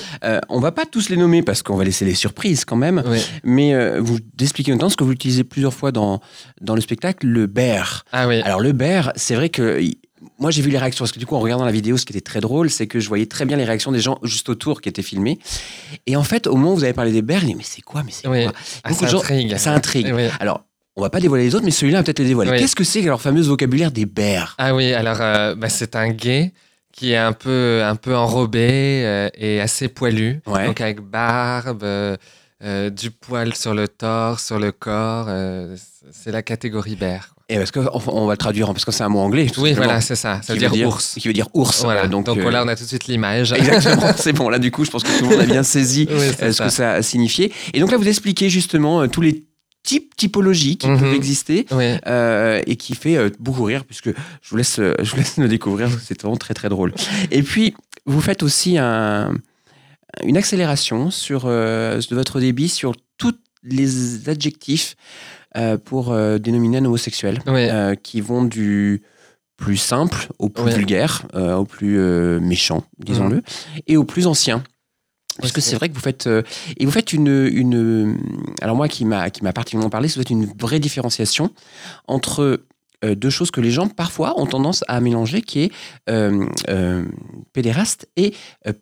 on 0.50 0.60
va 0.60 0.72
pas 0.72 0.86
tous 0.86 1.10
les 1.10 1.18
nommer 1.18 1.44
parce 1.44 1.62
qu'on 1.62 1.76
va 1.78 1.84
laisser 1.84 2.06
les 2.06 2.16
surprises 2.16 2.66
quand 2.66 2.76
même, 2.76 3.04
oui. 3.06 3.20
mais 3.44 4.00
vous 4.00 4.18
expliquez 4.42 4.72
notamment 4.72 4.90
ce 4.90 4.98
que 4.98 5.04
vous 5.04 5.12
utilisez 5.12 5.44
plusieurs 5.44 5.74
fois 5.74 5.92
dans, 5.92 6.22
dans 6.62 6.76
le 6.76 6.82
spectacle, 6.82 7.28
le 7.28 7.46
bear. 7.48 8.06
Ah 8.12 8.28
oui. 8.28 8.42
Alors 8.42 8.60
le 8.60 8.72
bear, 8.72 9.12
c'est 9.16 9.36
vrai 9.36 9.50
que 9.50 9.80
moi 10.38 10.52
j'ai 10.52 10.62
vu 10.62 10.70
les 10.70 10.78
réactions 10.78 11.04
parce 11.04 11.12
que 11.12 11.20
du 11.20 11.26
coup 11.26 11.36
en 11.36 11.40
regardant 11.40 11.66
la 11.66 11.72
vidéo, 11.72 11.98
ce 11.98 12.06
qui 12.06 12.14
était 12.14 12.22
très 12.22 12.42
drôle, 12.42 12.70
c'est 12.70 12.88
que 12.88 13.00
je 13.00 13.08
voyais 13.08 13.26
très 13.26 13.46
bien 13.46 13.58
les 13.58 13.64
réactions 13.66 13.92
des 13.92 14.00
gens 14.00 14.20
juste 14.24 14.50
autour 14.50 14.82
qui 14.82 14.90
étaient 14.90 15.02
filmés. 15.02 15.40
Et 16.08 16.16
en 16.16 16.24
fait, 16.24 16.48
au 16.48 16.56
moment 16.56 16.74
où 16.74 16.76
vous 16.76 16.84
avez 16.84 16.94
parlé 16.94 17.12
des 17.12 17.22
dit 17.22 17.56
mais 17.56 17.64
c'est 17.64 17.82
quoi, 17.82 18.04
mais 18.04 18.12
c'est 18.12 18.28
Oui. 18.28 18.44
quoi 18.44 18.54
Ah, 18.84 18.94
ça 18.94 19.08
gens- 19.08 19.20
intrigue. 19.20 19.58
Ça 19.58 19.74
intrigue. 19.74 20.12
Oui. 20.14 20.24
Alors, 20.40 20.66
on 20.96 21.02
va 21.02 21.10
pas 21.10 21.20
dévoiler 21.22 21.46
les 21.46 21.56
autres, 21.56 21.64
mais 21.66 21.72
celui-là, 21.72 22.00
on 22.00 22.02
va 22.02 22.04
peut-être 22.04 22.20
le 22.20 22.26
dévoiler. 22.26 22.52
Oui. 22.52 22.58
Qu'est-ce 22.60 22.76
que 22.76 22.84
c'est 22.84 23.02
leur 23.02 23.22
fameux 23.22 23.42
vocabulaire 23.42 23.92
des 23.92 24.06
bears 24.06 24.56
Ah 24.58 24.76
oui, 24.76 24.92
alors 24.94 25.18
euh, 25.22 25.56
bah, 25.56 25.70
c'est 25.70 25.96
un 25.96 26.10
gay 26.10 26.52
qui 26.92 27.12
est 27.14 27.18
un 27.18 27.32
peu, 27.34 27.82
un 27.84 27.96
peu 27.96 28.16
enrobé 28.16 29.04
euh, 29.06 29.30
et 29.36 29.62
assez 29.62 29.88
poilu. 29.88 30.42
Ouais. 30.48 30.66
Donc 30.66 30.82
avec 30.82 31.00
barbe, 31.00 31.84
euh, 31.84 32.90
du 32.90 33.12
poil 33.12 33.56
sur 33.56 33.74
le 33.74 33.88
torse, 33.88 34.48
sur 34.48 34.60
le 34.60 34.72
corps. 34.74 35.28
c'est 36.12 36.32
la 36.32 36.42
catégorie 36.42 36.96
bear. 36.98 37.34
Et 37.52 37.58
parce 37.58 37.72
que 37.72 37.80
on 38.08 38.28
va 38.28 38.34
le 38.34 38.38
traduire 38.38 38.68
parce 38.68 38.86
que 38.86 38.92
c'est 38.92 39.04
un 39.04 39.10
mot 39.10 39.20
anglais. 39.20 39.48
Oui, 39.58 39.74
voilà, 39.74 40.02
c'est 40.02 40.16
ça. 40.16 40.40
Ça 40.44 40.54
veut 40.54 40.60
dire, 40.60 40.88
ours. 40.88 41.16
Qui 41.20 41.28
veut 41.28 41.34
dire 41.34 41.48
ours. 41.56 41.82
Voilà. 41.84 42.08
donc 42.08 42.26
donc, 42.28 42.38
euh, 42.38 42.52
là, 42.52 42.64
on 42.64 42.68
a 42.68 42.76
tout 42.76 42.84
de 42.84 42.88
suite 42.88 43.08
l'image. 43.08 43.54
Exactement, 43.54 44.12
c'est 44.18 44.34
bon. 44.34 44.50
Là, 44.50 44.60
du 44.60 44.70
coup, 44.70 44.86
je 44.86 44.92
pense 44.92 45.02
que 45.04 45.18
tout 45.18 45.24
le 45.26 45.32
monde 45.32 45.40
a 45.42 45.46
bien 45.46 45.64
saisi 45.64 46.08
Oui, 46.12 46.16
euh, 46.16 46.34
ce 46.48 46.52
ça. 46.52 46.66
que 46.66 46.70
ça 46.70 46.92
a 46.94 47.02
signifié. 47.02 47.52
Et 47.74 47.80
donc 47.80 47.92
là, 47.92 47.98
vous 47.98 48.08
expliquez 48.08 48.50
justement 48.50 49.02
euh, 49.02 49.08
tous 49.08 49.22
les 49.22 49.46
types 49.82 50.16
typologies 50.16 50.78
qui 50.78 50.88
Mhm. 50.88 51.00
peuvent 51.00 51.14
exister. 51.16 51.66
Oui. 51.72 51.86
euh, 52.06 52.62
et 52.68 52.76
qui 52.76 52.94
fait 52.94 53.18
beaucoup 53.40 53.64
rire 53.64 53.84
puisque 53.86 54.10
je 54.10 54.50
vous 54.50 54.58
laisse 54.58 54.76
je 54.78 55.10
vous 55.10 55.18
laisse 55.18 55.38
le 55.38 55.48
découvrir 55.48 55.90
c'est 56.04 56.22
vraiment 56.22 56.36
très 56.38 56.54
très 56.54 56.68
drôle 56.70 56.94
et 57.32 57.42
puis 57.42 57.74
vous 58.06 58.20
faites 58.22 58.44
aussi 58.44 58.78
un, 58.78 59.34
une 60.24 60.36
accélération 60.38 61.10
sur 61.12 61.44
euh, 61.46 62.00
de 62.10 62.16
votre 62.16 62.40
débit 62.42 62.68
sur 62.68 62.94
tous 63.18 63.34
les 63.64 64.30
adjectifs 64.30 64.96
pour 65.86 66.12
euh, 66.12 66.38
dénominer 66.38 66.78
un 66.78 66.86
homosexuel 66.86 67.40
Oui. 67.48 67.68
euh, 67.70 67.96
qui 67.96 68.22
vont 68.22 68.44
du 68.44 69.02
plus 69.58 69.78
simple 69.78 70.28
au 70.40 70.48
plus 70.50 70.64
Ouais. 70.64 70.76
vulgaire 70.76 71.26
euh, 71.36 71.56
au 71.56 71.66
plus 71.66 72.00
euh, 72.00 72.40
méchant 72.40 72.84
disons-le 72.98 73.42
et 73.88 73.98
au 73.98 74.04
plus 74.06 74.26
ancien 74.28 74.64
parce 75.40 75.52
que 75.52 75.60
c'est 75.62 75.72
c'est 75.72 75.76
vrai 75.78 75.90
que 75.90 75.94
vous 75.96 76.00
faites 76.02 76.28
euh, 76.28 76.44
et 76.78 76.86
vous 76.86 76.92
faites 76.92 77.12
une 77.14 77.28
une 77.52 78.18
alors 78.62 78.76
moi 78.76 78.88
qui 78.88 79.04
m'a 79.06 79.30
qui 79.30 79.44
m'a 79.44 79.52
particulièrement 79.54 79.90
parlé 79.90 80.08
c'est 80.08 80.30
une 80.30 80.46
vraie 80.46 80.80
différenciation 80.80 81.52
entre 82.08 82.62
euh, 83.06 83.16
deux 83.16 83.30
choses 83.30 83.52
que 83.52 83.62
les 83.62 83.72
gens 83.72 83.88
parfois 83.88 84.40
ont 84.40 84.46
tendance 84.46 84.84
à 84.88 85.00
mélanger 85.00 85.42
qui 85.42 85.64
est 85.64 85.72
euh, 86.10 86.46
euh, 86.70 87.06
pédéraste 87.54 88.08
et 88.18 88.34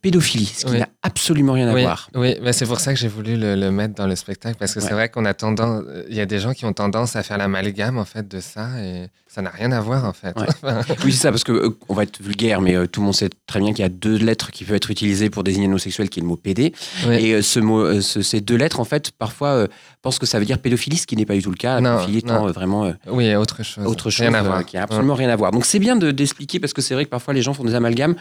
pédophilie 0.01 0.45
ce 0.47 0.65
qui 0.65 0.71
Oui. 0.71 0.79
n'a 0.79 0.89
absolument 1.03 1.53
rien 1.53 1.67
à 1.69 1.73
oui, 1.73 1.81
voir 1.83 2.09
oui. 2.15 2.35
Bah, 2.43 2.53
c'est 2.53 2.65
pour 2.65 2.79
ça 2.79 2.93
que 2.93 2.99
j'ai 2.99 3.07
voulu 3.07 3.37
le, 3.37 3.55
le 3.55 3.71
mettre 3.71 3.95
dans 3.95 4.07
le 4.07 4.15
spectacle 4.15 4.57
parce 4.59 4.73
que 4.73 4.79
Ouais. 4.79 4.85
c'est 4.87 4.93
vrai 4.93 5.09
qu'on 5.09 5.25
a 5.25 5.33
tendance, 5.33 5.83
il 6.09 6.15
y 6.15 6.19
a 6.21 6.25
des 6.25 6.39
gens 6.39 6.53
qui 6.53 6.65
ont 6.65 6.73
tendance 6.73 7.15
à 7.15 7.23
faire 7.23 7.37
l'amalgame 7.37 7.97
en 7.97 8.05
fait 8.05 8.27
de 8.27 8.39
ça 8.39 8.69
et 8.83 9.07
ça 9.27 9.41
n'a 9.41 9.49
rien 9.49 9.71
à 9.71 9.79
voir 9.81 10.05
en 10.05 10.13
fait. 10.13 10.35
Ouais. 10.37 10.47
oui 11.05 11.11
c'est 11.11 11.21
ça 11.23 11.31
parce 11.31 11.43
que 11.43 11.77
on 11.89 11.93
va 11.93 12.03
être 12.03 12.21
vulgaire 12.21 12.61
mais 12.61 12.87
tout 12.87 13.01
le 13.01 13.05
monde 13.05 13.15
sait 13.15 13.29
très 13.45 13.59
bien 13.59 13.71
qu'il 13.73 13.83
y 13.83 13.85
a 13.85 13.89
deux 13.89 14.17
lettres 14.17 14.51
qui 14.51 14.63
peuvent 14.63 14.75
être 14.75 14.89
utilisées 14.91 15.29
pour 15.29 15.43
désigner 15.43 15.67
un 15.67 15.69
homosexuel 15.69 16.09
qui 16.09 16.19
est 16.19 16.23
le 16.23 16.27
mot 16.27 16.37
pédé 16.37 16.73
Oui. 17.07 17.15
et 17.15 17.41
ce 17.41 17.59
mot 17.59 18.01
ce- 18.01 18.21
ces 18.21 18.41
deux 18.41 18.55
lettres 18.55 18.79
en 18.79 18.85
fait 18.85 19.11
parfois 19.11 19.67
pensent 20.01 20.19
que 20.19 20.25
ça 20.25 20.39
veut 20.39 20.45
dire 20.45 20.59
pédophilie 20.59 20.97
ce 20.97 21.05
qui 21.07 21.15
n'est 21.15 21.25
pas 21.25 21.33
du 21.35 21.41
tout 21.43 21.51
le 21.51 21.55
cas 21.57 21.79
Non, 21.81 21.95
pédophilie 21.97 22.19
étant 22.19 22.47
vraiment 22.47 22.91
Oui, 23.07 23.33
autre 23.35 23.63
chose. 23.63 23.85
autre 23.85 24.06
chose 24.09 24.21
Rien 24.27 24.33
à 24.33 24.39
euh, 24.39 24.47
voir. 24.47 24.65
qui 24.65 24.77
a 24.77 24.83
absolument 24.83 25.15
rien 25.15 25.29
à 25.29 25.35
voir. 25.35 25.51
Donc 25.51 25.65
c'est 25.65 25.79
bien 25.79 25.95
de- 25.95 26.11
d'expliquer 26.11 26.59
parce 26.59 26.73
que 26.73 26.81
c'est 26.81 26.93
vrai 26.93 27.05
que 27.05 27.09
parfois 27.09 27.33
les 27.33 27.41
gens 27.41 27.53
font 27.53 27.63
des 27.63 27.75
amalgames, 27.75 28.15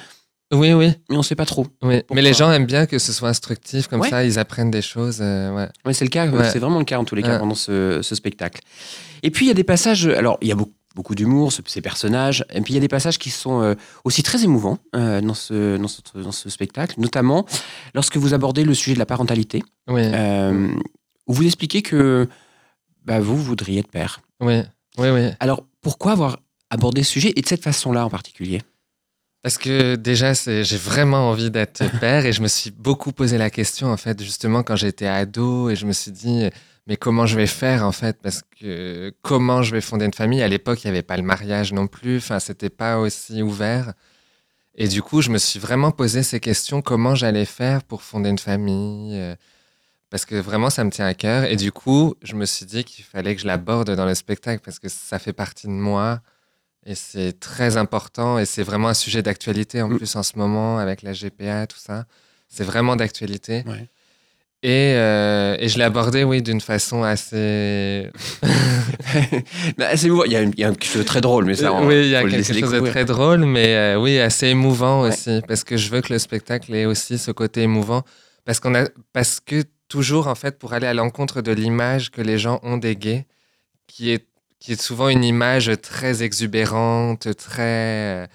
Oui, 0.53 0.73
oui, 0.73 0.93
mais 1.11 1.17
on 1.17 1.23
sait 1.23 1.35
pas 1.35 1.47
trop. 1.47 1.67
oui. 1.83 2.03
Mais 2.13 2.23
les 2.23 2.33
gens 2.35 2.53
aiment 2.53 2.67
bien 2.67 2.87
que 2.87 2.99
ce 2.99 3.13
soit 3.13 3.29
instructif 3.29 3.89
comme 3.89 4.01
Ouais. 4.01 4.11
ça, 4.11 4.25
ils 4.25 4.39
apprennent 4.39 4.71
des 4.71 4.83
choses. 4.83 5.19
euh, 5.21 5.53
ouais. 5.55 5.69
Ouais, 5.85 5.93
c'est 5.93 6.05
le 6.05 6.11
cas, 6.11 6.27
c'est 6.51 6.59
vraiment 6.61 6.79
le 6.79 6.85
cas 6.85 6.99
en 6.99 7.05
tous 7.05 7.15
les 7.17 7.23
cas 7.23 7.39
pendant 7.39 7.55
ce, 7.57 8.01
ce 8.03 8.15
spectacle. 8.15 8.61
Et 9.23 9.31
puis 9.31 9.47
il 9.47 9.49
y 9.49 9.51
a 9.51 9.55
des 9.55 9.65
passages, 9.65 10.07
alors 10.07 10.39
il 10.41 10.49
y 10.49 10.53
a 10.53 10.55
beaucoup, 10.55 10.73
beaucoup 10.95 11.15
d'humour, 11.15 11.53
ce- 11.53 11.63
ces 11.67 11.81
personnages, 11.83 12.45
et 12.53 12.61
puis 12.61 12.73
il 12.73 12.77
y 12.77 12.79
a 12.79 12.81
des 12.81 12.89
passages 12.89 13.19
qui 13.19 13.31
sont 13.31 13.61
euh, 13.63 13.75
aussi 14.05 14.23
très 14.23 14.45
émouvants 14.45 14.79
euh, 14.95 15.21
dans, 15.21 15.35
ce, 15.35 15.77
dans, 15.77 15.89
ce, 15.89 16.01
dans 16.15 16.33
ce 16.33 16.49
spectacle, 16.49 16.95
notamment 16.99 17.45
lorsque 17.95 18.17
vous 18.17 18.33
abordez 18.33 18.63
le 18.65 18.73
sujet 18.75 18.95
de 18.95 18.99
la 19.01 19.05
parentalité, 19.07 19.63
Oui, 19.89 20.03
où 21.27 21.33
vous 21.33 21.45
expliquez 21.45 21.83
que 21.83 22.29
bah, 23.05 23.21
vous 23.21 23.37
voudriez 23.37 23.81
être 23.81 23.91
père. 23.91 24.21
oui, 24.41 24.61
oui, 24.99 25.09
oui. 25.11 25.29
Alors 25.41 25.65
pourquoi 25.87 26.11
avoir 26.11 26.41
abordé 26.69 27.05
ce 27.05 27.13
sujet 27.13 27.33
et 27.37 27.43
de 27.43 27.47
cette 27.47 27.63
façon-là 27.63 28.05
en 28.05 28.11
particulier? 28.11 28.61
Parce 29.45 29.57
que 29.57 29.95
déjà, 29.95 30.33
j'ai 30.33 30.77
vraiment 30.77 31.31
envie 31.31 31.49
d'être 31.49 31.85
père 32.01 32.27
et 32.27 32.33
je 32.33 32.43
me 32.43 32.49
suis 32.49 32.73
beaucoup 32.73 33.13
posé 33.13 33.39
la 33.39 33.51
question, 33.51 33.93
en 33.93 33.97
fait, 33.97 34.21
justement, 34.21 34.65
quand 34.65 34.75
j'étais 34.75 35.07
ado 35.07 35.71
et 35.71 35.77
je 35.77 35.87
me 35.87 35.93
suis 35.93 36.11
dit, 36.11 36.51
mais 36.89 36.97
comment 36.97 37.25
je 37.25 37.37
vais 37.37 37.47
faire, 37.47 37.85
en 37.85 37.93
fait? 37.93 38.21
Parce 38.21 38.43
que 38.59 39.15
comment 39.23 39.63
je 39.63 39.71
vais 39.71 39.81
fonder 39.81 40.07
une 40.07 40.13
famille? 40.13 40.43
À 40.43 40.49
l'époque, 40.49 40.83
il 40.83 40.89
n'y 40.89 40.91
avait 40.91 41.05
pas 41.05 41.17
le 41.17 41.23
mariage 41.23 41.73
non 41.73 41.87
plus, 41.87 42.17
enfin, 42.17 42.41
c'était 42.41 42.69
pas 42.69 42.99
aussi 42.99 43.41
ouvert. 43.41 43.93
Et 44.75 44.89
du 44.89 45.03
coup, 45.03 45.23
je 45.23 45.31
me 45.31 45.39
suis 45.39 45.61
vraiment 45.61 45.93
posé 45.93 46.25
ces 46.25 46.41
questions, 46.41 46.83
comment 46.83 47.15
j'allais 47.15 47.45
faire 47.45 47.85
pour 47.85 48.03
fonder 48.03 48.31
une 48.31 48.39
famille? 48.39 49.37
Parce 50.11 50.25
que 50.25 50.37
vraiment, 50.37 50.71
ça 50.71 50.85
me 50.85 50.91
tient 50.91 51.07
à 51.07 51.15
cœur. 51.15 51.45
Et 51.45 51.57
du 51.57 51.73
coup, 51.73 52.15
je 52.23 52.35
me 52.35 52.45
suis 52.47 52.65
dit 52.65 52.85
qu'il 52.85 53.05
fallait 53.05 53.35
que 53.35 53.41
je 53.43 53.47
l'aborde 53.47 53.91
dans 53.95 54.07
le 54.07 54.15
spectacle 54.15 54.63
parce 54.65 54.79
que 54.79 54.89
ça 54.89 55.19
fait 55.19 55.33
partie 55.33 55.67
de 55.67 55.73
moi. 55.73 56.21
Et 56.87 56.95
c'est 56.95 57.39
très 57.41 57.77
important 57.77 58.39
et 58.39 58.45
c'est 58.47 58.63
vraiment 58.63 58.89
un 58.89 58.95
sujet 58.95 59.21
d'actualité 59.23 59.83
en 59.83 59.89
Mm. 59.89 59.97
plus 59.97 60.15
en 60.15 60.23
ce 60.23 60.39
moment 60.39 60.79
avec 60.79 61.03
la 61.03 61.13
GPA, 61.13 61.67
tout 61.67 61.79
ça. 61.79 62.05
C'est 62.49 62.63
vraiment 62.63 62.95
d'actualité. 62.95 63.65
Ouais. 63.67 63.89
Et, 64.63 64.95
euh, 64.95 65.57
et 65.59 65.69
je 65.69 65.79
l'ai 65.79 65.85
abordé, 65.85 66.23
oui, 66.25 66.41
d'une 66.43 66.61
façon 66.61 67.03
assez. 67.03 68.09
Bah, 69.77 69.97
c'est 69.97 70.07
émouvant. 70.07 70.25
il, 70.25 70.33
y 70.33 70.37
a 70.37 70.41
une- 70.43 70.53
il 70.57 70.61
y 70.61 70.65
a 70.65 70.71
quelque 70.71 70.85
chose 70.87 71.03
de 71.03 71.07
très 71.07 71.21
drôle, 71.21 71.45
mais 71.45 71.55
ça, 71.55 71.73
on- 71.73 71.87
oui, 71.87 72.03
il 72.05 72.09
y 72.11 72.17
a 72.17 72.23
quelque 72.29 72.43
chose 72.59 72.71
de 72.73 72.81
très 72.81 73.05
drôle, 73.05 73.45
mais 73.45 73.75
euh, 73.75 74.01
oui, 74.01 74.19
assez 74.19 74.47
émouvant 74.49 75.03
Ouais. 75.03 75.09
aussi, 75.09 75.41
parce 75.47 75.65
que 75.65 75.77
je 75.77 75.91
veux 75.91 76.01
que 76.01 76.13
le 76.13 76.19
spectacle 76.19 76.75
ait 76.75 76.87
aussi 76.87 77.19
ce 77.19 77.31
côté 77.33 77.63
émouvant, 77.63 78.03
parce 78.45 78.61
qu'on 78.61 78.75
a, 78.75 78.85
parce 79.13 79.41
que 79.41 79.63
toujours 79.89 80.27
en 80.29 80.35
fait, 80.35 80.59
pour 80.59 80.73
aller 80.73 80.87
à 80.87 80.95
l'encontre 80.95 81.41
de 81.43 81.53
l'image 81.53 82.11
que 82.11 82.21
les 82.23 82.39
gens 82.39 82.61
ont 82.63 82.77
des 82.79 82.97
gays, 82.97 83.27
qui 83.87 84.11
est 84.11 84.27
qui 84.59 84.73
est 84.73 84.81
souvent 84.81 85.09
une 85.09 85.23
image 85.25 85.71
très 85.83 86.23
exubérante, 86.23 87.37
très 87.37 88.27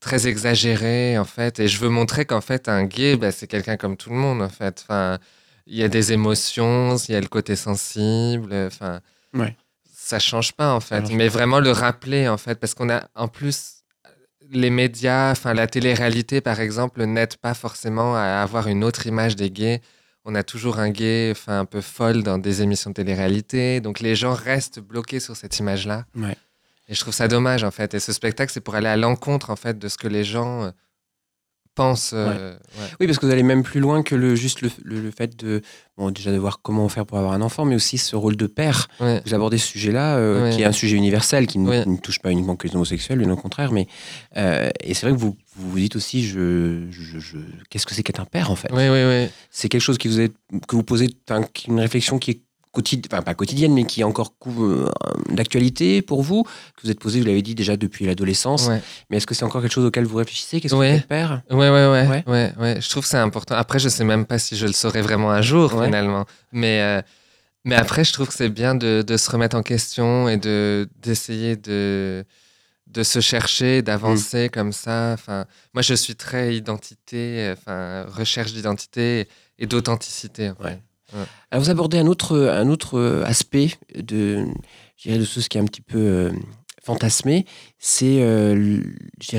très 0.00 0.28
exagérée 0.28 1.18
en 1.18 1.24
fait, 1.24 1.58
et 1.58 1.68
je 1.68 1.78
veux 1.78 1.88
montrer 1.88 2.24
qu'en 2.26 2.40
fait 2.40 2.68
un 2.68 2.84
gay, 2.84 3.16
bah, 3.16 3.32
c'est 3.32 3.46
quelqu'un 3.48 3.76
comme 3.76 3.96
tout 3.96 4.10
le 4.10 4.16
monde 4.16 4.42
en 4.42 4.48
fait. 4.48 4.84
Enfin, 4.88 5.18
il 5.66 5.76
y 5.76 5.82
a 5.82 5.88
des 5.88 6.12
émotions, 6.12 6.96
il 6.96 7.12
y 7.12 7.14
a 7.16 7.20
le 7.20 7.28
côté 7.28 7.56
sensible, 7.56 8.52
enfin 8.54 9.00
Ouais. 9.34 9.56
ça 9.92 10.18
change 10.18 10.52
pas 10.52 10.72
en 10.72 10.80
fait, 10.80 11.10
mais 11.10 11.28
vraiment 11.28 11.60
le 11.60 11.70
rappeler 11.72 12.28
en 12.28 12.38
fait, 12.38 12.58
parce 12.60 12.74
qu'on 12.74 12.88
a 12.90 13.08
en 13.14 13.28
plus 13.28 13.82
les 14.50 14.70
médias, 14.70 15.30
enfin 15.32 15.52
la 15.54 15.66
télé-réalité 15.66 16.40
par 16.40 16.60
exemple, 16.60 17.04
n'aide 17.04 17.36
pas 17.36 17.54
forcément 17.54 18.14
à 18.16 18.40
avoir 18.42 18.68
une 18.68 18.84
autre 18.84 19.06
image 19.06 19.34
des 19.36 19.50
gays. 19.50 19.80
On 20.24 20.34
a 20.34 20.42
toujours 20.42 20.78
un 20.78 20.90
gay, 20.90 21.30
enfin 21.30 21.60
un 21.60 21.64
peu 21.64 21.80
folle 21.80 22.22
dans 22.22 22.38
des 22.38 22.62
émissions 22.62 22.90
de 22.90 22.94
télé-réalité, 22.94 23.80
donc 23.80 24.00
les 24.00 24.14
gens 24.14 24.34
restent 24.34 24.80
bloqués 24.80 25.20
sur 25.20 25.36
cette 25.36 25.58
image-là. 25.58 26.04
Ouais. 26.16 26.36
Et 26.88 26.94
je 26.94 27.00
trouve 27.00 27.14
ça 27.14 27.28
dommage 27.28 27.64
en 27.64 27.70
fait. 27.70 27.94
Et 27.94 28.00
ce 28.00 28.12
spectacle, 28.12 28.52
c'est 28.52 28.60
pour 28.60 28.74
aller 28.74 28.88
à 28.88 28.96
l'encontre 28.96 29.50
en 29.50 29.56
fait 29.56 29.78
de 29.78 29.88
ce 29.88 29.96
que 29.96 30.08
les 30.08 30.24
gens 30.24 30.72
euh, 31.80 31.96
euh, 32.14 32.52
ouais. 32.54 32.86
Oui, 33.00 33.06
parce 33.06 33.18
que 33.18 33.26
vous 33.26 33.32
allez 33.32 33.42
même 33.42 33.62
plus 33.62 33.80
loin 33.80 34.02
que 34.02 34.14
le, 34.14 34.34
juste 34.34 34.62
le, 34.62 34.70
le- 34.82 35.00
le 35.00 35.10
fait 35.10 35.36
de, 35.36 35.62
bon, 35.96 36.10
déjà 36.10 36.32
de 36.32 36.36
voir 36.38 36.60
comment 36.62 36.88
faire 36.88 37.06
pour 37.06 37.18
avoir 37.18 37.32
un 37.32 37.40
enfant, 37.42 37.64
mais 37.64 37.74
aussi 37.74 37.98
ce 37.98 38.16
rôle 38.16 38.36
de 38.36 38.46
père. 38.46 38.88
Ouais. 39.00 39.22
Vous 39.24 39.34
abordez 39.34 39.58
ce 39.58 39.66
sujet-là, 39.68 40.16
euh, 40.16 40.50
qui 40.50 40.62
est 40.62 40.64
un 40.64 40.72
sujet 40.72 40.96
universel, 40.96 41.46
qui 41.46 41.58
ne, 41.58 41.68
Ouais. 41.68 41.82
qui 41.84 41.88
ne 41.90 41.96
touche 41.96 42.18
pas 42.18 42.30
uniquement 42.30 42.56
que 42.56 42.66
les 42.68 42.74
homosexuels, 42.74 43.18
bien 43.18 43.30
au 43.30 43.36
contraire. 43.36 43.72
Mais, 43.72 43.86
euh, 44.36 44.68
et 44.80 44.94
c'est 44.94 45.06
vrai 45.06 45.14
que 45.16 45.20
vous 45.20 45.36
vous, 45.56 45.70
vous 45.70 45.78
dites 45.78 45.96
aussi, 45.96 46.24
je, 46.24 46.82
je, 46.90 47.18
je- 47.18 47.36
qu'est-ce 47.68 47.84
que 47.86 47.92
c'est 47.94 48.04
qu'être 48.04 48.20
un 48.20 48.24
père, 48.26 48.50
en 48.50 48.54
fait? 48.56 48.68
C'est 49.50 49.68
quelque 49.68 49.80
chose 49.80 49.98
qui 49.98 50.06
vous 50.08 50.20
est, 50.20 50.32
que 50.68 50.76
vous 50.76 50.84
posez, 50.84 51.08
une 51.66 51.80
réflexion 51.80 52.18
qui 52.20 52.30
est 52.32 52.40
quotidienne, 52.78 53.08
enfin 53.12 53.22
pas 53.22 53.34
quotidienne, 53.34 53.72
mais 53.74 53.84
qui 53.84 54.00
est 54.00 54.04
encore 54.04 54.32
euh, 54.46 54.88
d'actualité 55.30 56.00
pour 56.02 56.22
vous, 56.22 56.44
que 56.44 56.82
vous 56.84 56.90
êtes 56.90 57.00
posé, 57.00 57.20
vous 57.20 57.26
l'avez 57.26 57.42
dit 57.42 57.54
déjà 57.54 57.76
depuis 57.76 58.06
l'adolescence. 58.06 58.68
Ouais. 58.68 58.80
Mais 59.10 59.16
est-ce 59.16 59.26
que 59.26 59.34
c'est 59.34 59.44
encore 59.44 59.60
quelque 59.62 59.72
chose 59.72 59.84
auquel 59.84 60.04
vous 60.04 60.16
réfléchissez? 60.16 60.60
Qu'est-ce 60.60 60.74
que 60.74 60.78
Ouais. 60.78 60.90
c'est 60.92 60.96
être 60.98 61.08
père 61.08 61.42
Ouais, 61.50 61.68
ouais, 61.70 61.86
ouais, 61.88 62.22
Ouais. 62.26 62.52
ouais, 62.58 62.80
Je 62.80 62.88
trouve 62.88 63.02
que 63.02 63.08
c'est 63.08 63.16
important. 63.18 63.54
Après, 63.56 63.78
je 63.78 63.88
sais 63.88 64.04
même 64.04 64.26
pas 64.26 64.38
si 64.38 64.56
je 64.56 64.66
le 64.66 64.72
saurai 64.72 65.02
vraiment 65.02 65.30
un 65.30 65.42
jour, 65.42 65.70
finalement. 65.84 66.24
Mais, 66.52 66.80
euh, 66.82 67.02
mais 67.64 67.74
après, 67.74 68.04
je 68.04 68.12
trouve 68.12 68.28
que 68.28 68.34
c'est 68.34 68.48
bien 68.48 68.74
de, 68.74 69.02
de 69.06 69.16
se 69.16 69.30
remettre 69.30 69.56
en 69.56 69.62
question 69.62 70.28
et 70.28 70.36
de, 70.36 70.88
d'essayer 71.02 71.56
de, 71.56 72.24
de 72.86 73.02
se 73.02 73.20
chercher, 73.20 73.82
d'avancer 73.82 74.46
Mm. 74.46 74.50
comme 74.50 74.72
ça. 74.72 75.12
Enfin, 75.14 75.44
moi, 75.74 75.82
je 75.82 75.94
suis 75.94 76.14
très 76.16 76.54
identité, 76.56 77.52
enfin, 77.56 78.04
recherche 78.08 78.52
d'identité 78.52 79.28
et 79.58 79.66
d'authenticité. 79.66 80.52
Ouais. 81.14 81.24
Alors 81.50 81.64
vous 81.64 81.70
abordez 81.70 81.98
un 81.98 82.06
autre, 82.06 82.36
un 82.38 82.68
autre 82.68 82.98
euh, 82.98 83.24
aspect 83.24 83.70
de, 83.96 84.44
de 85.06 85.24
tout 85.24 85.40
ce 85.40 85.48
qui 85.48 85.58
est 85.58 85.60
un 85.60 85.64
petit 85.66 85.80
peu 85.80 85.98
euh, 85.98 86.32
fantasmé, 86.82 87.44
c'est, 87.78 88.22
euh, 88.22 88.54
le- 88.54 88.94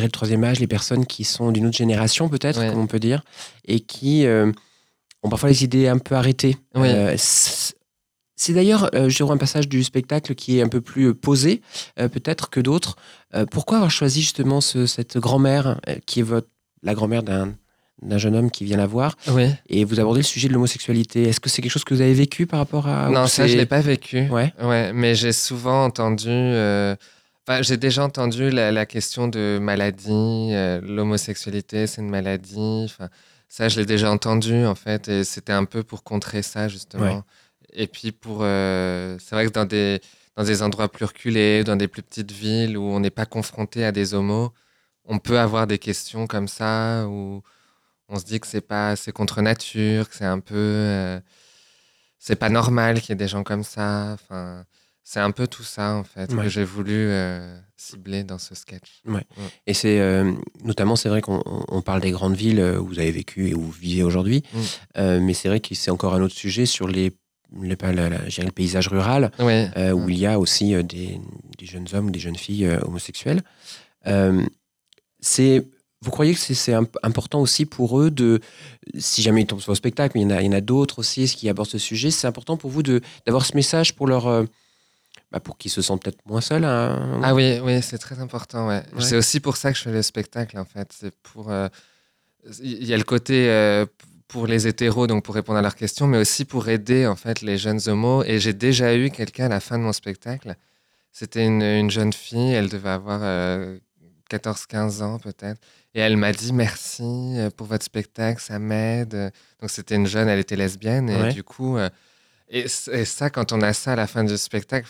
troisième 0.09 0.43
âge, 0.43 0.59
les 0.59 0.67
personnes 0.67 1.05
qui 1.05 1.23
sont 1.23 1.51
d'une 1.51 1.65
autre 1.67 1.77
génération 1.77 2.29
peut-être, 2.29 2.59
Ouais. 2.59 2.69
comme 2.69 2.79
on 2.79 2.87
peut 2.87 2.99
dire, 2.99 3.23
et 3.65 3.79
qui 3.79 4.25
euh, 4.25 4.51
ont 5.23 5.29
parfois 5.29 5.49
les 5.49 5.63
idées 5.63 5.87
un 5.87 5.97
peu 5.97 6.15
arrêtées. 6.15 6.57
Euh, 6.75 7.15
c'est 8.35 8.53
d'ailleurs, 8.53 8.89
euh, 8.95 9.09
un 9.33 9.37
passage 9.37 9.67
du 9.67 9.83
spectacle 9.83 10.33
qui 10.33 10.59
est 10.59 10.61
un 10.61 10.69
peu 10.69 10.79
plus 10.81 11.07
euh, 11.09 11.13
posé, 11.13 11.61
euh, 11.99 12.07
peut-être 12.07 12.49
que 12.49 12.59
d'autres. 12.61 12.95
Euh, 13.35 13.45
pourquoi 13.45 13.77
avoir 13.77 13.91
choisi 13.91 14.21
justement 14.21 14.61
ce- 14.61 14.85
cette 14.85 15.17
grand-mère, 15.17 15.79
euh, 15.89 15.95
qui 16.05 16.21
est 16.21 16.23
votre, 16.23 16.47
la 16.81 16.93
grand-mère 16.93 17.23
d'un 17.23 17.53
d'un 18.01 18.17
jeune 18.17 18.35
homme 18.35 18.49
qui 18.51 18.63
vient 18.65 18.77
la 18.77 18.85
voir, 18.87 19.15
Oui. 19.29 19.49
et 19.67 19.83
vous 19.85 19.99
abordez 19.99 20.19
le 20.21 20.25
sujet 20.25 20.47
de 20.47 20.53
l'homosexualité. 20.53 21.23
Est-ce 21.23 21.39
que 21.39 21.49
c'est 21.49 21.61
quelque 21.61 21.71
chose 21.71 21.83
que 21.83 21.93
vous 21.93 22.01
avez 22.01 22.13
vécu 22.13 22.45
par 22.47 22.59
rapport 22.59 22.87
à... 22.87 23.09
non, 23.09 23.27
ça, 23.27 23.45
je 23.47 23.57
l'ai 23.57 23.65
pas 23.65 23.81
vécu. 23.81 24.27
Ouais. 24.29 24.53
Ouais, 24.61 24.93
mais 24.93 25.15
j'ai 25.15 25.31
souvent 25.33 25.83
entendu. 25.85 26.27
euh, 26.29 26.95
Enfin, 27.47 27.63
j'ai 27.63 27.77
déjà 27.77 28.03
entendu 28.03 28.51
la, 28.51 28.71
la 28.71 28.85
question 28.85 29.27
de 29.27 29.57
maladie, 29.59 30.11
euh, 30.53 30.79
l'homosexualité, 30.83 31.87
c'est 31.87 31.99
une 32.01 32.09
maladie. 32.09 32.83
Enfin, 32.85 33.09
ça, 33.47 33.67
je 33.69 33.79
l'ai 33.79 33.87
déjà 33.87 34.11
entendu 34.11 34.65
en 34.65 34.75
fait, 34.75 35.07
et 35.07 35.23
c'était 35.23 35.51
un 35.53 35.65
peu 35.65 35.81
pour 35.81 36.03
contrer 36.03 36.43
ça 36.43 36.67
justement. 36.67 37.03
Ouais. 37.17 37.21
Et 37.73 37.87
puis 37.87 38.11
pour, 38.11 38.39
euh, 38.43 39.17
c'est 39.19 39.33
vrai 39.35 39.45
que 39.47 39.51
dans 39.51 39.65
des 39.65 39.99
dans 40.37 40.43
des 40.43 40.61
endroits 40.61 40.89
plus 40.91 41.05
reculés, 41.05 41.63
dans 41.63 41.75
des 41.75 41.87
plus 41.87 42.01
petites 42.03 42.31
villes 42.31 42.77
où 42.77 42.83
on 42.83 42.99
n'est 42.99 43.09
pas 43.09 43.25
confronté 43.25 43.83
à 43.83 43.91
des 43.91 44.13
homos, 44.13 44.51
on 45.05 45.17
peut 45.19 45.39
avoir 45.39 45.65
des 45.67 45.79
questions 45.79 46.27
comme 46.27 46.47
ça 46.47 47.05
où 47.07 47.41
on 48.09 48.19
se 48.19 48.25
dit 48.25 48.39
que 48.39 48.47
c'est 48.47 48.61
pas, 48.61 48.95
c'est 48.95 49.11
contre 49.11 49.41
nature, 49.41 50.09
que 50.09 50.15
c'est 50.15 50.25
un 50.25 50.39
peu, 50.39 50.55
euh, 50.55 51.19
c'est 52.17 52.35
pas 52.35 52.49
normal 52.49 52.99
qu'il 53.01 53.09
y 53.09 53.13
ait 53.13 53.15
des 53.15 53.27
gens 53.27 53.43
comme 53.43 53.63
ça. 53.63 54.11
Enfin, 54.13 54.65
c'est 55.03 55.19
un 55.19 55.31
peu 55.31 55.47
tout 55.47 55.63
ça 55.63 55.93
en 55.95 56.03
fait 56.03 56.31
Ouais. 56.33 56.43
que 56.43 56.49
j'ai 56.49 56.63
voulu 56.63 56.93
euh, 56.93 57.57
cibler 57.77 58.23
dans 58.23 58.37
ce 58.37 58.53
sketch. 58.55 59.01
Et 59.65 59.73
c'est 59.73 59.99
euh, 59.99 60.33
notamment, 60.63 60.95
c'est 60.95 61.09
vrai 61.09 61.21
qu'on 61.21 61.41
on- 61.45 61.65
on 61.69 61.81
parle 61.81 62.01
des 62.01 62.11
grandes 62.11 62.35
villes 62.35 62.61
où 62.79 62.85
vous 62.85 62.99
avez 62.99 63.11
vécu 63.11 63.47
et 63.49 63.53
où 63.55 63.61
vous 63.61 63.71
vivez 63.71 64.03
aujourd'hui, 64.03 64.43
Mm. 64.53 65.19
Mais 65.21 65.33
c'est 65.33 65.47
vrai 65.47 65.59
que 65.61 65.73
c'est 65.75 65.91
encore 65.91 66.13
un 66.13 66.21
autre 66.21 66.35
sujet 66.35 66.65
sur 66.65 66.87
les, 66.87 67.11
pas 67.77 67.91
la- 67.93 68.09
le 68.09 68.51
paysage 68.51 68.87
rural, 68.89 69.31
où 69.39 70.09
il 70.09 70.17
y 70.17 70.25
a 70.27 70.37
aussi 70.39 70.71
des, 70.83 71.19
des 71.57 71.65
jeunes 71.65 71.87
hommes 71.93 72.07
ou 72.07 72.11
des 72.11 72.19
jeunes 72.19 72.35
filles 72.37 72.67
homosexuelles. 72.83 73.41
C'est, 75.21 75.65
vous 76.01 76.11
croyez 76.11 76.33
que 76.33 76.39
c'est 76.39 76.53
c'est 76.53 76.73
imp- 76.73 76.97
important 77.03 77.41
aussi 77.41 77.65
pour 77.65 77.99
eux 77.99 78.09
de, 78.11 78.39
si 78.97 79.21
jamais 79.21 79.41
ils 79.41 79.47
tombent 79.47 79.61
sur 79.61 79.71
le 79.71 79.75
spectacle, 79.77 80.17
mais 80.17 80.21
il 80.23 80.45
y 80.45 80.49
en 80.49 80.53
a, 80.53 80.61
d'autres 80.61 80.99
aussi 80.99 81.25
qui 81.25 81.49
abordent 81.49 81.69
ce 81.69 81.77
sujet, 81.77 82.09
c'est 82.11 82.27
important 82.27 82.55
pour 82.57 82.69
vous 82.69 82.83
d'avoir 82.83 83.45
ce 83.45 83.55
message 83.55 83.95
pour 83.95 84.07
leur, 84.07 84.27
euh, 84.27 84.43
bah, 85.31 85.39
pour 85.39 85.57
qu'ils 85.57 85.71
se 85.71 85.81
sentent 85.81 86.01
peut-être 86.03 86.25
moins 86.25 86.41
seuls. 86.41 86.63
hein. 86.63 87.19
Ah 87.23 87.35
oui, 87.35 87.59
oui, 87.61 87.81
c'est 87.81 87.97
très 87.97 88.19
important. 88.19 88.67
Ouais. 88.67 88.81
Ouais. 88.93 89.01
C'est 89.01 89.17
aussi 89.17 89.39
pour 89.39 89.57
ça 89.57 89.71
que 89.71 89.77
je 89.77 89.83
fais 89.83 89.91
le 89.91 90.01
spectacle 90.01 90.57
en 90.57 90.65
fait. 90.65 90.91
C'est 90.97 91.13
pour, 91.21 91.51
euh, 91.51 91.67
il 92.61 92.85
y 92.85 92.93
a 92.93 92.97
le 92.97 93.03
côté 93.03 93.49
euh, 93.49 93.85
pour 94.29 94.47
les 94.47 94.67
hétéros, 94.67 95.07
donc 95.07 95.25
pour 95.25 95.35
répondre 95.35 95.59
à 95.59 95.61
leurs 95.61 95.75
questions, 95.75 96.07
mais 96.07 96.17
aussi 96.17 96.45
pour 96.45 96.69
aider 96.69 97.05
en 97.07 97.15
fait 97.17 97.41
les 97.41 97.57
jeunes 97.57 97.81
homos. 97.87 98.23
Et 98.23 98.39
j'ai 98.39 98.53
déjà 98.53 98.95
eu 98.95 99.09
quelqu'un 99.11 99.47
à 99.47 99.49
la 99.49 99.59
fin 99.59 99.77
de 99.77 99.83
mon 99.83 99.91
spectacle. 99.93 100.55
C'était 101.11 101.45
une, 101.45 101.61
une 101.63 101.91
jeune 101.91 102.13
fille, 102.13 102.51
elle 102.53 102.69
devait 102.69 102.89
avoir 102.89 103.19
euh, 103.23 103.77
14-15 104.29 105.01
ans 105.01 105.19
peut-être. 105.19 105.59
Et 105.95 105.99
elle 105.99 106.17
m'a 106.17 106.31
dit 106.31 106.53
merci 106.53 107.03
euh, 107.03 107.49
pour 107.49 107.67
votre 107.67 107.83
spectacle, 107.83 108.41
ça 108.41 108.59
m'aide. 108.59 109.31
Donc 109.59 109.69
c'était 109.69 109.95
une 109.95 110.07
jeune, 110.07 110.27
elle 110.27 110.39
était 110.39 110.55
lesbienne. 110.55 111.09
Et 111.09 111.15
Ouais. 111.21 111.33
du 111.33 111.43
coup, 111.43 111.77
euh, 111.77 111.89
et, 112.49 112.67
ça, 112.67 113.29
quand 113.29 113.51
on 113.51 113.61
a 113.61 113.73
ça 113.73 113.93
à 113.93 113.95
la 113.95 114.07
fin 114.07 114.23
du 114.23 114.37
spectacle, 114.37 114.87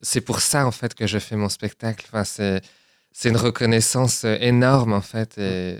c'est 0.00 0.20
pour 0.20 0.40
ça 0.40 0.66
en 0.66 0.70
fait 0.72 0.94
que 0.94 1.06
je 1.06 1.18
fais 1.18 1.36
mon 1.36 1.48
spectacle. 1.48 2.06
C'est 2.24 3.28
une 3.28 3.36
reconnaissance 3.36 4.24
euh, 4.24 4.36
énorme 4.40 4.92
en 4.92 5.00
fait. 5.02 5.36
Et 5.38 5.78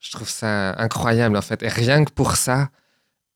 je 0.00 0.10
trouve 0.12 0.28
ça 0.28 0.74
incroyable 0.78 1.36
en 1.36 1.42
fait. 1.42 1.62
Et 1.62 1.68
rien 1.68 2.04
que 2.04 2.10
pour 2.12 2.36
ça, 2.36 2.68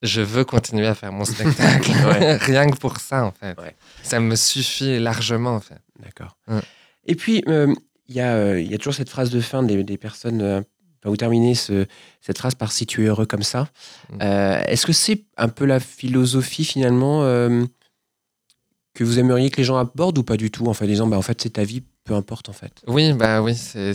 je 0.03 0.21
veux 0.21 0.45
continuer 0.45 0.87
à 0.87 0.95
faire 0.95 1.13
mon 1.13 1.25
spectacle. 1.35 1.91
Ouais. 1.91 2.37
rien 2.53 2.69
que 2.69 2.77
pour 2.77 2.99
ça 2.99 3.25
en 3.25 3.33
fait. 3.33 3.59
Ouais. 3.61 3.75
Ça 4.03 4.21
me 4.21 4.37
suffit 4.37 4.99
largement 4.99 5.55
en 5.57 5.61
fait. 5.61 5.81
D'accord. 6.01 6.37
Ouais. 6.49 6.61
Et 7.07 7.15
puis, 7.15 7.43
euh, 7.49 7.75
il 8.09 8.14
y, 8.16 8.21
a, 8.21 8.35
euh, 8.35 8.61
il 8.61 8.71
y 8.71 8.75
a 8.75 8.79
toujours 8.79 8.94
cette 8.94 9.11
phrase 9.11 9.31
de 9.31 9.40
fin 9.40 9.62
des, 9.62 9.83
des 9.85 9.97
personnes. 9.99 10.40
euh, 10.42 10.59
enfin, 10.61 11.11
vous 11.11 11.16
terminez 11.16 11.55
ce- 11.55 11.87
cette 12.21 12.38
phrase 12.38 12.55
par 12.55 12.73
si 12.73 12.87
tu 12.87 13.05
es 13.05 13.07
heureux 13.09 13.27
comme 13.27 13.42
ça. 13.42 13.68
Mm. 14.11 14.18
Euh, 14.23 14.62
Est-ce 14.66 14.87
que 14.87 14.92
c'est 14.92 15.25
un 15.37 15.49
peu 15.49 15.64
la 15.66 15.79
philosophie 15.81 16.64
finalement 16.64 17.23
euh, 17.25 17.64
que 18.94 19.05
vous 19.05 19.18
aimeriez 19.18 19.51
que 19.51 19.59
les 19.59 19.64
gens 19.64 19.77
abordent 19.77 20.18
ou 20.18 20.23
pas 20.25 20.37
du 20.37 20.51
tout 20.51 20.66
En 20.66 20.75
fait, 20.75 20.87
disant, 20.87 21.07
bah, 21.07 21.16
en 21.18 21.23
fait, 21.23 21.40
c'est 21.40 21.51
ta 21.51 21.64
vie, 21.64 21.83
peu 22.05 22.14
importe 22.14 22.49
en 22.49 22.53
fait? 22.53 22.73
Oui, 22.87 23.12
bah 23.12 23.42
oui, 23.42 23.55
ce 23.55 23.92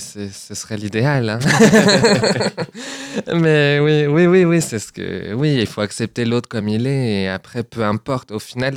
serait 0.54 0.78
l'idéal. 0.78 1.30
hein. 1.30 1.40
Mais 3.34 3.80
oui, 3.82 4.06
oui, 4.06 4.26
oui, 4.28 4.46
oui, 4.46 4.62
c'est 4.62 4.80
ce 4.80 4.92
que. 4.92 5.34
Oui, 5.34 5.56
il 5.60 5.68
faut 5.68 5.82
accepter 5.82 6.26
l'autre 6.26 6.48
comme 6.50 6.68
il 6.70 6.88
est 6.88 7.24
et 7.24 7.28
après, 7.30 7.64
peu 7.64 7.84
importe. 7.84 8.32
Au 8.32 8.40
final, 8.40 8.76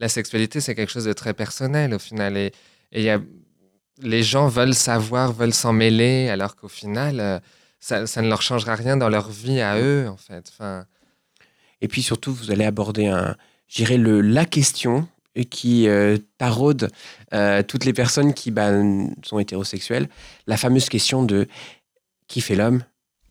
la 0.00 0.08
sexualité, 0.08 0.60
c'est 0.60 0.74
quelque 0.74 0.90
chose 0.92 1.04
de 1.04 1.12
très 1.12 1.34
personnel. 1.34 1.94
Au 1.94 1.98
final, 1.98 2.36
et 2.36 2.52
il 2.92 3.02
y 3.02 3.10
a 3.10 3.20
les 4.00 4.22
gens 4.22 4.48
veulent 4.48 4.74
savoir, 4.74 5.32
veulent 5.32 5.54
s'en 5.54 5.72
mêler, 5.72 6.28
alors 6.28 6.56
qu'au 6.56 6.68
final, 6.68 7.20
euh, 7.20 7.38
ça, 7.80 8.06
ça 8.06 8.22
ne 8.22 8.28
leur 8.28 8.42
changera 8.42 8.74
rien 8.74 8.96
dans 8.96 9.08
leur 9.08 9.30
vie 9.30 9.60
à 9.60 9.78
eux, 9.78 10.08
en 10.08 10.16
fait. 10.16 10.50
Enfin, 10.50 10.86
Et 11.80 11.88
puis 11.88 12.02
surtout, 12.02 12.32
vous 12.32 12.50
allez 12.50 12.64
aborder 12.64 13.06
un, 13.06 13.36
je 13.68 13.76
dirais 13.76 13.98
le, 13.98 14.20
la 14.20 14.44
question 14.44 15.08
qui 15.50 15.88
euh, 15.88 16.16
taraude 16.38 16.90
euh, 17.32 17.62
toutes 17.62 17.84
les 17.84 17.92
personnes 17.92 18.34
qui 18.34 18.50
bah, 18.50 18.70
sont 19.22 19.38
hétérosexuelles. 19.38 20.08
La 20.46 20.56
fameuse 20.56 20.88
question 20.88 21.22
de 21.22 21.46
qui 22.26 22.40
fait 22.40 22.56
l'homme, 22.56 22.82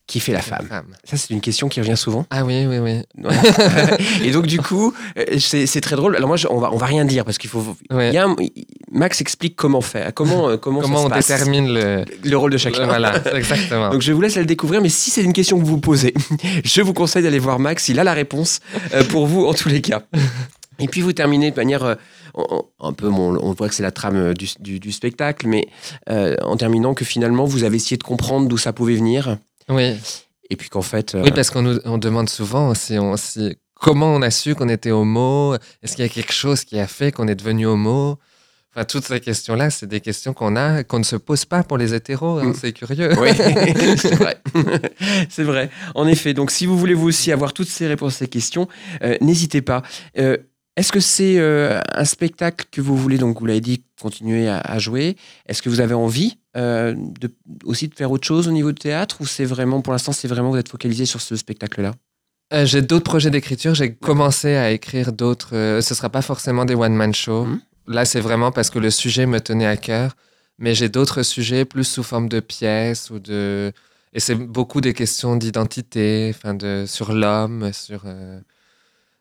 qui 0.08 0.20
fait 0.22 0.32
la 0.32 0.42
femme 0.42 0.68
Ça, 1.04 1.18
c'est 1.18 1.32
une 1.34 1.42
question 1.42 1.68
qui 1.68 1.82
revient 1.82 1.98
souvent. 1.98 2.26
Ah 2.30 2.46
oui, 2.46 2.66
oui, 2.66 2.78
oui. 2.80 3.02
Et 4.24 4.32
donc, 4.32 4.48
du 4.48 4.60
coup, 4.60 4.94
euh, 5.18 5.38
c'est 5.40 5.82
très 5.82 5.96
drôle. 5.98 6.16
Alors, 6.16 6.28
moi, 6.30 6.38
je- 6.38 6.48
on, 6.50 6.60
va, 6.60 6.72
on 6.72 6.78
va 6.78 6.86
rien 6.86 7.04
dire 7.06 7.26
parce 7.26 7.38
qu'il 7.38 7.50
faut. 7.50 7.76
Ouais. 7.92 8.10
il 8.10 8.14
y 8.14 8.18
a 8.18 8.26
un- 8.26 8.36
Max 8.92 9.20
explique 9.22 9.56
comment 9.58 9.82
faire, 9.82 10.14
comment, 10.14 10.50
euh, 10.50 10.58
comment, 10.58 10.80
Comment 10.82 10.98
ça 10.98 11.02
se 11.02 11.08
on 11.08 11.10
passe, 11.10 11.28
détermine 11.28 11.74
le. 11.74 12.06
le 12.24 12.38
rôle 12.38 12.52
de 12.52 12.58
chacun. 12.58 12.86
Voilà, 12.86 13.22
exactement. 13.36 13.90
Donc 13.90 14.02
je 14.02 14.14
vous 14.14 14.22
laisse 14.22 14.36
la 14.36 14.42
le 14.42 14.48
découvrir, 14.48 14.82
mais 14.82 14.90
si 14.90 15.10
c'est 15.12 15.24
une 15.24 15.34
question 15.34 15.60
que 15.60 15.64
vous 15.66 15.72
vous 15.72 15.82
posez, 15.82 16.14
je 16.64 16.82
vous 16.82 16.94
conseille 16.94 17.24
d'aller 17.24 17.40
voir 17.40 17.60
Max, 17.60 17.90
il 17.90 18.00
a 18.00 18.04
la 18.06 18.14
réponse 18.14 18.62
euh, 18.94 19.04
pour 19.04 19.28
vous 19.28 19.46
en 19.46 19.54
tous 19.54 19.68
les 19.68 19.82
cas. 19.82 20.04
Et 20.80 20.88
puis 20.88 21.02
vous 21.02 21.12
terminez 21.12 21.52
de 21.52 21.56
manière 21.58 21.84
euh, 21.84 21.96
un 22.80 22.94
peu, 22.94 23.10
bon, 23.10 23.38
on 23.42 23.52
voit 23.52 23.68
que 23.68 23.76
c'est 23.76 23.84
la 23.84 23.92
trame 23.92 24.34
du, 24.36 24.48
du- 24.60 24.80
du 24.80 24.92
spectacle, 24.94 25.48
mais 25.48 25.68
euh, 26.10 26.36
en 26.44 26.56
terminant 26.56 26.94
que 26.94 27.04
finalement 27.04 27.44
vous 27.46 27.64
avez 27.66 27.76
essayé 27.76 27.98
de 27.98 28.04
comprendre 28.04 28.48
d'où 28.48 28.58
ça 28.58 28.72
pouvait 28.74 28.96
venir, 28.96 29.38
oui. 29.70 29.96
et 30.50 30.56
puis 30.56 30.70
qu'en 30.70 30.82
fait, 30.82 31.16
euh, 31.16 31.24
Oui, 31.24 31.32
parce 31.32 31.50
qu'on 31.50 31.62
nous 31.62 31.80
on 31.86 31.98
demande 31.98 32.30
souvent 32.30 32.70
aussi, 32.70 32.98
on- 32.98 33.18
si- 33.18 33.58
comment 33.76 34.14
on 34.16 34.22
a 34.22 34.32
su 34.32 34.56
qu'on 34.56 34.70
était 34.70 34.92
homo? 34.92 35.56
Est-ce 35.84 35.96
qu'il 35.96 36.06
y 36.06 36.08
a 36.08 36.12
quelque 36.12 36.34
chose 36.34 36.64
qui 36.64 36.80
a 36.80 36.88
fait 36.88 37.12
qu'on 37.12 37.28
est 37.28 37.36
devenu 37.36 37.66
homo? 37.68 38.18
Enfin, 38.76 38.86
toutes 38.86 39.06
ces 39.06 39.20
questions-là, 39.20 39.70
c'est 39.72 39.88
des 39.88 40.02
questions 40.02 40.34
qu'on 40.34 40.56
a, 40.56 40.84
qu'on 40.84 41.00
ne 41.00 41.04
se 41.04 41.16
pose 41.16 41.46
pas 41.46 41.64
pour 41.64 41.78
les 41.80 41.94
hétéros. 41.96 42.38
hein, 42.40 42.46
Mm. 42.50 42.54
C'est 42.54 42.74
curieux. 42.74 43.12
Oui, 43.20 43.30
c'est 43.98 44.16
vrai. 44.16 44.38
c'est 45.30 45.44
vrai. 45.44 45.70
En 45.96 46.08
effet. 46.08 46.34
Donc, 46.36 46.52
si 46.52 46.66
vous 46.68 46.78
voulez 46.78 46.94
vous 46.94 47.08
aussi 47.08 47.32
avoir 47.32 47.54
toutes 47.54 47.70
ces 47.70 47.88
réponses 47.88 48.16
à 48.16 48.18
ces 48.20 48.28
questions, 48.28 48.68
euh, 49.04 49.18
n'hésitez 49.22 49.62
pas. 49.64 49.82
Euh, 50.20 50.38
Est-ce 50.76 50.92
que 50.92 51.00
c'est 51.00 51.40
euh, 51.40 51.80
un 51.96 52.06
spectacle 52.06 52.66
que 52.72 52.82
vous 52.82 52.96
voulez, 52.96 53.18
donc 53.18 53.40
vous 53.40 53.48
l'avez 53.48 53.62
dit, 53.62 53.84
continuer 54.00 54.48
à, 54.48 54.60
à 54.60 54.78
jouer? 54.78 55.18
Est-ce 55.48 55.64
que 55.64 55.70
vous 55.70 55.80
avez 55.82 55.96
envie 55.96 56.38
euh, 56.58 56.94
de, 56.98 57.30
aussi 57.64 57.88
de 57.88 57.94
faire 57.96 58.12
autre 58.12 58.26
chose 58.28 58.48
au 58.48 58.52
niveau 58.52 58.72
du 58.72 58.80
théâtre 58.80 59.18
ou 59.22 59.26
c'est 59.26 59.46
vraiment, 59.46 59.82
pour 59.82 59.94
l'instant, 59.94 60.12
c'est 60.12 60.28
vraiment 60.28 60.50
vous 60.50 60.58
êtes 60.58 60.70
focalisé 60.70 61.06
sur 61.06 61.22
ce 61.22 61.36
spectacle-là? 61.36 61.94
Euh, 62.54 62.66
j'ai 62.66 62.82
d'autres 62.82 63.04
projets 63.04 63.30
d'écriture. 63.30 63.76
J'ai 63.76 63.94
commencé 63.94 64.56
à 64.56 64.72
écrire 64.72 65.14
d'autres. 65.14 65.56
euh, 65.56 65.82
ce 65.82 65.94
ne 65.94 65.96
sera 65.98 66.10
pas 66.10 66.22
forcément 66.22 66.66
des 66.66 66.76
one-man 66.76 67.14
shows. 67.14 67.46
Mhm. 67.46 67.62
Là, 67.88 68.06
c'est 68.06 68.22
vraiment 68.22 68.52
parce 68.52 68.70
que 68.70 68.80
le 68.80 68.90
sujet 68.90 69.26
me 69.26 69.40
tenait 69.40 69.68
à 69.68 69.78
cœur. 69.78 70.16
Mais 70.60 70.74
j'ai 70.74 70.90
d'autres 70.90 71.24
sujets 71.24 71.66
plus 71.66 71.84
sous 71.84 72.04
forme 72.04 72.30
de 72.30 72.40
pièces 72.40 73.10
ou 73.12 73.20
de. 73.20 73.72
Et 74.14 74.20
c'est 74.20 74.36
beaucoup 74.36 74.82
des 74.82 74.94
questions 74.94 75.36
d'identité, 75.36 76.34
enfin 76.34 76.56
de 76.56 76.86
sur 76.88 77.14
l'homme, 77.14 77.72
sur 77.74 78.06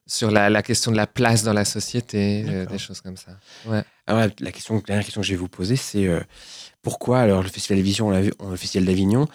sur 0.07 0.30
la, 0.30 0.49
la 0.51 0.62
question 0.62 0.93
de 0.93 0.97
la 0.97 1.07
place 1.07 1.43
dans 1.43 1.53
la 1.53 1.64
société, 1.64 2.45
euh, 2.49 2.66
des 2.66 2.78
choses 2.78 3.01
comme 3.01 3.16
ça. 3.16 3.32
Alors, 4.07 4.20
la, 4.20 4.28
la 4.39 4.53
question, 4.53 4.76
la 4.76 4.80
dernière 4.82 5.05
question 5.05 5.20
que 5.20 5.26
je 5.26 5.32
vais 5.32 5.39
vous 5.39 5.49
poser, 5.49 5.76
c'est 5.76 6.07
euh, 6.07 6.20
pourquoi 6.87 7.18
alors 7.18 7.43
le 7.43 7.49
Festival 7.49 7.78
d'Avignon, 7.78 8.07
on 8.07 8.11
l'a 8.11 8.20
vu- 8.20 8.32
le 8.49 8.55
Festival 8.57 8.87
d'Avignon, 8.87 9.26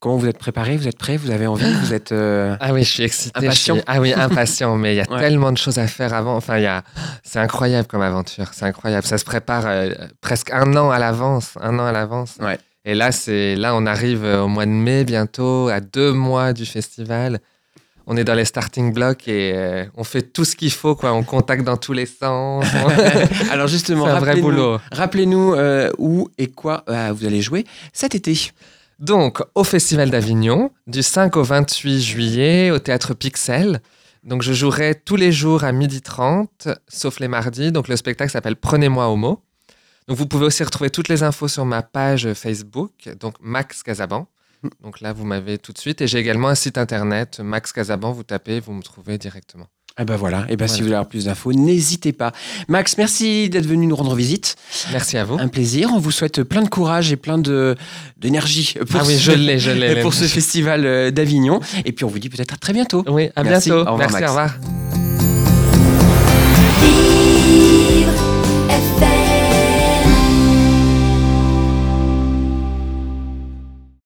comment 0.00 0.16
vous 0.16 0.26
êtes 0.26 0.38
préparé? 0.38 0.76
Vous 0.76 0.88
êtes 0.88 0.98
prêt 0.98 1.16
Vous 1.16 1.30
avez 1.30 1.46
envie? 1.46 1.72
Vous 1.84 1.94
êtes 1.94 2.10
euh, 2.10 2.56
Ah 2.58 2.72
oui, 2.72 2.82
je 2.82 2.90
suis 2.94 3.04
excité. 3.04 3.38
Impatient? 3.46 3.74
suis- 3.76 3.84
Ah 3.86 4.00
oui, 4.00 4.12
impatient. 4.12 4.76
mais 4.76 4.94
il 4.94 4.96
y 4.96 5.00
a 5.00 5.08
Ouais. 5.08 5.20
tellement 5.20 5.52
de 5.52 5.56
choses 5.56 5.78
à 5.78 5.86
faire 5.86 6.12
avant. 6.14 6.34
Enfin, 6.34 6.56
il 6.58 6.64
y 6.64 6.66
a. 6.66 6.82
C'est 7.22 7.38
incroyable 7.38 7.86
comme 7.86 8.02
aventure. 8.02 8.46
C'est 8.52 8.64
incroyable. 8.64 9.06
Ça 9.06 9.18
se 9.18 9.24
prépare 9.24 9.62
euh, 9.66 9.90
presque 10.20 10.50
un 10.50 10.74
an 10.76 10.90
à 10.90 10.98
l'avance. 10.98 11.52
Un 11.60 11.78
an 11.78 11.86
à 11.86 11.92
l'avance. 11.92 12.34
Ouais. 12.40 12.58
Et 12.84 12.94
là, 12.94 13.12
c'est 13.12 13.54
là, 13.56 13.74
on 13.76 13.86
arrive 13.86 14.24
euh, 14.24 14.42
au 14.42 14.48
mois 14.48 14.66
de 14.66 14.70
mai 14.70 15.04
bientôt, 15.04 15.68
à 15.68 15.78
deux 15.80 16.12
mois 16.12 16.52
du 16.52 16.66
festival. 16.66 17.38
On 18.08 18.16
est 18.16 18.22
dans 18.22 18.34
les 18.34 18.44
starting 18.44 18.92
blocks 18.92 19.26
et 19.26 19.52
euh, 19.54 19.84
on 19.96 20.04
fait 20.04 20.22
tout 20.22 20.44
ce 20.44 20.54
qu'il 20.54 20.70
faut. 20.70 20.94
Quoi. 20.94 21.12
On 21.12 21.24
contacte 21.24 21.64
dans 21.64 21.76
tous 21.76 21.92
les 21.92 22.06
sens. 22.06 22.64
c'est 22.96 23.50
Alors 23.50 23.66
justement, 23.66 24.06
un 24.06 24.20
vrai 24.20 24.40
boulot. 24.40 24.78
Rappelez-nous 24.92 25.54
euh, 25.54 25.90
où 25.98 26.28
et 26.38 26.46
quoi 26.46 26.84
euh, 26.88 27.12
vous 27.12 27.26
allez 27.26 27.42
jouer 27.42 27.64
cet 27.92 28.14
été. 28.14 28.52
Donc, 29.00 29.42
au 29.54 29.64
Festival 29.64 30.10
d'Avignon, 30.10 30.70
du 30.86 31.02
5 31.02 31.36
au 31.36 31.42
28 31.42 32.00
juillet, 32.00 32.70
au 32.70 32.78
Théâtre 32.78 33.12
Pixel. 33.12 33.80
Donc, 34.22 34.42
je 34.42 34.52
jouerai 34.52 34.94
tous 34.94 35.16
les 35.16 35.32
jours 35.32 35.64
à 35.64 35.72
12h30, 35.72 36.76
sauf 36.88 37.18
les 37.18 37.28
mardis. 37.28 37.72
Donc, 37.72 37.88
le 37.88 37.96
spectacle 37.96 38.30
s'appelle 38.30 38.56
Prenez-moi 38.56 39.08
au 39.08 39.16
mot. 39.16 39.42
Donc, 40.06 40.16
vous 40.16 40.26
pouvez 40.26 40.46
aussi 40.46 40.62
retrouver 40.62 40.90
toutes 40.90 41.08
les 41.08 41.24
infos 41.24 41.48
sur 41.48 41.64
ma 41.64 41.82
page 41.82 42.32
Facebook, 42.34 42.92
donc 43.18 43.34
Max 43.40 43.82
Casaban. 43.82 44.28
Donc 44.82 45.00
là, 45.00 45.12
vous 45.12 45.24
m'avez 45.24 45.58
tout 45.58 45.72
de 45.72 45.78
suite. 45.78 46.00
Et 46.00 46.06
j'ai 46.06 46.18
également 46.18 46.48
un 46.48 46.54
site 46.54 46.78
internet, 46.78 47.40
Max 47.40 47.72
Casaban. 47.72 48.12
Vous 48.12 48.22
tapez, 48.22 48.60
vous 48.60 48.72
me 48.72 48.82
trouvez 48.82 49.18
directement. 49.18 49.66
Ah 49.98 50.04
ben 50.04 50.16
voilà, 50.16 50.44
et 50.50 50.56
ben 50.56 50.68
si 50.68 50.80
vous 50.80 50.84
voulez 50.84 50.94
avoir 50.96 51.08
plus 51.08 51.24
d'infos, 51.24 51.54
n'hésitez 51.54 52.12
pas. 52.12 52.32
Max, 52.68 52.98
merci 52.98 53.48
d'être 53.48 53.64
venu 53.64 53.86
nous 53.86 53.96
rendre 53.96 54.14
visite. 54.14 54.56
Merci 54.92 55.16
à 55.16 55.24
vous. 55.24 55.38
Un 55.38 55.48
plaisir. 55.48 55.88
On 55.94 55.98
vous 55.98 56.10
souhaite 56.10 56.42
plein 56.42 56.60
de 56.60 56.68
courage 56.68 57.12
et 57.12 57.16
plein 57.16 57.38
de 57.38 57.74
d'énergie 58.18 58.74
pour, 58.90 59.00
Ah 59.00 59.04
oui, 59.06 59.14
ce, 59.14 59.20
je 59.22 59.32
l'ai, 59.32 59.58
je 59.58 59.70
l'ai. 59.70 60.00
pour 60.02 60.12
ce 60.12 60.24
festival 60.24 60.84
euh, 60.84 61.10
d'Avignon. 61.10 61.60
Et 61.86 61.92
puis 61.92 62.04
on 62.04 62.08
vous 62.08 62.18
dit 62.18 62.28
peut-être 62.28 62.52
à 62.52 62.56
très 62.58 62.74
bientôt. 62.74 63.04
Oui, 63.08 63.30
à 63.36 63.42
Merci. 63.42 63.70
bientôt. 63.70 63.88
Au 63.88 63.92
revoir, 63.92 64.10
Merci, 64.10 64.14
Max. 64.20 64.24
au 64.26 64.28
revoir. 64.28 65.05